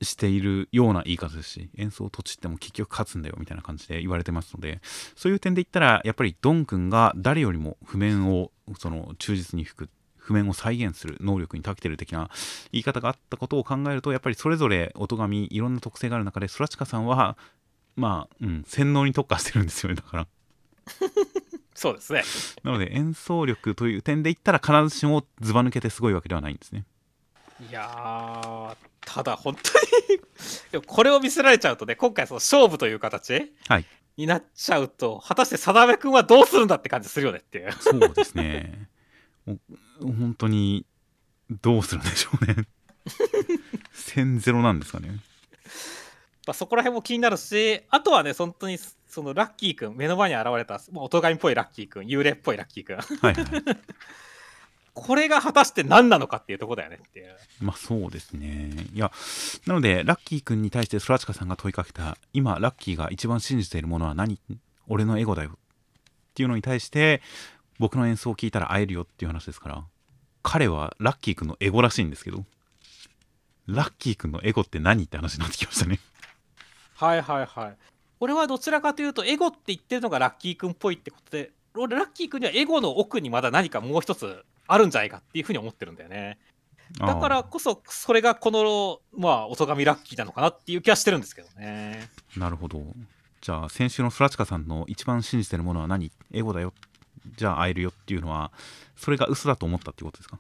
[0.03, 4.81] しているような言い方ですし演奏とちっても結局勝つんだよみたいな感じで言われてますので
[5.17, 12.31] そういう点で言ったらやっぱりドン君が誰よりも譜面をその忠実に吹く譜面を再現する能力に長けてる的な
[12.71, 17.37] 言い方があったことを考えるとやっぱりそれぞれ音神いろんな特性がある中でソラチカさんは
[17.97, 20.27] まあ、うん、洗脳に特化してるんですよねだから
[21.75, 22.23] そうですね。
[22.65, 26.85] なので演奏力という点で言ったら必ずしもずば抜けてすごいわけではないんですね
[27.61, 29.61] いやー、ただ本当
[30.13, 30.21] に
[30.71, 33.85] でもこれを見せられちゃうとね、今回その勝負という形はい
[34.19, 37.73] になっちゃうと、果たして定め君はどうするんだって感じするよねっていう。
[37.79, 38.89] そうですね。
[40.01, 40.85] 本当に
[41.63, 42.67] どうするんでしょうね。
[43.95, 45.21] 1000ゼロなんですかね。
[46.47, 52.97] まあ、そこら辺も気になるし、あとはね、本当にそのラッキー君、目の前に現れた、もう音神っぽいラッキー君、幽霊っぽいラッキー君。
[52.97, 53.45] はいはい。
[54.99, 57.37] これが果たして何なのかっていうところだよねっていう。
[57.61, 58.71] まあそうですね。
[58.93, 59.13] いや、
[59.67, 64.39] なので、ラッキー君に対してソラチカさんが問いかけた、今、ラッキーが一番信じているものは何？
[64.89, 65.51] 俺のエゴだよ。
[65.51, 65.55] っ
[66.35, 67.23] ていうのに対して、
[67.79, 69.85] 僕の演奏を聞いたら会えるよっていう話ですから、
[70.43, 72.45] 彼はラッキー君のエゴらしいんですけど、
[73.67, 76.01] ラッキー君のエゴって何って話になってきましたね。
[76.95, 77.77] はいはいはい。
[78.21, 86.39] 俺はどちらかというと、エゴって言ってるのがラッキー君っぽいってことで、俺、ラッキー君にはエゴの奥にまだ何かもう一つあるんじゃないかっていうふうに思ってるんだよね。
[86.99, 92.09] だからこそ、それがこの、まあ、音神ラッキーなのかなっていう気はしてるんですけどね。
[92.37, 92.83] なるほど。
[93.41, 96.11] じゃあ先週のソラチカさんの一番信じてるものは何？
[96.33, 96.73] エゴだよ。
[97.37, 98.53] じゃあ会えるよっていうのは、
[98.97, 100.39] それが嘘だと思ったっていうことですか？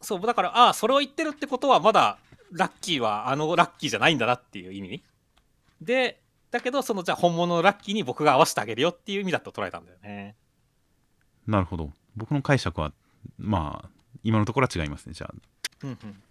[0.00, 2.18] そう、だから、ああ、それを言ってるってことは、まだ
[2.52, 5.02] ラッキーはあのラッキーじゃないんだなっていう意味
[5.80, 6.20] で、
[6.52, 10.36] だけど、その、じゃあ本物のラッキーに僕が合わせてあげるよっていう意味だと捉えたんだよね。
[11.46, 11.90] なるほど。
[12.14, 12.92] 僕の解釈は、
[13.38, 13.90] まあ、
[14.22, 15.12] 今のところは違いますね。
[15.12, 15.34] じゃあ、
[15.84, 16.22] うんうん。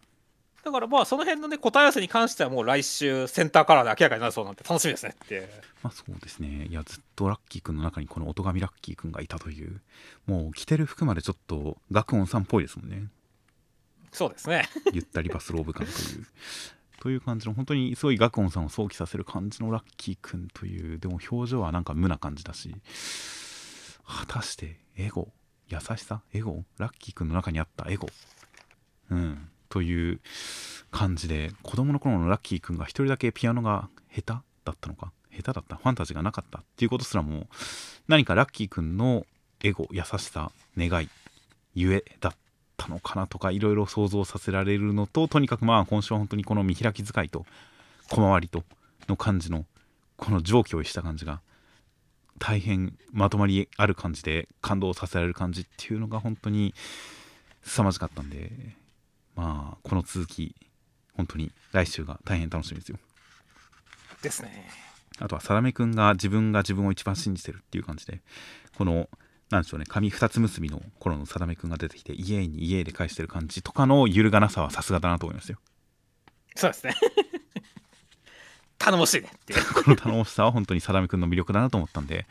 [0.63, 5.47] だからまあ、その辺のね、答え合わせに関してはもう来週、センターカラーで明らかになるそうなんて楽しみですねって。
[5.83, 6.65] まあそうですね。
[6.69, 9.81] いや、ずっとラッキーくんの中にこの音神ラッキーくんがいたという、
[10.25, 13.07] もう着てる服までちょっと学音さんっぽいですもんね。
[14.11, 14.67] そうですね。
[14.91, 16.27] ゆったりバスローブ感という。
[16.99, 22.73] という感じの本当にすごい学音さんを想起させる感じのラッキーくんというでも表情はなんか無な感じだし
[24.07, 25.31] 果たしてエゴ
[25.69, 26.63] 優しさエゴ？
[26.77, 28.07] ラッキーくんの中にあったエゴ？
[29.09, 29.49] うん。
[29.69, 30.19] という
[30.91, 35.11] 感じで子供の頃のラッキーくんが一人だけピアノが下手だったのか？
[35.31, 35.75] 下手だった？
[35.75, 37.47] ファンタジーがなかったっていうことすらも
[38.07, 39.25] 何かラッキーくんの
[39.63, 41.09] エゴ優しさ願い
[41.73, 42.35] ゆえだっ
[42.77, 47.45] たのかなとかいろいろ想像させられるのととにかくまあ今週は本当にこの見開き使いと
[48.09, 48.63] 小回りと
[49.09, 49.65] の感じの
[50.17, 51.41] この上気をした感じが
[52.39, 56.73] 大変まとまりある感じで感動させられる感じっていうのが本当に
[57.63, 58.51] 凄まじかったんで
[59.35, 60.55] まあこの続き
[61.15, 62.97] 本当に来週が大変楽しみですよ
[64.21, 64.69] ですね。
[65.19, 68.19] あとは定めくんが自分が自分を一番信じてるっていう感じで
[68.77, 69.07] この
[69.49, 75.57] なんでしょうね紙二つ結びの頃の定めくんが出てきて家に家で返してる感じとかの揺るがなさはさすがだなと思いますよ
[76.55, 76.95] そうですね。
[78.77, 79.73] 頼もしいねっていう。
[79.73, 82.25] この頼もしさは本当に定めくんの魅力だなと思ったんで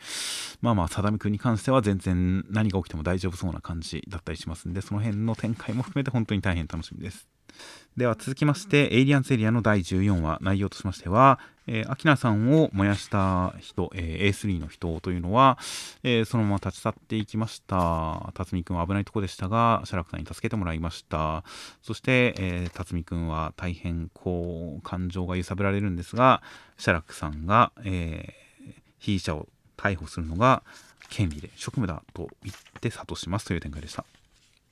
[0.61, 7.27] まあまあ定めくんに関しては全然何が起きても大丈夫そうな感じだったりしますんでその辺の展開も含めて本当に大変楽しみです
[7.97, 15.57] では続きましてエイリアンズエリアの第14話内容としましては、えー、アキナさんを燃やした人、えー A3 の人というのは、
[16.03, 18.33] えーそのまま立ち去っていきました。
[18.33, 21.45] 辰巳くんは危ないとこでしたが写楽さんに助けてもらいました。
[21.81, 26.43] そして、えー辰巳くんは大変こう感情が揺さぶられるんですが
[26.77, 28.45] 写楽さんが、えー
[28.99, 29.47] 被疑者を
[29.77, 30.63] 逮捕するのが
[31.09, 34.03] 権利で職務だと言って諭しますという展開でした。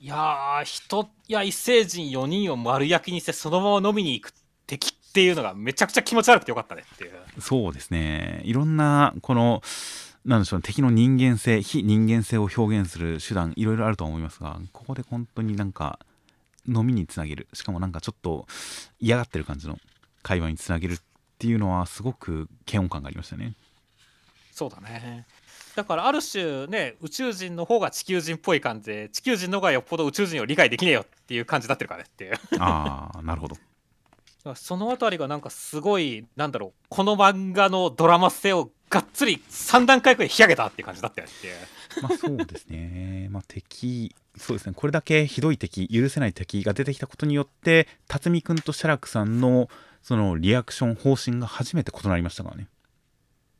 [0.04, 4.34] いやー、人や異星人4人を丸焼きにしてそのまま飲みに行く
[4.68, 7.12] 敵っていうのがめちゃくちゃ気持ち悪くてよかったねっていう。
[7.40, 9.62] そうですねいろんなこの
[10.26, 16.00] なんでしょうね敵の人間性非人間性を表現する手段いろいろあるとは思いますがここで本当になんか
[16.68, 18.46] 飲みにつなげるしかもなんかちょっと
[19.00, 19.78] 嫌がってる感じの
[20.22, 20.98] 会話につなげるっ
[21.40, 23.54] ていうのはすごく嫌悪感がありましたね
[24.52, 25.26] そうだね。
[25.76, 32.34] だからある種ね宇宙人の方が地球人っぽい感じで地球人の方がよっぽど宇宙人を理解できねえよっていう感じになってるからねっていう。
[32.60, 33.58] ああなるほど。
[34.56, 41.56] そのあたりがなんかすごいなんだろうこの漫画のドラマ性をがっつり3段階くらい引き上げたっていう感じだったよっていう。
[42.02, 43.30] まあそうですね。
[43.32, 44.74] まあ敵そうですね。
[44.76, 49.70] これだけひどい敵許せない敵が出てきたことによって辰巳君と写楽さんの
[50.02, 52.68] そのリアクション方針が初めて異なりましたからね。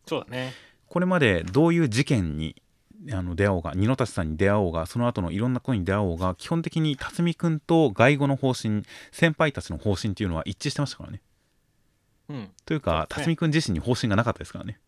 [0.06, 0.54] そうだね
[0.94, 2.62] これまでどういう事件に
[3.12, 11.22] あの出会おうが二の達さんに出会おうがその後のいろんなことに出会おうが基本的に辰巳君と外語の方針先輩たちの方針っていうのは一致してましたからね。
[12.30, 12.50] うん。
[12.68, 14.80] というか辰巳君自身に方針がなかったですからね。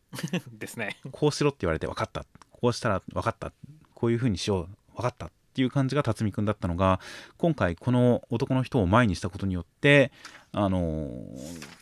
[0.52, 0.98] ですね。
[1.10, 2.26] こうしろって言われて分かった。
[2.50, 3.54] こうしたら分かった。
[3.94, 4.96] こういうふうにしよう。
[4.96, 5.28] 分かった。
[5.28, 7.00] っていう感じが辰巳君だったのが
[7.38, 10.12] 今回この男の人を前にしたことによって
[10.52, 11.81] あのー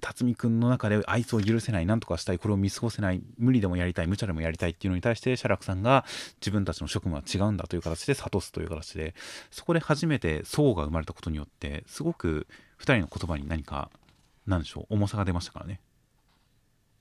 [0.00, 2.38] 辰巳君の中であいつを許せない何とかしたい。
[2.38, 6.04] これを見過ごせない無理でもやりたい無茶でもやりたいっていうのに対して写楽さんが
[6.40, 9.14] 自分たちの職務は違うんだという形で諭すという形で
[9.50, 12.46] そこで初めて層が生まれたことによってすごく
[12.80, 13.90] 2人の言葉に何か
[14.46, 15.80] 何でしょう重さが出ましたからね。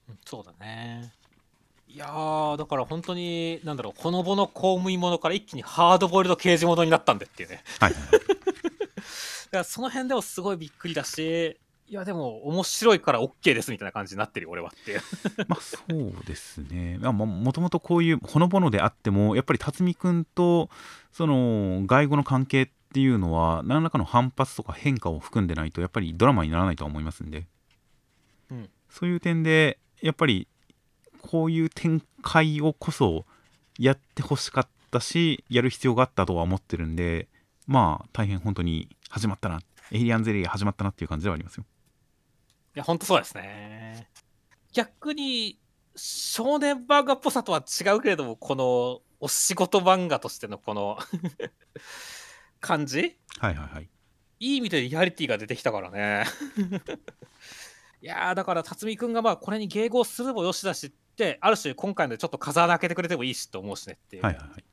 [0.09, 1.13] うんそうだね。
[1.89, 7.63] いやーだから本当になんだろうほのぼの公務員ものから一気にハードボイルド刑事ものになったんでっていうね。
[7.79, 8.11] はいはいはい。
[8.17, 11.57] だからその辺でもすごいびっくりだし
[11.89, 14.99] いやでも面白いから OK ですみたいな感じになってるよ俺はって
[15.47, 16.97] まあそうですね。
[16.99, 20.69] まあももともとこういうほのぼのであってもやっぱり辰巳君と
[21.13, 27.47] その外語の関係っていうのは何らかの反発とか変化を含んでないとやっぱりドラマにならないとは思いますんで、
[28.51, 30.47] うんそういう点でやっぱり
[31.21, 33.25] こういう展開をこそ
[33.77, 37.27] やってほしかったしやる必要があったとは思ってるんで
[37.67, 39.59] まあ大変本当に始まったな
[39.91, 41.65] エイリアンゼリーが始まったなっていう感じではありますよ。
[42.77, 44.07] いや本当そうですね
[44.71, 45.57] 逆に
[45.95, 50.99] 少年漫画っぽさとは違うけれどもこのお仕事漫画としてのこの
[52.61, 53.17] 感じ？
[53.39, 53.89] はいはいはい。
[54.39, 56.25] いい意味でリアリティが出てきたからね
[57.99, 64.63] いやーだから辰巳君がまあこれに迎合するもよしだしってある種今回のでちょっと風穴開けてくれてもいいしと思うしねっていう、はいはいはい。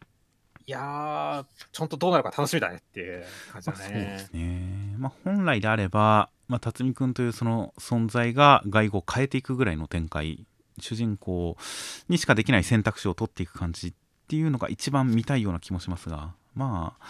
[0.67, 4.95] いやちゃんとどうなるか楽しみだねっていう感じまあ、そうですね。
[4.99, 10.47] まあ、本来であれば、まあ、辰巳君というその存在が外語を変えていくぐらいの展開
[10.81, 11.57] 主人公
[12.09, 13.93] にしかできない選択肢を取っていく感じっ
[14.29, 17.05] ていうのが一番見たいような気もしますが、まあ、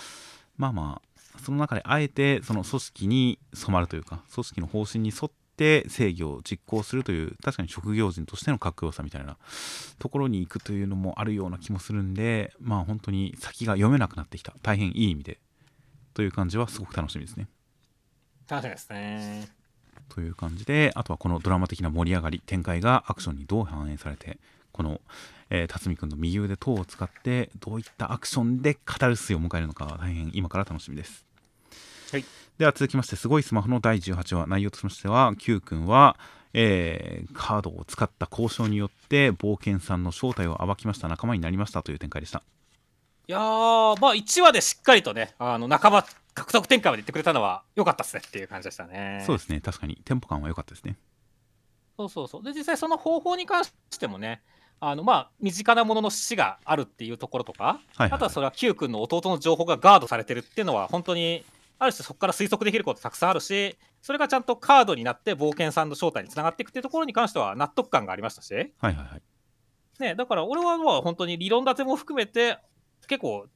[0.57, 9.37] まあまあその中であえてその組織に染まるというか組織の方針に沿って制御を実行するという確かに職業人としてのかっこよさみたいな
[9.99, 15.39] ところに行くというのもあるような気もするんでまあ本当に先が読めなくなってきた大変いい意味で
[16.15, 17.49] という感じはすごく楽しみですね。
[18.49, 19.49] 楽しみですね
[20.09, 24.39] という感じであとはこのドラマ的な盛り上がり展開がアクションにどう反映されて
[24.73, 25.01] この、
[25.51, 31.25] えー辰巳君の右腕等を使ってどういったアクションでカタルスイを迎えるのかは大変今から楽しみです。
[32.13, 32.25] はい、
[32.59, 34.47] では続きましてすごいスマホの第18話。
[34.47, 36.17] 内容としましては Q 君は、
[36.53, 41.09] えーカードを使った交渉によって冒険さんの正体を暴きました。
[41.09, 41.83] 仲間になりました。
[41.83, 42.45] という展開でした。
[43.27, 46.05] いやーまあ1話でしっかりとねあの仲間
[46.35, 49.25] 獲得展開まで言ってくれたのは良かったっすねっていう感じでしたね。
[49.27, 49.61] そうですね。
[49.61, 49.97] 確かに。
[50.05, 50.97] テンポ感は良かったですね。
[51.97, 52.45] そうそうそう。
[52.45, 54.43] で実際その方法に関してもね
[54.79, 58.13] あのまあ身近なものの死があるっていうところとか、はいはい。
[58.13, 61.45] あとはそれは Q 君の弟の情報がガードされてるっていうのは本当に
[61.79, 69.23] ある種そこから推測できることたくさんあるしそれがちゃんとカードになって冒険さんの正体につながっていくっていうところに関しては納得感がありましたし、はいはいはい。
[70.01, 72.59] ね、だから俺はまあ本当に理論立ても含めて
[73.07, 73.47] 結構お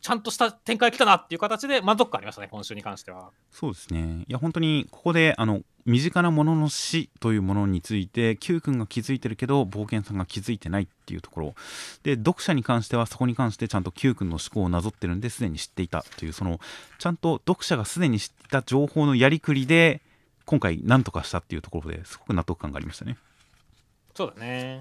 [0.00, 3.30] ちゃんとした展開来たなっていう形で満足感ありましたね今週に関しては。
[3.50, 4.24] そうですね。
[4.28, 11.54] いや、本当にここで、あの、身近なものの死というものについて、Q 君が気づいてるけど、冒険さんが気づいてないっていうところ。
[12.02, 16.58] で、読者に関しては、そこに関してちゃんと Q 君の思考をなぞってるんで、すでに知っていたという、その、
[16.98, 20.00] ちゃんと読者がすでに知っていた情報のやりくりで、
[20.46, 23.16] 今回、何とかしたっていうところですごく納得感がありましたね。
[24.14, 24.80] そうだね。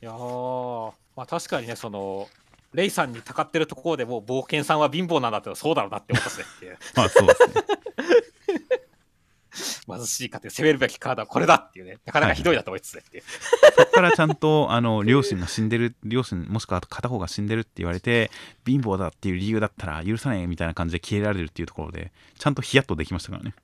[0.00, 2.28] いやー、まあ確かにね、その、
[2.74, 6.78] レイさんにたかってるところでもう冒険さんは貧乏なんだってそうだろうなって思ったっすねっていう。
[6.96, 7.78] まあ、そうですね。
[9.88, 11.98] 貧しい家庭攻めるべきカードはこれだっていうね。
[12.04, 13.24] なかなかひどいなと思いつつねっていう、
[13.76, 18.30] そこからちゃんとあの両親が死んでる両親もしくは片方が死んでるって言われて
[18.66, 23.54] 貧乏だっていう理由だったら許さねえみたいな感じで消えられるっていうところでちゃんとヒヤッとできましたからね。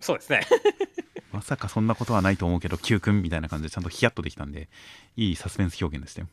[0.00, 0.46] そうですね。
[1.32, 4.68] まさかそんなことはないと思うけど Q 君みたいな感じでちゃんとヒヤッとできたんで
[5.16, 6.28] いいサスペンス表現でしたよ。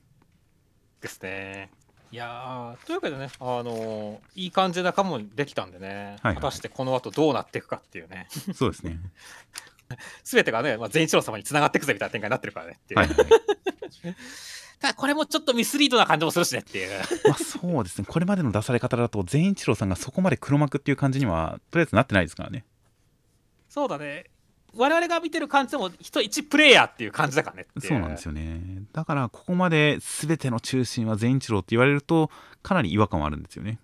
[1.02, 1.70] ですね
[2.14, 6.36] いやーというわけでねあのーいい感じで仲間もできたんでね、はいはい。
[6.36, 8.28] 果たしてこの後どうなっていくかっていうね。
[8.54, 9.00] そうですね。
[10.24, 13.18] 全てがね、まあ、全一郎様につながっていくぜみたいな展開になってるからねっていう、はいはい
[14.80, 17.02] ただこれもちょっとミスリードな感じもするしねっていう。
[17.28, 18.06] まあそうですね。
[18.08, 22.64] これまでの出され方だと善一郎さんがそこまで黒幕っていう感じにはとりあえずなってないですからね。
[23.70, 24.26] そうだね。
[24.76, 27.68] 我々が見てる感じでも人一プレイヤーっていう感じだからね。
[27.80, 32.30] そうなんですよねだからここまで全ての中心は善一郎って言われると
[32.62, 33.80] かなり違和感はあるんですよね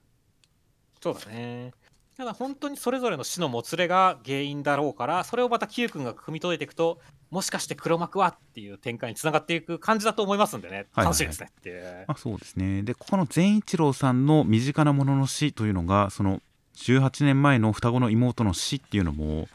[1.01, 1.71] そうだね。
[2.17, 6.99] ただ本当にそれぞれの死のもつれが原因だろうから、それをまた Q 君が汲み取れていくと、
[7.31, 12.03] もしかして黒幕はっていう展開につながっていく感じだと思いますんでね、はい楽しみですねっていう。
[12.07, 16.41] まあ、そうですねでここの善一郎さんの身近なものの死というのがその
[16.75, 19.47] 18年前の双子の妹の死っていうのも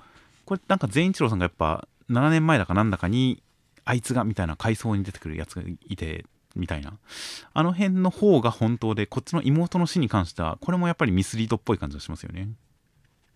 [0.44, 3.42] これなんか善一郎さんがやっぱ7年前だかなんだかに
[3.84, 6.24] あいつがみたいな階層に出てくるやつがいて
[6.56, 6.94] みたいな。
[7.52, 12.48] あの辺の方が本当でこっちの妹の死に関してはこれもやっぱりミスリードっぽい感じがしますよね。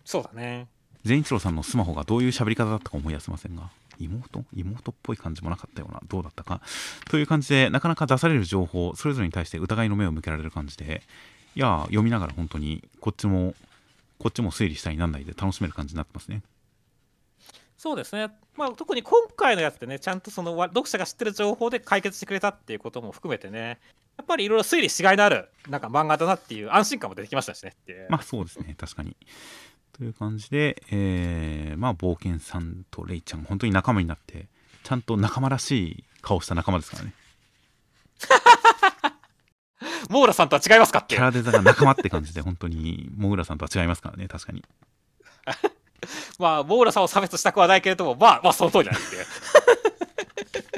[0.04, 0.68] そうだね。
[1.04, 3.70] 善一郎さんのスマホがどういう喋り方だったか思い出せませんが。
[3.98, 4.44] 妹？
[4.54, 6.00] 妹っぽい感じもなかったような。
[6.08, 6.60] どうだったか。
[7.10, 11.02] という感じでなかなか出される情報それぞれに対して疑いの目を向けられる感じで
[11.56, 13.54] いやー読みながら本当にこっちも
[14.18, 16.42] こっちも推理したりなんないで楽しめる感じになってますね
[17.78, 18.30] そうですね。
[18.56, 23.78] まあ特に今回のやつでね、ちゃんとそのわ読者が知ってる情報で解決してくれたっていうことも含めてね、
[24.16, 27.72] やっぱりいろいろ推理しがいのあるなんか漫画だなっていう安心感も出てきましたしね。
[28.08, 29.16] まあそうですね確かに
[29.92, 34.48] という感じで、えーまあ冒険さんとレイちゃん本当に仲間になって
[34.82, 37.14] ちゃんと仲間らしい顔した仲間ですからね
[40.10, 41.14] モーラさんとは違いますかって。
[41.14, 44.64] キャラデザが仲間って感じで本当にモグラさんとは違いますからね確かに
[46.38, 49.26] まあ、モーラさんを差別したくはないけれども、まあ、まあその通りだねっていう。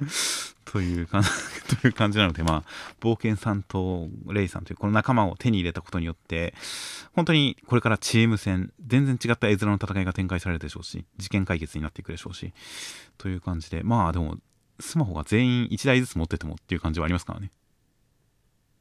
[0.65, 1.25] という感
[1.83, 6.55] という感じなので、まあ、冒険さんとレイさんというこの仲間を手に入れたことによって、
[7.13, 12.53] 本当にこれからチーム戦、全然違った絵面の戦いが展開されるでしょうし、事件解決になっていくでしょうし、
[13.19, 14.39] という感じで、まあでも、
[14.79, 17.51] スマホが全員1台ずつ持っててもっていう感じはありますからね。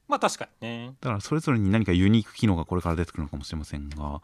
[0.10, 0.96] まあ確かにね。
[1.00, 4.22] だからそれぞれに何かユニーク機能がこれから出てくるのかもしれませんが、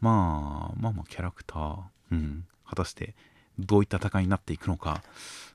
[0.00, 1.78] まあ、まあまあキャラクター、
[2.12, 3.14] うん、果たして
[3.58, 5.02] どういった戦いになっていくのか、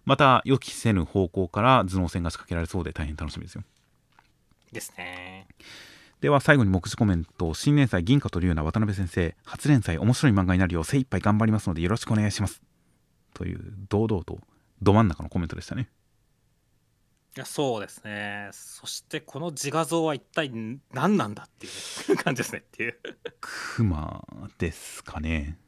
[0.04, 3.64] また予期せぬ方向から頭脳戦が仕掛けられそうで大変楽しみですよ。
[4.72, 5.48] ですね。
[6.22, 12.64] では最後に目次コメント、新連載銀貨と龍な渡辺先生、初連載面白い漫画になるよう精一杯頑張りますのでよろしくお願いします。
[13.36, 14.40] という堂々と
[14.82, 15.90] ど真ん中のコメントでしたね。
[17.38, 18.49] いやそうですね。
[18.51, 20.51] そしてこの自画像は一体
[20.91, 21.69] 何なんだってい
[22.15, 22.97] う感じですねっていう。
[23.39, 24.26] クマ
[24.57, 25.59] ですかね。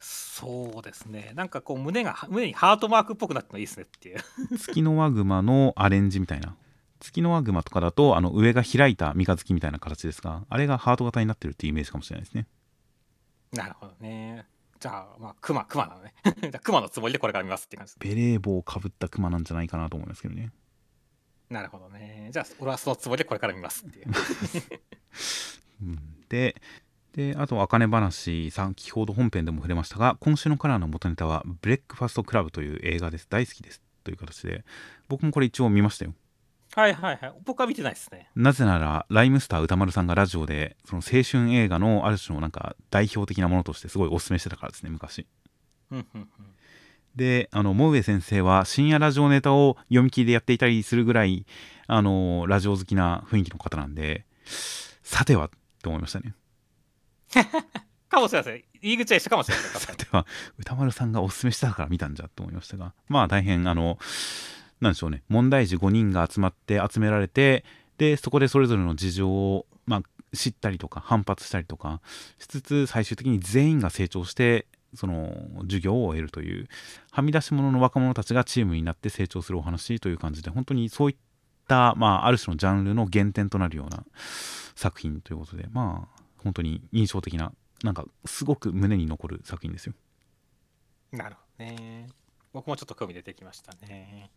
[0.00, 1.32] そうですね。
[1.34, 4.18] なんかこう胸が胸にハートマークっぽくなってもいいですねっていう。
[4.56, 6.56] 月のワグマのアレンジみたいな。
[7.00, 12.46] 月のワグマとかだとあの上が開いた三日月みたいな形ですが、あれがハート型になってるっていうイメージかもしれないですね。
[13.52, 14.46] なるほどね。
[14.84, 16.12] じゃあまあクマクマなのね。
[16.42, 17.94] じゃあクマのつもりでこれから見ますって感じ。
[18.00, 20.52] ベレー帽をかぶったクマなんじゃないかなと思いますけどね。
[21.48, 22.28] なるほどね。
[22.32, 24.06] じゃあ俺はそのつもりでこれから見ますっていう。
[25.84, 26.60] うんで
[27.14, 34.66] であとあかね話先ほど本編でも触れましたが今週のカラーの元ネタは「ブレックファストクラブ」という映画です大好きですという形で
[35.08, 36.14] 僕もこれ一応見ましたよ
[36.74, 37.34] はいはいはい。
[37.44, 38.28] 僕は見てないですね。
[38.34, 45.26] なぜならライムスター歌丸さんがラジオでその青春映画のある種のなんか代表的なものとしてすごいお勧めしてたからですね昔
[45.90, 46.28] うんうんうん。
[47.14, 51.46] であの萌上先生は深夜ラジオネタを読み切りでやっていたりするぐらい
[51.86, 54.26] あのラジオ好きな雰囲気の方なんで
[55.02, 56.34] さてはって思いましたね
[58.08, 58.62] かもしれません。
[58.80, 59.64] 入り口は一緒かもしれない。
[59.66, 60.26] 確かにでは
[60.58, 63.98] 歌丸さんがおすすめしたから見たんじゃと思いましたがまあ大変あの
[64.80, 67.64] なんでしょうね問題児5人が集まって集められて
[67.98, 70.02] でそこでそれぞれの事情を、まあ、
[70.36, 72.00] 知ったりとか反発したりとか
[72.38, 75.32] しつつ最終的に全員が成長してその
[75.62, 76.68] 授業を終えるという
[77.10, 81.16] はみ出し者の若者たちがチームになって成長するお話という感じで本当にそういっ
[81.66, 84.04] た、まあ、ある種のジャンルの原点となるような
[84.76, 87.52] 作品ということでまあ本当に印象的な
[87.82, 89.94] なんかすごく胸に残る作品ですよ。
[91.12, 92.08] なるほどね。
[92.52, 94.30] 僕もちょっと興味出てきましたね。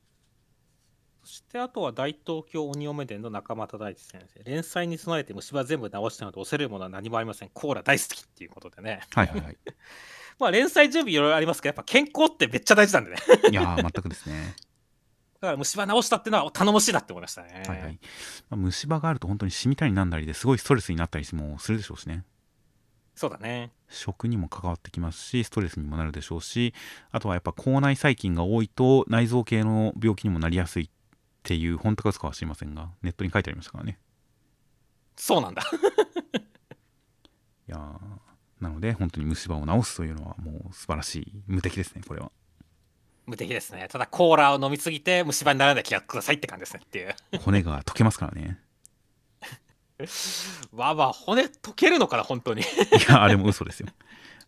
[1.27, 4.49] そしてあとは大東京鬼嫁伝の仲間忠一先生。
[4.49, 7.49] 連載に備えて虫歯全部直したので押せるものは何もありません。
[7.53, 9.01] コーラ大好きっていうことでね。
[9.13, 9.57] はいはいはい。
[10.39, 13.17] まあ連載準備いろいろありますけど、やっぱ健康ってめっちゃ大事なんでね。
[13.51, 14.55] いやー全くですね。
[15.41, 17.61] だから虫歯直したっていうのは頼もしいなって思いましたね。
[17.67, 17.99] はいはい。
[18.49, 22.23] まあ、虫歯があると本当にシミたりなんだりですごいストレスになったりもするでしょうしね。
[23.15, 23.73] そうだね。
[23.89, 26.73] 食にも関わってきますしストレスにもなるでしょうし
[27.11, 30.89] あとはやっぱ口内細菌が多いと内臓系の病気にもなりやすい
[31.47, 33.97] っていう本当か嘘かは知りませんがネットに書いてありましたからね
[35.15, 35.63] そうなんだ。
[37.67, 42.31] いやーなので本当に虫歯を治すというのはもう素晴らしい無敵ですねこれは
[43.25, 43.87] 無敵ですね。
[43.89, 47.15] ただコーラを飲みすぎて虫歯にならない気がくださいって感じですねっていう。
[47.39, 48.59] 骨が溶けますからね
[50.73, 52.61] わあわあ、骨溶けるのかな、本当に。
[52.61, 52.65] い
[53.09, 53.87] やあれも嘘ですよ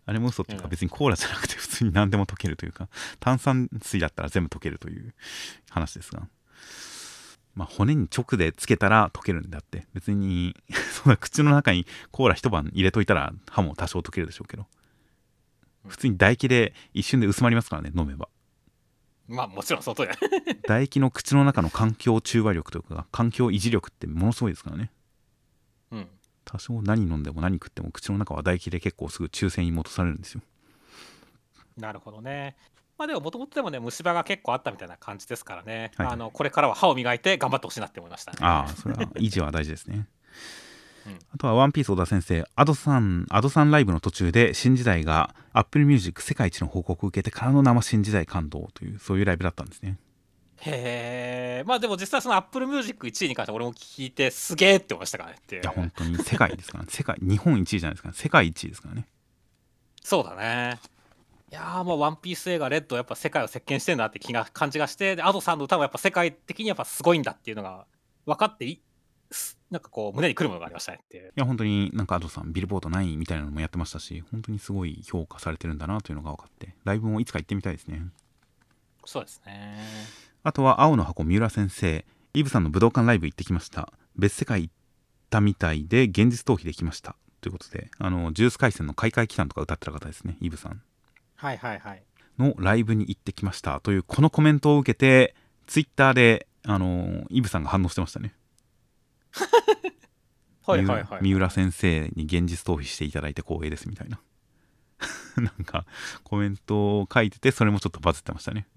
[0.06, 2.90] あれも嘘っていうかうん別にコーラじゃなくて普通に何でも溶けるというか
[3.20, 5.14] 炭酸水だったら全部溶けるという
[5.70, 6.28] 話ですが
[7.60, 10.56] まあ骨に直でつけたら溶けるんだって別に
[10.94, 14.66] そんな口の中にコーラ一晩入れといたら歯も多少溶けるでしょうけど
[15.86, 18.30] 普通に唾液で一瞬で薄まりますからね飲めば
[19.28, 20.16] まあもちろんその通りだ。
[20.64, 24.90] 唾液の口の中の環境中和力というか環境維持力ってものすごいですからね
[25.92, 26.08] うん。
[26.46, 30.42] 多少何飲んでも何食っても口の中は唾液で結構すぐ中性に戻されるんですよ
[31.78, 32.56] なるほどね。
[33.00, 35.92] まあでももともとでもね、虫歯が結構あったみたいな感じですからね。
[35.96, 38.38] はいはいあのこれからは歯を磨いて頑張ってほしいなって思いましたね。
[38.42, 40.08] ああそれは維持は大事ですね、うん
[41.34, 49.98] あとは「ワンピース小田先生アドさんアドさんライブの途中で新時代が Apple Music 世界一の報告を受けてからの生新時代感動というそういうライブだったんですね
[50.58, 51.64] へえ。
[51.66, 59.08] まあでも実際その Apple Music 1位に関しては俺も聞いてすげえって思いましたからねっていや本当に世界ですから、ね、世界日本一位じゃないですか、世界一位ですからね
[60.04, 60.80] そうだね。
[61.52, 67.86] いやーもうワンピース映画レッドやっぱ世界を席巻してるなって気が感じがしてで Ado さんの歌もやっぱ世界的にやっぱすごいんだっていうのが
[68.28, 68.80] 分かってい
[69.32, 71.28] すなんかこう胸にくるものがありましたねっていう。
[71.28, 78.04] いや本当になんかアドさんビルボード9位みたいなのもやってましたし本当にすごい評価されてるんだなというのが分かってライブもいつか行ってみたいですね。
[79.06, 79.80] そうですね。
[80.44, 83.92] あとは青の箱三浦先生イブさんの武道館ライブ行ってきました。
[84.16, 84.74] 別世界行っ
[85.32, 87.16] たみたいで現実逃避できました。
[87.42, 90.82] ということであのジュース回線の開会期間とか歌ってた方ですねイブさん
[91.40, 92.04] はいはいはい。
[92.38, 95.36] のライブに行ってきましたというこのコメントを受けて
[95.68, 98.34] ツイッターであのイブさんが反応してましたね。
[100.68, 101.20] はいはいはい。
[101.22, 104.20] 三浦先生に現実逃避していただいて光栄ですみたいな。
[105.38, 105.86] なんか
[106.24, 108.68] コメントを書いててそれもちょっとバズってましたね。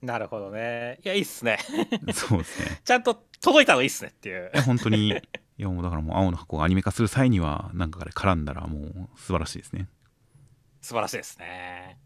[0.00, 0.98] なるほどね。
[1.04, 1.58] いやいいっすね。
[2.14, 2.80] そうですね。
[2.82, 4.50] ちゃんと届いたのいいっすねっていう。
[4.54, 5.10] いや本当に。
[5.10, 5.14] い
[5.62, 9.90] やもうだからもう青の箱がアニメ化する際にはなんかあれ絡んだらもう素晴らしいですね
[10.80, 11.98] 素晴らしいですね。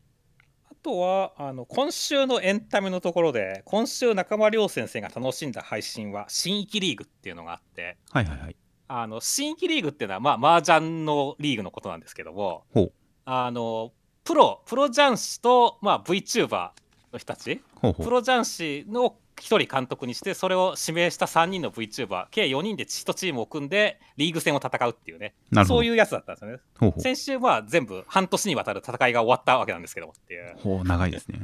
[0.71, 8.57] あとはあの今週のエンタメのところで今週中間亮先生が楽しんだ配信は新域リーグっていうのがあってはいはいはい。
[8.87, 12.93] あの新域リーグっていうのはまあ麻雀のリーグのことなんですけどもほう。
[13.25, 13.93] あの
[14.25, 16.71] プロプロ雀士と、まあ、VTuber
[17.13, 18.07] の人たちほうほう。
[18.07, 25.35] プロ雀士の1人監督にしてそれを指名した3人の VTuber 計4人で1チームを組んでリーグ戦を戦うっていうね。
[25.67, 26.59] そういうやつだったんですよね。
[26.79, 27.01] ほうほう。
[27.01, 30.57] 先週は全部半年にわたる戦いが終わったわけなんですけどもっていう。
[30.59, 31.41] ほう長いですね。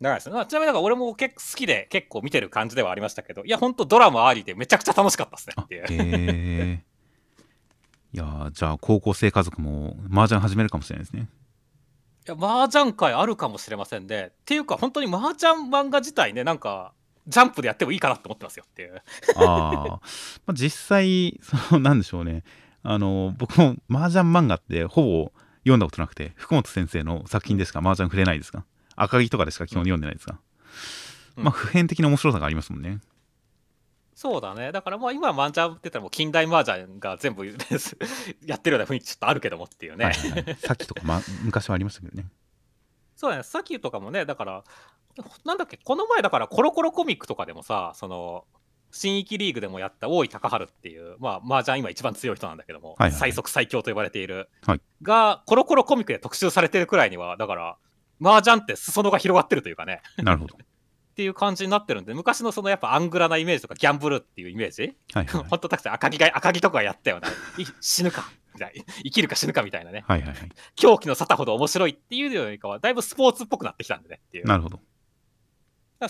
[0.00, 0.34] 長いですね。
[0.34, 5.82] まあちなみになんか俺も結構好きで結構見てる感じではありましたけどいやほんとドラマありでめちゃくちゃ楽しかったですねあっていう。
[5.82, 6.84] へえ
[8.12, 11.22] いやーじゃあ高校生家族も麻雀始めるかもしれないですね。
[11.22, 11.26] い
[12.32, 14.26] や麻雀界あるかもしれませんね。
[14.26, 16.92] っていうか本当に麻雀漫画自体ねなんか
[17.26, 19.02] ジャンプでやってもいいかなって思ってますよっていう。
[19.36, 20.00] あー、ま
[20.48, 22.44] あ実際そのなんでしょうね。
[22.82, 25.32] あの僕も麻雀漫画ってほぼ
[25.64, 28.64] 読んだことなくて福本先生の作品でしか麻雀触れないですか？
[28.94, 30.38] 赤木とかでしか基本読んでないですか、
[31.36, 31.44] うん。
[31.44, 33.00] まあ普遍的な面白さがありますもんね
[34.16, 34.72] そうだね。
[34.72, 37.44] だからまあ今麻雀って言ったらもう近代麻雀が全部
[38.46, 42.26] やってるような雰囲気ちょっとあるけどもっていうね、はいはいはい、さっきとか、ま、 昔はありましたけどね。
[43.14, 44.64] そうだね、さっきとかもね、だから、
[45.44, 48.44] なんだっけ、この前だから、コロコロコミックとかでもさ、その、
[48.90, 53.18] 新域リーグでもやった大井高春っていう、まあ、麻雀今一番強い人なんだけども、はいはい。
[53.18, 54.80] 最速最強と呼ばれている、はい。
[55.02, 57.76] が、コロコロコミックで特集されてるくらいには、だから、
[58.22, 60.56] 麻雀って裾野が広がってるというかね、なるほど
[61.16, 65.44] っていう感じになってるんで、昔のそのやっぱアングラなイメージとか、ギャンブルっていうイメージ、はいはい。
[65.48, 67.32] 本当たくさん赤木が、赤木とかがやったような、い
[67.80, 70.50] 死ぬか、みたいな生きるか死ぬかみたいなね、はいはいはい。
[70.74, 74.44] 狂気の沙汰ほど面白いっていうよりかは、だいぶスポーツっぽくなってきたんでねっていう。
[74.44, 74.78] なるほど。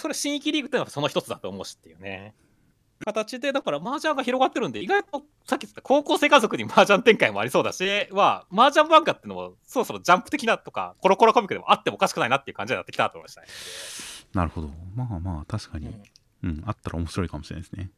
[0.00, 2.34] それ新域リーグっていうのはその一つだと思うしっていうね。
[3.04, 13.46] 形で、だから麻雀が広がってるんで、意外とさっき言った高校生家族に麻雀展開もありそうだし、は、麻雀漫画っていうのもそろそろジャンプ的なとか、コロコロコミックでもあってもおかしくないなっていう感じになってきたなと思いましたね。
[14.36, 15.90] なるほどまあまあ確かに、う
[16.46, 17.90] んうん、あったら面白いかもしれないですね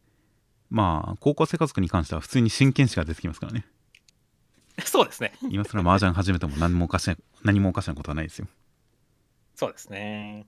[0.71, 3.67] まあ高校生家族に関しては普通に真剣士が出てきますからね
[4.85, 5.33] そうですね。
[5.51, 8.47] 今更麻雀始めても何もおかしな何もおかしなことはないですよ
[9.57, 10.47] そうですね。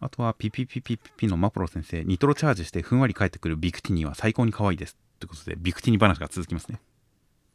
[0.00, 6.80] あとはピピピピピピのマポロ先生ニトロチャージしてふんわり返ってくるビクティニは最高に可愛いですということでビクティニ話が続きますね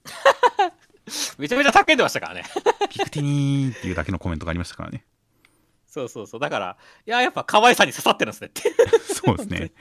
[1.38, 2.44] めちゃめちゃ叫んでましたからね。
[2.90, 5.06] ビクティニっていうだけのコメントがありましたからね
[5.86, 6.40] そうそうそう。
[6.40, 8.64] だから、いや、やっぱ可愛さに刺さってるんですねって。
[9.14, 9.72] そうですね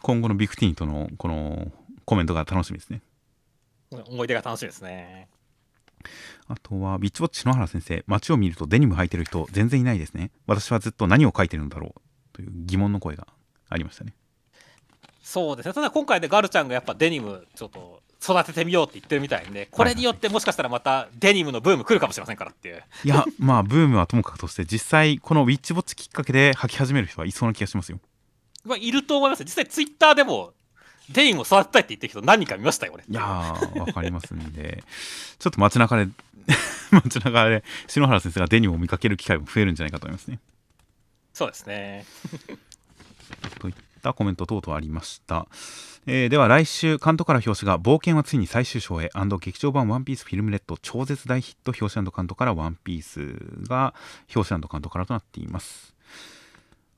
[0.00, 1.70] 今後のビクティニとのこの
[2.04, 3.00] コメントが楽しみですね
[4.08, 5.28] 思い出が楽しみですね。
[6.48, 10.30] あとは、ビッチウォッチ篠原先生、街を見るとデニム履いてる人全然いないですね。
[10.46, 12.00] 私はずっと何を書いてるんだろう
[12.32, 13.26] という疑問の声が
[13.68, 14.14] ありましたね。
[15.22, 15.74] そうですね。
[15.74, 22.82] ただ今回でガルちゃんがやっぱデニムちょっと育ててみようって言ってるみたいで、これによってもしかしたらまたデニムのブーム来るかもしれませんからっていう。
[23.04, 28.00] いや、 まあ、ブームはともかくとして、実際、このウィッチウォッチきっかけで履き始める人はいそうな気がしますよ。
[28.64, 30.52] まあ、いると思います実際ツイッターでも
[31.10, 33.04] デニムを育てたいって言ってる人何人か見ましたよ、俺。
[33.08, 34.82] いやー、わかりますんで、
[35.38, 36.10] ちょっと街中で、
[36.90, 40.38] 街中で篠原先生がデニムを見かける機会も増えるんじゃないかと思いますね。
[41.32, 42.04] そうですね。
[43.58, 45.46] といったコメント等々ありました。
[46.06, 49.10] えーでは来週、関東から表紙が冒険はついに最終章へ
[49.40, 53.94] 劇場版ワンピースフィルムレッド超絶大ヒット表紙関東からワンピースが
[54.34, 55.91] 表紙関東からとなっています。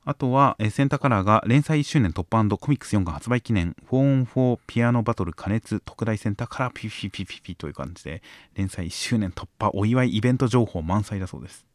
[0.07, 8.21] あとは、えーセンターカラーが連載1周年突破コミックス4巻発売記念 4on4 ピアノバトル加熱特大センターカラーピピピピピという感じで
[8.53, 11.65] 連載1周年突破お祝いイベント情報満載だそうです。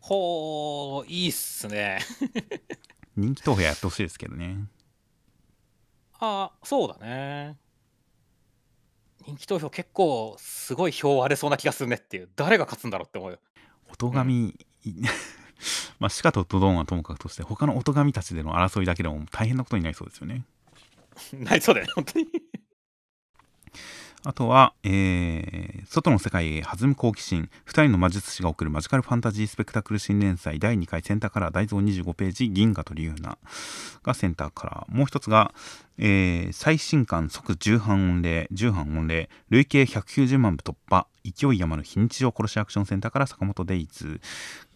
[0.00, 1.98] ほー、いいっすね。
[3.16, 4.64] 人気投票やってほしいですけどね。
[6.20, 7.56] ああ、そうだね。
[9.26, 12.28] 人気投票結構すごい票割れそうな気がするねっていう。
[12.36, 13.38] 誰が勝つんだろうって思うよ。
[13.90, 14.54] 音神、
[15.98, 20.44] まあ、シカとドドンはともかくとして他の音神たちでの争いだけでも大変なことになりそうですよね
[21.34, 22.26] なりそうだよ、本当に。
[24.24, 27.50] あとは、えー外の世界へ弾む好奇心。
[27.66, 30.60] 2人の魔術師が送るマジカルファンタジースペクタクル新連載。
[30.60, 33.38] 第2回センターカラー大蔵25ページ銀河と竜ナ
[34.04, 35.52] がセンターカラーもう一つが、
[35.98, 38.46] えー最新刊即重版御礼。
[38.52, 39.30] 重版御礼。
[39.48, 41.08] 累計190万部突破。
[41.24, 44.20] 勢い山の非日常殺しアクションセンターから坂本デイズ。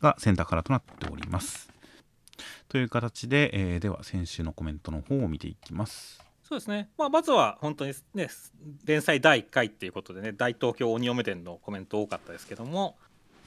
[0.00, 1.70] がセンターカラーとなっております。
[2.68, 6.23] という形で、えーでは先週のコメントの方を見ていきます。
[6.54, 6.88] そうですね。
[6.96, 8.28] まあ、まずは本当にね、
[8.84, 12.96] 連載第1回っていうことでね、大東京鬼嫁伝のコメント多かったですけども、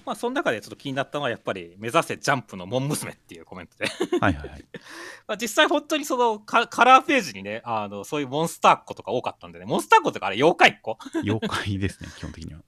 [0.06, 3.88] まあ、その中でちょっと気になったのは、やっぱり、目指せジャンプのモン娘っていうコメントで。
[4.20, 4.66] はいはいはい。
[5.28, 10.98] まあ実際本当にそのカカラーページにね、あの、そういうモンスターっ子とか多かったんでね、モンスターっ子とかあれ妖怪っ子？
[11.24, 12.60] 妖怪ですね基本的には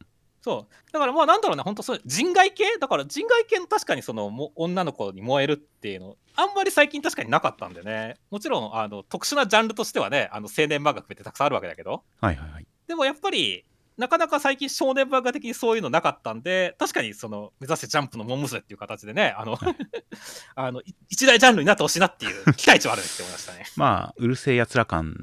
[0.41, 0.91] そう。
[0.93, 12.65] だからまあなんだろうね、本当そう人外系だから人外系の確かにそのも女の子に燃えるっていうの、あんまり最近確かになかったんでね、もちろんあの特殊なジャンルとしてはね、あの青年漫画ってたくさんあるわけだけど、はいはいはい。
[12.87, 13.65] でもやっぱり、
[13.99, 19.59] なかなか最近少年漫画的にそういうのなかったんで、確かにその目指せジャンプのモン娘っていう形でね、あの、
[20.55, 23.65] あのい一大ジャンルになってほしいなっていう期待値はあるねって思いましたね。
[23.75, 25.13] まあうるせえやつら感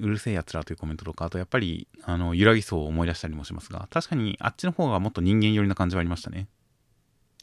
[0.00, 6.48] うるせえやつらというコメントとかあとやっぱりあの揺らぎそうを思い出したりもしますが確かにあっちの方がもっと人間寄りな感じはありましたね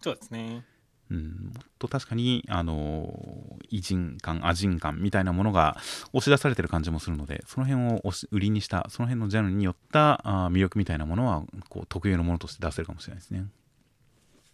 [0.02, 0.64] そうですね。
[1.12, 5.78] うん、もっと確かに、あの偉人感、亜人感みたいなものが
[6.14, 8.02] 押し出されてる感じもするので、その辺を
[8.32, 13.46] 売りにした、その辺のジャンルによったあー魅力みたいなものはこう特有のものとして出せるかもしれないですね。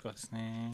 [0.03, 0.72] そうですね。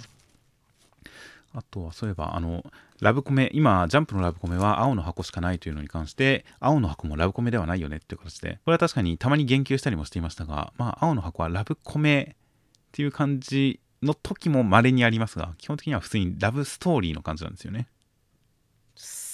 [1.54, 2.64] あとはそういえば、あの、
[3.00, 17.88] ラブコメ、今、ジャンプのラブコメは青の箱しかないというのに関して、青の箱もラブコメではないよねっていう形で、これは確かにたまに言及したりもしていましたが、まあ、青の箱はラブコメっていう感じの時も稀にありますが、基本的には普通にラブストーリーの感じなんですよね。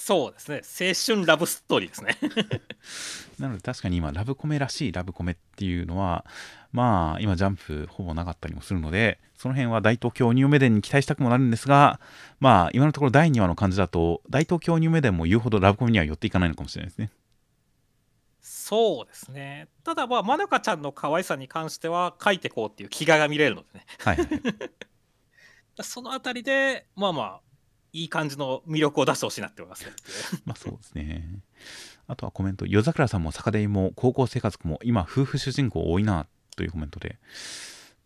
[0.04, 0.90] そうですね。
[1.10, 2.18] 青春ラブストーリーですね。
[3.40, 6.26] なので確かに今ラブコメらしいラブコメっていうのは
[6.72, 12.00] まあ今ジャンプほぼなかったりもするのでその辺は大東京鬼嫁伝に期待したくもなるんですが
[12.38, 17.10] まあ今のところ第2話の感じだと大東京鬼嫁伝も言うほどラブコメには寄っていかないのかもしれないですね
[18.46, 19.68] そうですね。
[19.84, 23.86] ただまあ、まなかちゃんの可愛さに関しては書いてこうっていう気概が見れるのでね。
[23.98, 24.28] はいはい
[25.82, 27.40] そのあたりで、まあまあ、
[27.92, 29.92] いい感じの魅力を出してほしいなって思いますね。
[30.44, 31.40] まあそうですね
[32.06, 37.18] あとはコメント夜桜さんも坂出も高校生活も今夫婦主人公多いなというコメントで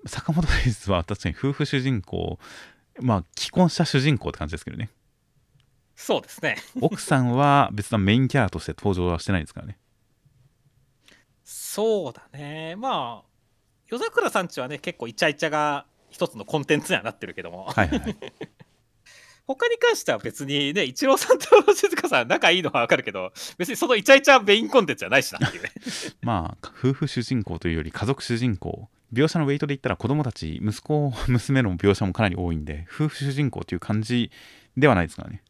[0.06, 2.38] 坂本デイズは確かに夫婦主人公
[3.00, 4.90] まあ既婚した主人公って感じですけどね
[5.96, 6.56] そうですね。
[6.80, 9.78] 奥さんは別なメインキャラとして登場はしてないですからね
[11.70, 12.76] そうだね。
[12.76, 13.28] まあ、
[13.88, 18.16] 夜桜さんちはね、結構イチャイチャが一つのコンテンツにはなってるけども、はいはいはい
[19.46, 25.72] 他に関しては別にね、一郎さんと静香さん仲いいのはわかるけど、別にそのイチャイチャメインコンテンツじゃないしなっていうね。
[26.20, 34.30] まあ夫婦主人公というより家族主人公描写のウェイトで言ったら子供たち息子 娘の描写もかなり多いんで夫婦主人公という感じ
[34.76, 35.42] ではないですからね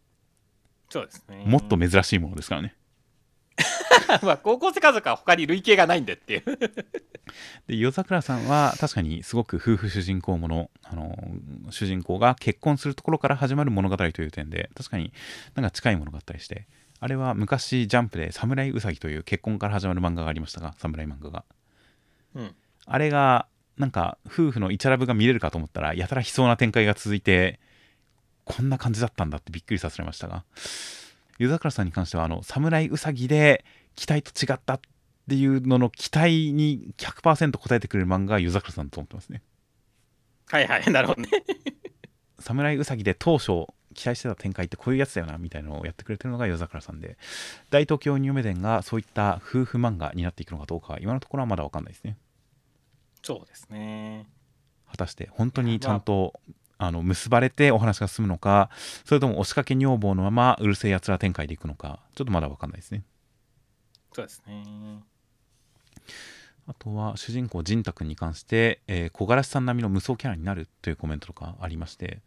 [0.91, 1.45] そうですね。
[1.47, 2.77] もっと珍しいものですからね
[4.23, 6.43] まあ、高校生家族は他に類型がないんでっていう。
[7.67, 11.17] で夜桜さんは確かにすごく夫婦主人公ものあの
[11.71, 15.13] 主人公が結婚するところから始まる物語という点で確かに
[15.55, 16.67] なんか近いものがあったりして
[17.01, 21.45] あれは昔ジャンプで「侍うさぎ」という結婚から始まる漫画がありましたが侍漫画が
[22.35, 22.55] うん。
[22.87, 27.61] あれがなんか夫婦のイチャラブが見れるかと思ったらやたら悲壮な展開が続いて
[28.45, 30.45] こんな感じだったんだってびっくりさせられましたが
[31.39, 34.81] 湯桜さんに関してはあの侍うさぎで期待と違ったっ
[35.29, 39.43] ていうのの期待に100%応えてくれる漫画が湯桜さんと思ってますね
[40.51, 41.29] はいはい、なるほどね。
[42.39, 47.19] 侍うさぎで当初期待してた展開ってこういうやつだよなみたいなのをやってくれてるのが夜桜さんで
[47.71, 52.17] 大東京ニューメデンがそういった夫婦漫画になっていくのかどうかは今のところはまだ分かんないですね
[53.23, 54.27] そうですね。
[54.91, 56.33] 果たして本当にちゃんと、
[56.79, 58.71] あの結ばれてお話が進むのか
[59.05, 63.03] それとも押しかけ女房のままうるせえやつら展開でいくのかちょっとまだ分かんないですね
[64.13, 64.65] そうですね。
[66.67, 72.19] あとは主人公仁太君に関して、えー、小柄さん並みの無双キャラになるというコメントとかありまして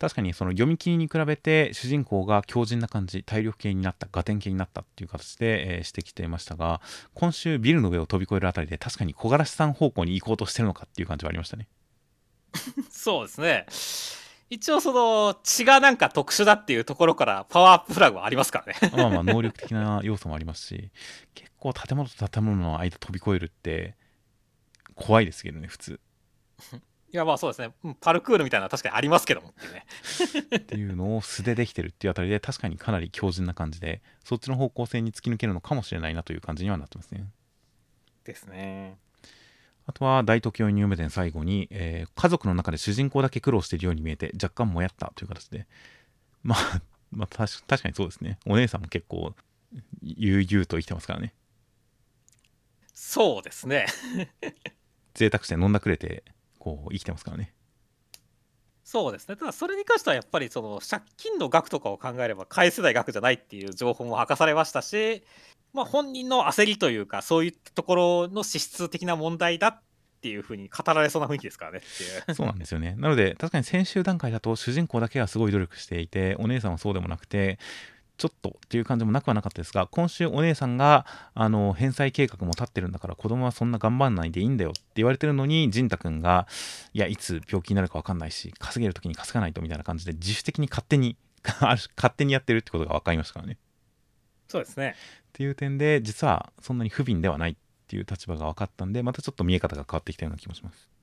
[0.00, 6.80] 確かにその読み切りに比べて主人公が強靭な感じ体力系になったガテン系になったっていう形で、えー指摘していましたが
[7.14, 11.68] 今週ビルの上を飛び越えるあたりで確かに小柄さん方向に行こうとしてるのかっていう感じはありましたね
[12.90, 13.66] そうですね。
[14.48, 18.96] 一応その血がなんか特殊だっていうところからパワーアップフラグはありますからね。
[18.96, 20.90] まあまあ能力的な要素もありますし
[21.34, 23.96] 結構建物と建物の間飛び越えるって
[24.94, 26.00] 怖いですけどね普通
[27.12, 27.72] いやまあそうですね。
[27.84, 29.86] うんパルクールみたいなのは確かにありますけどもっていうね。
[30.58, 37.26] っていうのを素でできてるっていうあたりで確かにかなり強靭な感じでそっちの方向性に突き抜けるのかもしれないなという感じにはなってますね
[38.24, 38.96] ですね。
[39.86, 45.66] あとは大東京ニューメデン最後に、えー家族の中で主人公だけ苦労しているように見えて若干もやったという形で。
[46.42, 48.38] まあ、まあ、確確かにそうですね。
[48.46, 49.34] お姉さんも結構
[50.02, 51.34] 悠々と生きてますからね。
[52.94, 53.86] そうですね。
[55.14, 56.24] 贅沢して飲んだくれて
[56.58, 57.52] こう生きてますからね
[58.96, 59.36] そうですね。
[59.36, 65.22] ただそれに関してはやっぱりその借金の額とかを考えれば返せない額じゃないっていう情報も明かされましたし、
[65.74, 69.80] まあ本人の焦りというかそういったところの資質的な問題だっ
[70.22, 72.34] ていうふうに語られそうな雰囲気ですからねっていう。
[72.34, 72.94] そうなんですよね。
[72.96, 77.58] なので、確かに先週段階だと主人公だけがすごい努力していて、お姉さんはそうでもなくて、
[78.16, 86.46] ちょっとっていう感じもなくはなかったですが、今週お姉さんが、あの、返済計画も立ってるんだから、子供はそんな頑張んないでいいんだよって言われてるのに、仁太くんが、
[86.94, 93.52] いや、いつ病気になるか分かんないし、稼げる時に稼がないとみたいな感じで、自主的に勝手に、 勝手にやってるってことが分かりましたからね。
[93.54, 93.56] っ
[94.48, 94.94] そうですね。
[95.32, 97.56] ていう点で、実はそんなに不憫ではないっ
[97.86, 100.95] ていう立場が分かったんで、またちょっと見え方が変わってきたような気もします。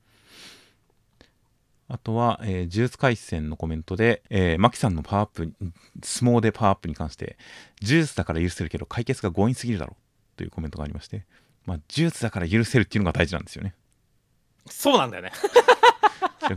[1.94, 5.54] あとは、えー呪術廻戦のコメントで、えー、マキさんのパワーアップ、
[6.02, 7.36] 相撲でパワーアップに関して、
[7.82, 11.24] 呪術だから許せるけど、解決が強引すぎるだろうというコメントがありまして、
[11.66, 13.76] まあ、呪術だから許せるっていうのが大事なんですよね。
[14.68, 15.30] そうなんだよね。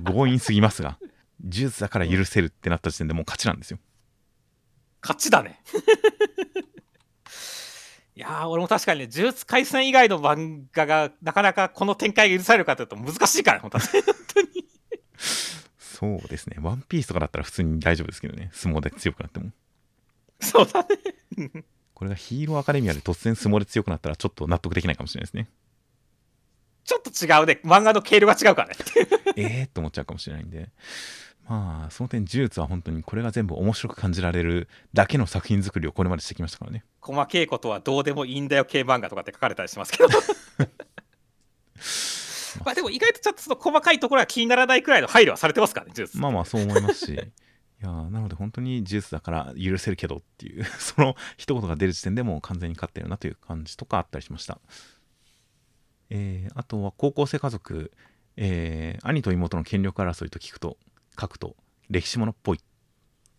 [0.03, 0.97] 強引すぎますが、
[1.39, 3.77] 呪術だから許せるってなった時点でもう勝ちなんですよ。
[5.03, 5.61] 勝ちだね。
[8.15, 13.85] いやー、俺も確かにね、呪術廻戦以外の漫画がなかなかこの展開が許されるかというと難しいから、本当に。
[15.18, 16.57] そうですね。
[16.61, 18.49] ワンピースとかだったら普通に大丈夫ですけどね。
[18.53, 19.52] 相撲で強くなっても。
[20.39, 20.85] そうだ
[21.38, 21.64] ね。
[21.94, 25.49] これがヒーローアカデミアで突然相撲で強くなったらちょっと納得できないかもしれないですね。
[26.84, 27.60] ちょっと違うね。
[27.64, 28.76] 漫画の経路が違うからね。
[29.35, 30.69] えーって思っちゃうかもしれないんで。
[31.49, 36.84] まあ、その点、呪術は本当にこれが全部面白く感じられるだけの作品作りをこれまでしてきましたからね。
[37.02, 40.10] 細けいことはどうでもいいんだよ系漫画とかって書かれたりしますけど。
[42.64, 46.18] まあでも意外とちょっとその細かいところは気にならないくらいの配慮はされてますからね、呪術。
[46.18, 47.14] まあまあ、そう思いますし。
[47.80, 54.60] いやーなので本当に呪術だから許せるけどっていう その一言が出る時点でもう完全に勝ってるなという感じとかあったりしました。
[56.10, 57.91] えーあとは高校生家族、
[58.36, 60.78] えー兄と妹の権力争いと聞くと
[61.19, 61.56] 書くと
[61.90, 62.60] 歴史ものっぽい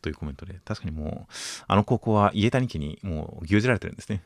[0.02, 1.32] というコメントで確かにもう
[1.66, 4.22] あの高校は家谷家にもう牛耳られてるんですね。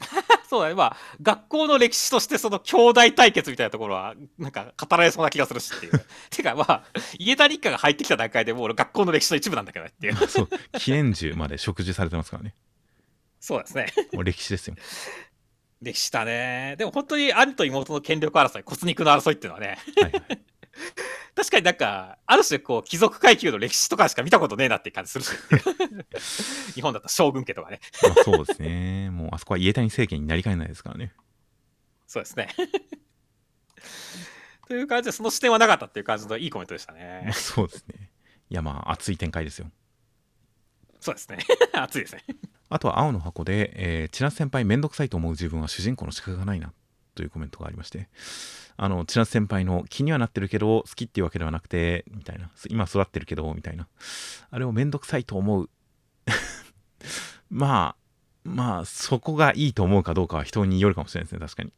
[0.50, 0.74] そうだね。
[0.74, 5.92] まあ、学校の歴史としてその兄弟対決みたいなところは、なんか語られそうな気がするしっていう。
[6.28, 6.84] てかまあ、
[7.20, 10.16] 家田一家が入ってきた段階でもう俺学校の歴史の一部なんだけどねっていう。
[10.26, 10.48] そう
[10.80, 12.56] 記念樹まで植樹されてますからね。
[13.38, 13.92] そうですね。
[14.12, 14.74] もう歴史ですよ。
[15.82, 16.74] 歴史だね。
[16.78, 20.22] でも本当に兄と妹の権力争い、骨肉の争いっていうのはね、はいはい
[21.40, 25.24] 確かになんか、ある種こう、貴族階級の歴史とかしか見たことねえなって感じする。
[26.74, 27.80] 日本だったら将軍家とかね。
[28.02, 29.08] まあ、そうですね。
[29.08, 31.14] もうあそこは家谷政権になりかねないですからね。
[32.06, 32.54] そうですね。
[34.68, 37.32] という感じで、その視点はなかったっていう感じのいいコメントでしたまねあ。
[37.32, 38.10] そうですね。
[38.50, 39.70] いやまあ熱い展開ですよ。
[41.00, 41.38] そうですね。
[41.72, 42.24] 熱いですね。
[42.68, 46.74] あとは青の箱で、えー、千夏先輩めんどくさいと思う自分は主人公の資格がないな
[47.20, 48.08] というコメントがありまして、
[48.78, 53.86] あの、千夏先輩の気にはなってるけど、好きっていうわけではなくて、みたいな、今育ってるけど、みたいな、
[54.50, 55.68] あれをめんどくさいと思う。
[57.50, 61.72] まあ、まあ、そこがいいと思うかどうかは人によるかもしれないですね、確かに。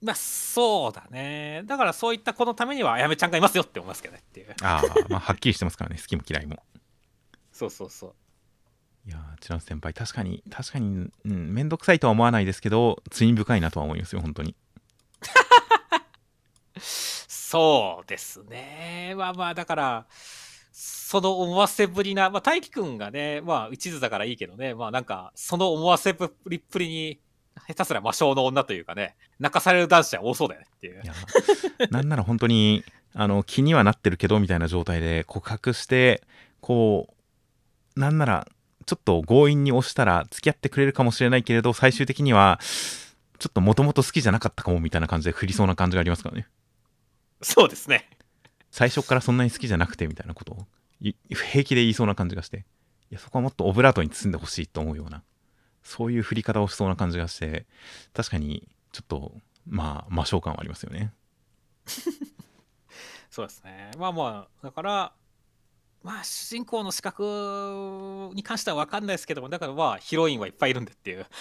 [0.00, 1.62] まあそうだね。
[1.66, 4.52] だからそういった子のためにはあやめちゃんがいますよって思いますけどねっていう。
[4.60, 5.98] ああまあはっきりしてますからね。
[6.00, 6.60] 好きも嫌いも。
[7.52, 8.14] そうそうそう
[9.06, 14.54] いやー千奈先輩確かに確かにうん面倒くさいとは思わないですけど罪深いなとは思いますよ本当に。
[16.78, 19.14] そうですね。
[19.16, 20.06] まあまあだから
[21.12, 27.20] その思わせぶりな、まあ、大輝くんがね、まあ、一途だからいいけどね、まあなんか、その思わせぶりっぷりに、
[27.68, 31.02] 下手すら魔性の女というかね、泣かされる男子は多そうだよねっていう。
[31.04, 31.06] い。
[31.06, 31.12] や
[31.90, 36.22] なんなら本当にあの気にはなってるけどみたいな状態で告白して
[36.62, 37.14] こ
[37.94, 38.48] うなんなら
[38.84, 42.58] ちょっと強引に押したら付き合ってくれるかもしれないけれど最終的には
[43.38, 46.46] ちょっともともと好きじゃなかったかもみたいな感じで振りそうな感じがありますからね
[47.40, 48.08] そうですね。
[48.70, 50.66] 最初からそんなに好きじゃなくてみたいなことを
[51.00, 52.64] い平気で言いそうな感じがして
[53.10, 55.22] いやそこはもっとオブラートに包んでほしいと思うような
[55.82, 57.66] そういう振り方をしそうな感じがして
[58.14, 59.32] 確かにちょっと
[59.66, 61.12] まあ魔性感はありますよね
[63.32, 63.90] そうですね。
[63.98, 65.12] まあまあ、だから、
[66.02, 71.26] まあ主人公の資格に関しては分かんないですけども、だからまあヒロインはいっぱいいるんでっていう。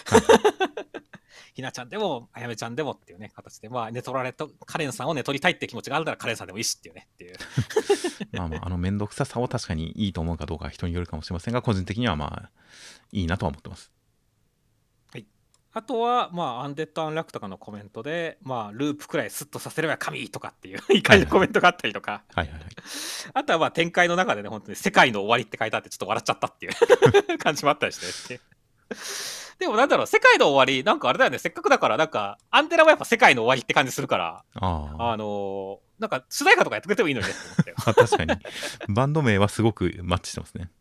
[1.54, 7.36] ひなちゃんでも、あやめちゃんでもっていうね、形で、まあ、寝取られと、カレンさんを寝取りたいって気持ちがあるなら、カレンさんでもいいしっていうね、っていう。
[8.32, 12.52] まあまあ、あの面倒くささを確かにいいと思うかどうか人によるかもしれませんが、個人的にはまあ、
[13.12, 13.92] いいなとは思ってます。
[15.74, 22.64] あとは、まあ、アンデッド・アンラックとかのコメントで、まあ、ループくらいスッとさせれば神とかっていう、いい感じのコメントがあったりとか、はいはいはい。
[23.34, 28.40] あとはまあ展開の中でね、本当に世界の終わりって書いてあって、ちょっと笑っちゃったっていう感じもあったりして。
[29.60, 38.34] でもなんだろう、世界の終わり、なんかあれだよね、せっかくだから、なんか、アンテナもやっぱ世界の終わりって感じするから、あああのーなんか主題歌とかやってくれてもいいのにねって思って確かに。
[38.90, 40.72] バンド名はすごくマッチしてますね。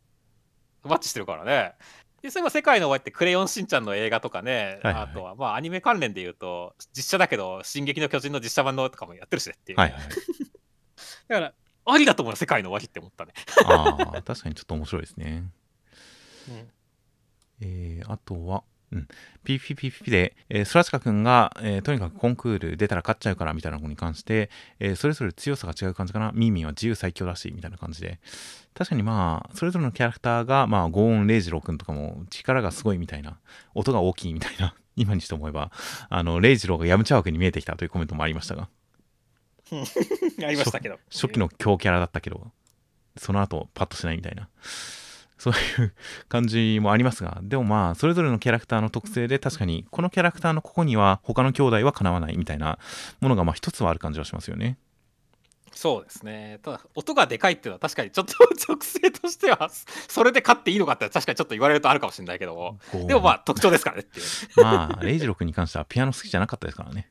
[0.82, 1.74] マッチしてるからね。
[2.22, 9.78] で、そういえば世界の終わりってクレヨンしんちゃんの映画とかね、はいはいあとはまあアニメ関連で言うと、実写だけど、進撃の巨人の実写版のとかもやってるしねっていう。
[9.78, 10.00] はいはい。
[11.28, 11.54] だから、
[11.86, 13.32] ありだと思うよ、世界の終わりって思ったね。
[13.64, 15.44] ああ、確かにちょっと面白いですね。
[16.50, 16.70] うん
[17.62, 19.08] えー、あとは、うん、
[19.44, 24.50] ピピピピピで、えー、スラチカ君が、えーとにかくコンクール出たら勝っちゃうからみたいなことに関して、
[24.80, 26.32] えーそれぞれ強さが違う感じかな。
[26.34, 28.18] ミーミーは自由最強だし、みたいな感じで。
[28.74, 33.38] 確かにまあ、それぞれのキャラクターが、まあ、ゴーン・レイジロー君とかも力がすごいみたいな、
[33.74, 35.70] 音が大きいみたいな、 今にして思えば、
[36.08, 38.68] あの、レイジローがヤムチャ枠に見えてきたというコメントもありましたが、
[39.70, 40.98] ありましたけど。
[41.10, 42.50] 初期の強キャラだったけど、
[43.16, 44.48] その後パッとしないみたいな、
[45.40, 45.94] そういう
[46.28, 52.78] 感じもありますが、でもまあ、それぞれのキャラクターの特性で確かに、このキャラクターのここには他の兄弟はかなわないみたいな
[53.20, 54.76] ものがまあ一つはある感じはしますよね。
[55.72, 56.58] そうですね。
[56.62, 59.70] ただ、音がでかいっていうのは確かにちょっと属性としては、
[60.08, 64.26] それで勝っていいのかって確かにちょっと言われるとあるかもしれないけどでもまあ特徴ですからねっていう。
[64.62, 67.10] まあ、レイジロ君に関してはピアノ好きじゃなかったですからね。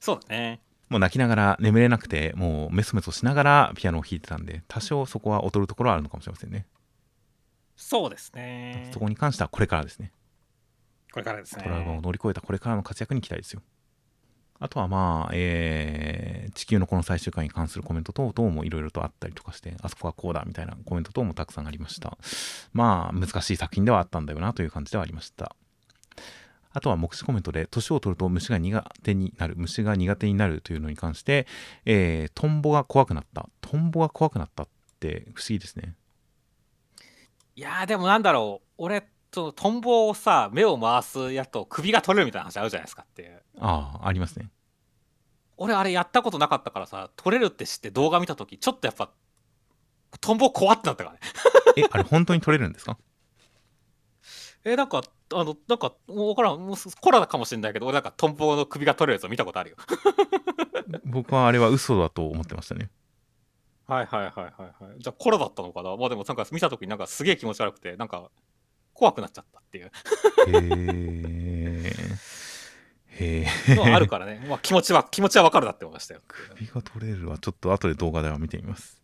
[0.00, 0.62] そうだね。
[0.88, 6.66] もう泣きながら眠れなくて、もうメソメソしながらピアノを弾いてたんで、多少そこは劣るところはあるのかもしれませんね。
[7.76, 8.90] そうですね。
[8.92, 10.12] そこに関してはこれからですね。
[11.12, 11.62] これからですね。
[11.62, 13.62] トラウマを乗り越えたこれからの活躍に期待ですよ。
[14.60, 22.16] あとはまあ、えー地球のこの最終回に関するコメント等々もいろいろとあったりとかして、あそこはこうだみたいなコメント等もたくさんありました。
[22.72, 25.56] まあ、難しい作品ではあったんだよなという感じではありました。
[26.72, 31.48] あとは目視コメントで、年を取ると虫が苦手になる、虫が苦手になるというのに関して、
[31.84, 33.48] えートンボが怖くなった。
[33.60, 34.68] トンボが怖くなったっ
[35.00, 35.94] て不思議ですね。
[37.56, 43.42] いやーでもなんだろう、俺、そのトンボをさ、目を回すやと首が取れるみたいな話あるじゃないですかっていう。
[43.60, 44.50] ああ、ありますね。
[45.56, 49.10] 俺あれやったことなかったからさ、取れるって知って動画見たとき、ちょっとやっぱ、
[50.20, 51.20] トンボ怖ってなったからね。
[51.76, 52.98] え、あれ本当に取れるんですか？
[54.64, 55.02] え、なんか、
[55.32, 59.76] あの、なんか、もう分からん、もうコラかもしれないけど、俺なんかトンボの首が取れるやつを見たことあるよ。
[61.04, 62.90] 僕はあれは嘘だと思ってましたね。
[63.86, 64.98] はいはいはいはいはい。
[64.98, 65.96] じゃあコラだったのかな？
[65.96, 68.30] まあでもなんか見たときになんかすげえ気持ち悪くて、なんか
[68.94, 69.90] 怖くなっちゃったっていうへ
[73.16, 73.46] え。
[73.46, 73.74] へえ。
[73.74, 74.44] のはあるからね。
[74.48, 76.20] まあ気持ちは、気持ちはわかるなって思いましたよ。
[76.26, 79.02] 首が取れるはちょっと後で動画では見てみます。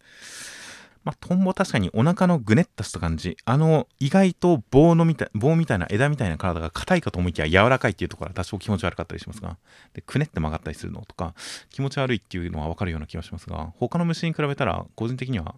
[1.02, 3.36] まあ、トンボ確かにお腹のぐねっとした感じ。
[3.46, 9.56] あの、意外と棒のみたい、棒みたいな枝みたいな体が硬いかと思いきや柔らかいっていうところは多少気持ち悪かったりしますが、
[9.94, 11.34] で、くねって曲がったりするのとか、
[11.70, 15.54] 気持ち悪いっていうのはわかるような気がしますが、他の虫に比べたら、個人的には、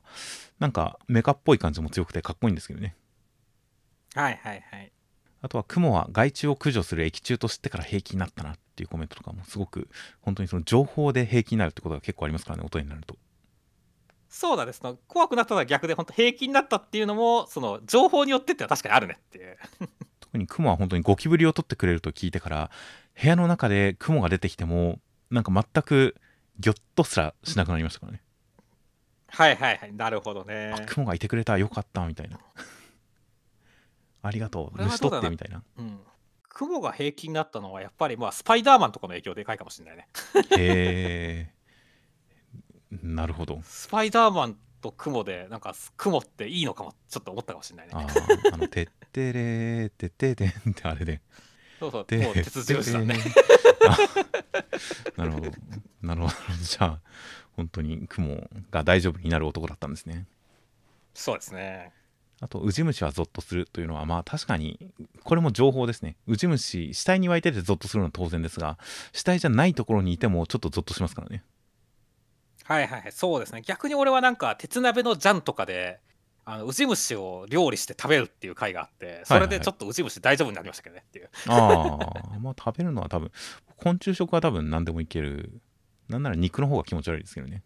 [0.61, 2.95] なんかメカっぽい感じも強くてかっこいいんですけどね。
[4.15, 4.93] はいはいはい。
[5.43, 9.89] あとは雲は害虫を駆除する液中と知ってから平気になったなっていうコメントとかもすごく
[10.21, 13.17] 本当にその情報で平気になるってことが結構ありますからね音になると
[14.33, 14.73] そうだね。
[14.73, 19.59] その怖くなったのは逆で本当平気になったっていうのも、その情報によってってのは確かにあるねっていう。
[20.21, 22.71] 特に雲は本当にゴキブリを取ってくれると聞いてから
[23.21, 24.99] 部屋の中で雲が出てきても
[25.31, 26.17] なんか全く
[26.59, 28.23] ギョッとすらしなくなりましたからね、
[29.29, 29.93] はいはいはい。
[29.93, 30.81] なるほどねあ。
[30.87, 32.41] 雲がいてくれたよかったみたいな
[34.23, 36.01] ありがとう虫取ってみたいなうん。
[36.49, 40.09] 雲が平均になったのは、やっぱりまあ、スパイダーマンとかの影響でかいかもしれないね。
[40.35, 41.52] へえ
[43.03, 43.61] なるほど。
[43.65, 47.93] スパイダーマンと雲で、なんか雲っていいのかも、ちょっと思ったかもしれないね。
[47.95, 51.21] あーあの「てってれーてっててん」ってあれで。
[51.81, 53.17] そうそう、でもう鉄印だね。
[53.89, 53.99] あ
[55.17, 55.51] なるほど。
[56.03, 56.35] なるほど。
[56.63, 57.01] じゃあ
[57.57, 60.27] 本当に雲が大丈夫になる男だったんですね。
[61.15, 61.93] そうですね。
[62.41, 64.93] あとウジ虫はゾッとするというのはまあ確かに
[65.23, 66.17] これも情報ですね。
[66.27, 68.79] ウジ虫死体に湧いててゾッとするのは当然ですが
[69.13, 71.45] 死体じゃないところにいてもちょっとゾッとしますからね
[72.73, 73.63] はいはいはい、そうですね。
[73.63, 76.01] 逆に俺はなんか、鉄鍋のジャンとかで、
[76.45, 81.31] あのウジ虫を料理して食べるっていう回があって、それでちょっとウジ虫大丈夫になりましたけどねっていう。
[81.47, 81.99] あ
[82.35, 83.31] あ まあ食べるのは多分
[83.77, 85.61] 昆虫食は多分何でもいける
[86.09, 87.63] なんなら肉の方が気持ち悪いですけどね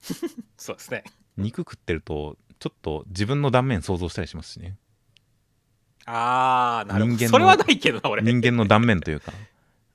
[0.56, 1.04] そうですね。
[1.36, 4.78] 肉食ってるとちょっと自分の断面想像したりしますしね
[6.06, 7.16] あー、なるほど。
[7.16, 8.22] 人間のそれはないけどな、俺。
[8.22, 9.32] 人間の断面というか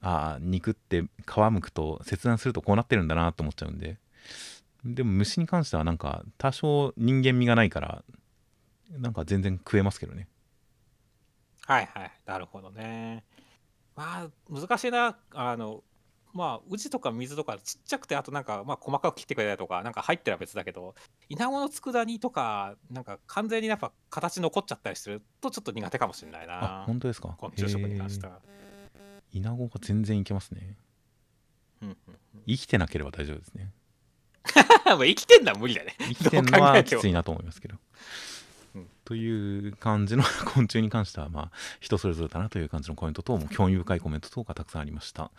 [0.01, 1.07] ああ肉って皮
[1.51, 3.97] むくと切断するとこうなってるんだなと思っちゃうんで
[4.85, 8.03] でも虫に関してはなんか多少人間味がないから
[8.91, 10.27] なんか全然食えますけどね
[11.65, 12.11] はいはい。
[12.25, 13.23] なるほどね。
[13.95, 15.19] まあ、難しいな。
[15.35, 15.83] あの、
[16.33, 20.95] まあ、宇治とか水とかちっちゃくて、あとなんか、まあ、細かく切ってくれたりとか、なんか入ってるは別だけど、
[21.27, 26.83] イナゴの佃煮とか、なんか完全にやっぱ形残っちゃったりすると、ちょっと苦手かもしれないあな。
[26.87, 27.35] 本当ですか？
[27.37, 28.39] 昆虫食に関しては。
[29.31, 30.75] イナゴが全然いけますね
[31.83, 31.97] うんうん
[32.47, 33.71] 生きてなければ大丈夫ですね
[34.91, 35.95] うん、もう生きてんのは無理だね。
[35.99, 37.75] 生きてんのはきついなと思いますけど、
[38.75, 38.87] うん。
[39.05, 45.31] という感じの 昆虫に関してはまあ人それぞれだなという感じのコメント等も興味深いコメント等がたくさんありました。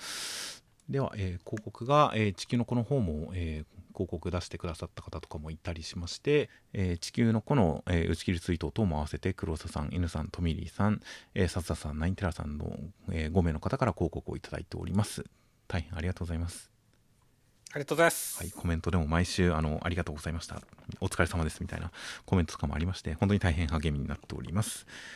[0.89, 11.01] では、えー広告が、えー地球の子の方も、えー広告出してくださった方とかもいたりしまして、えー地球の子の、えー打ち切りツイート等も合わせて黒瀬さん N さんトミリーさん、
[11.35, 12.79] えー、サツダさんナインテラさんの、
[13.13, 15.25] え5名の方から広告をいただいております。
[15.69, 16.70] 大変ありがとうございます
[17.73, 18.39] ありがとうございます。
[18.39, 20.61] はい、コメントでも毎週あのありがとうございました
[21.01, 21.93] お疲れ様ですみたいな
[22.27, 24.87] コメントとかもありまして本当に大変励みになっております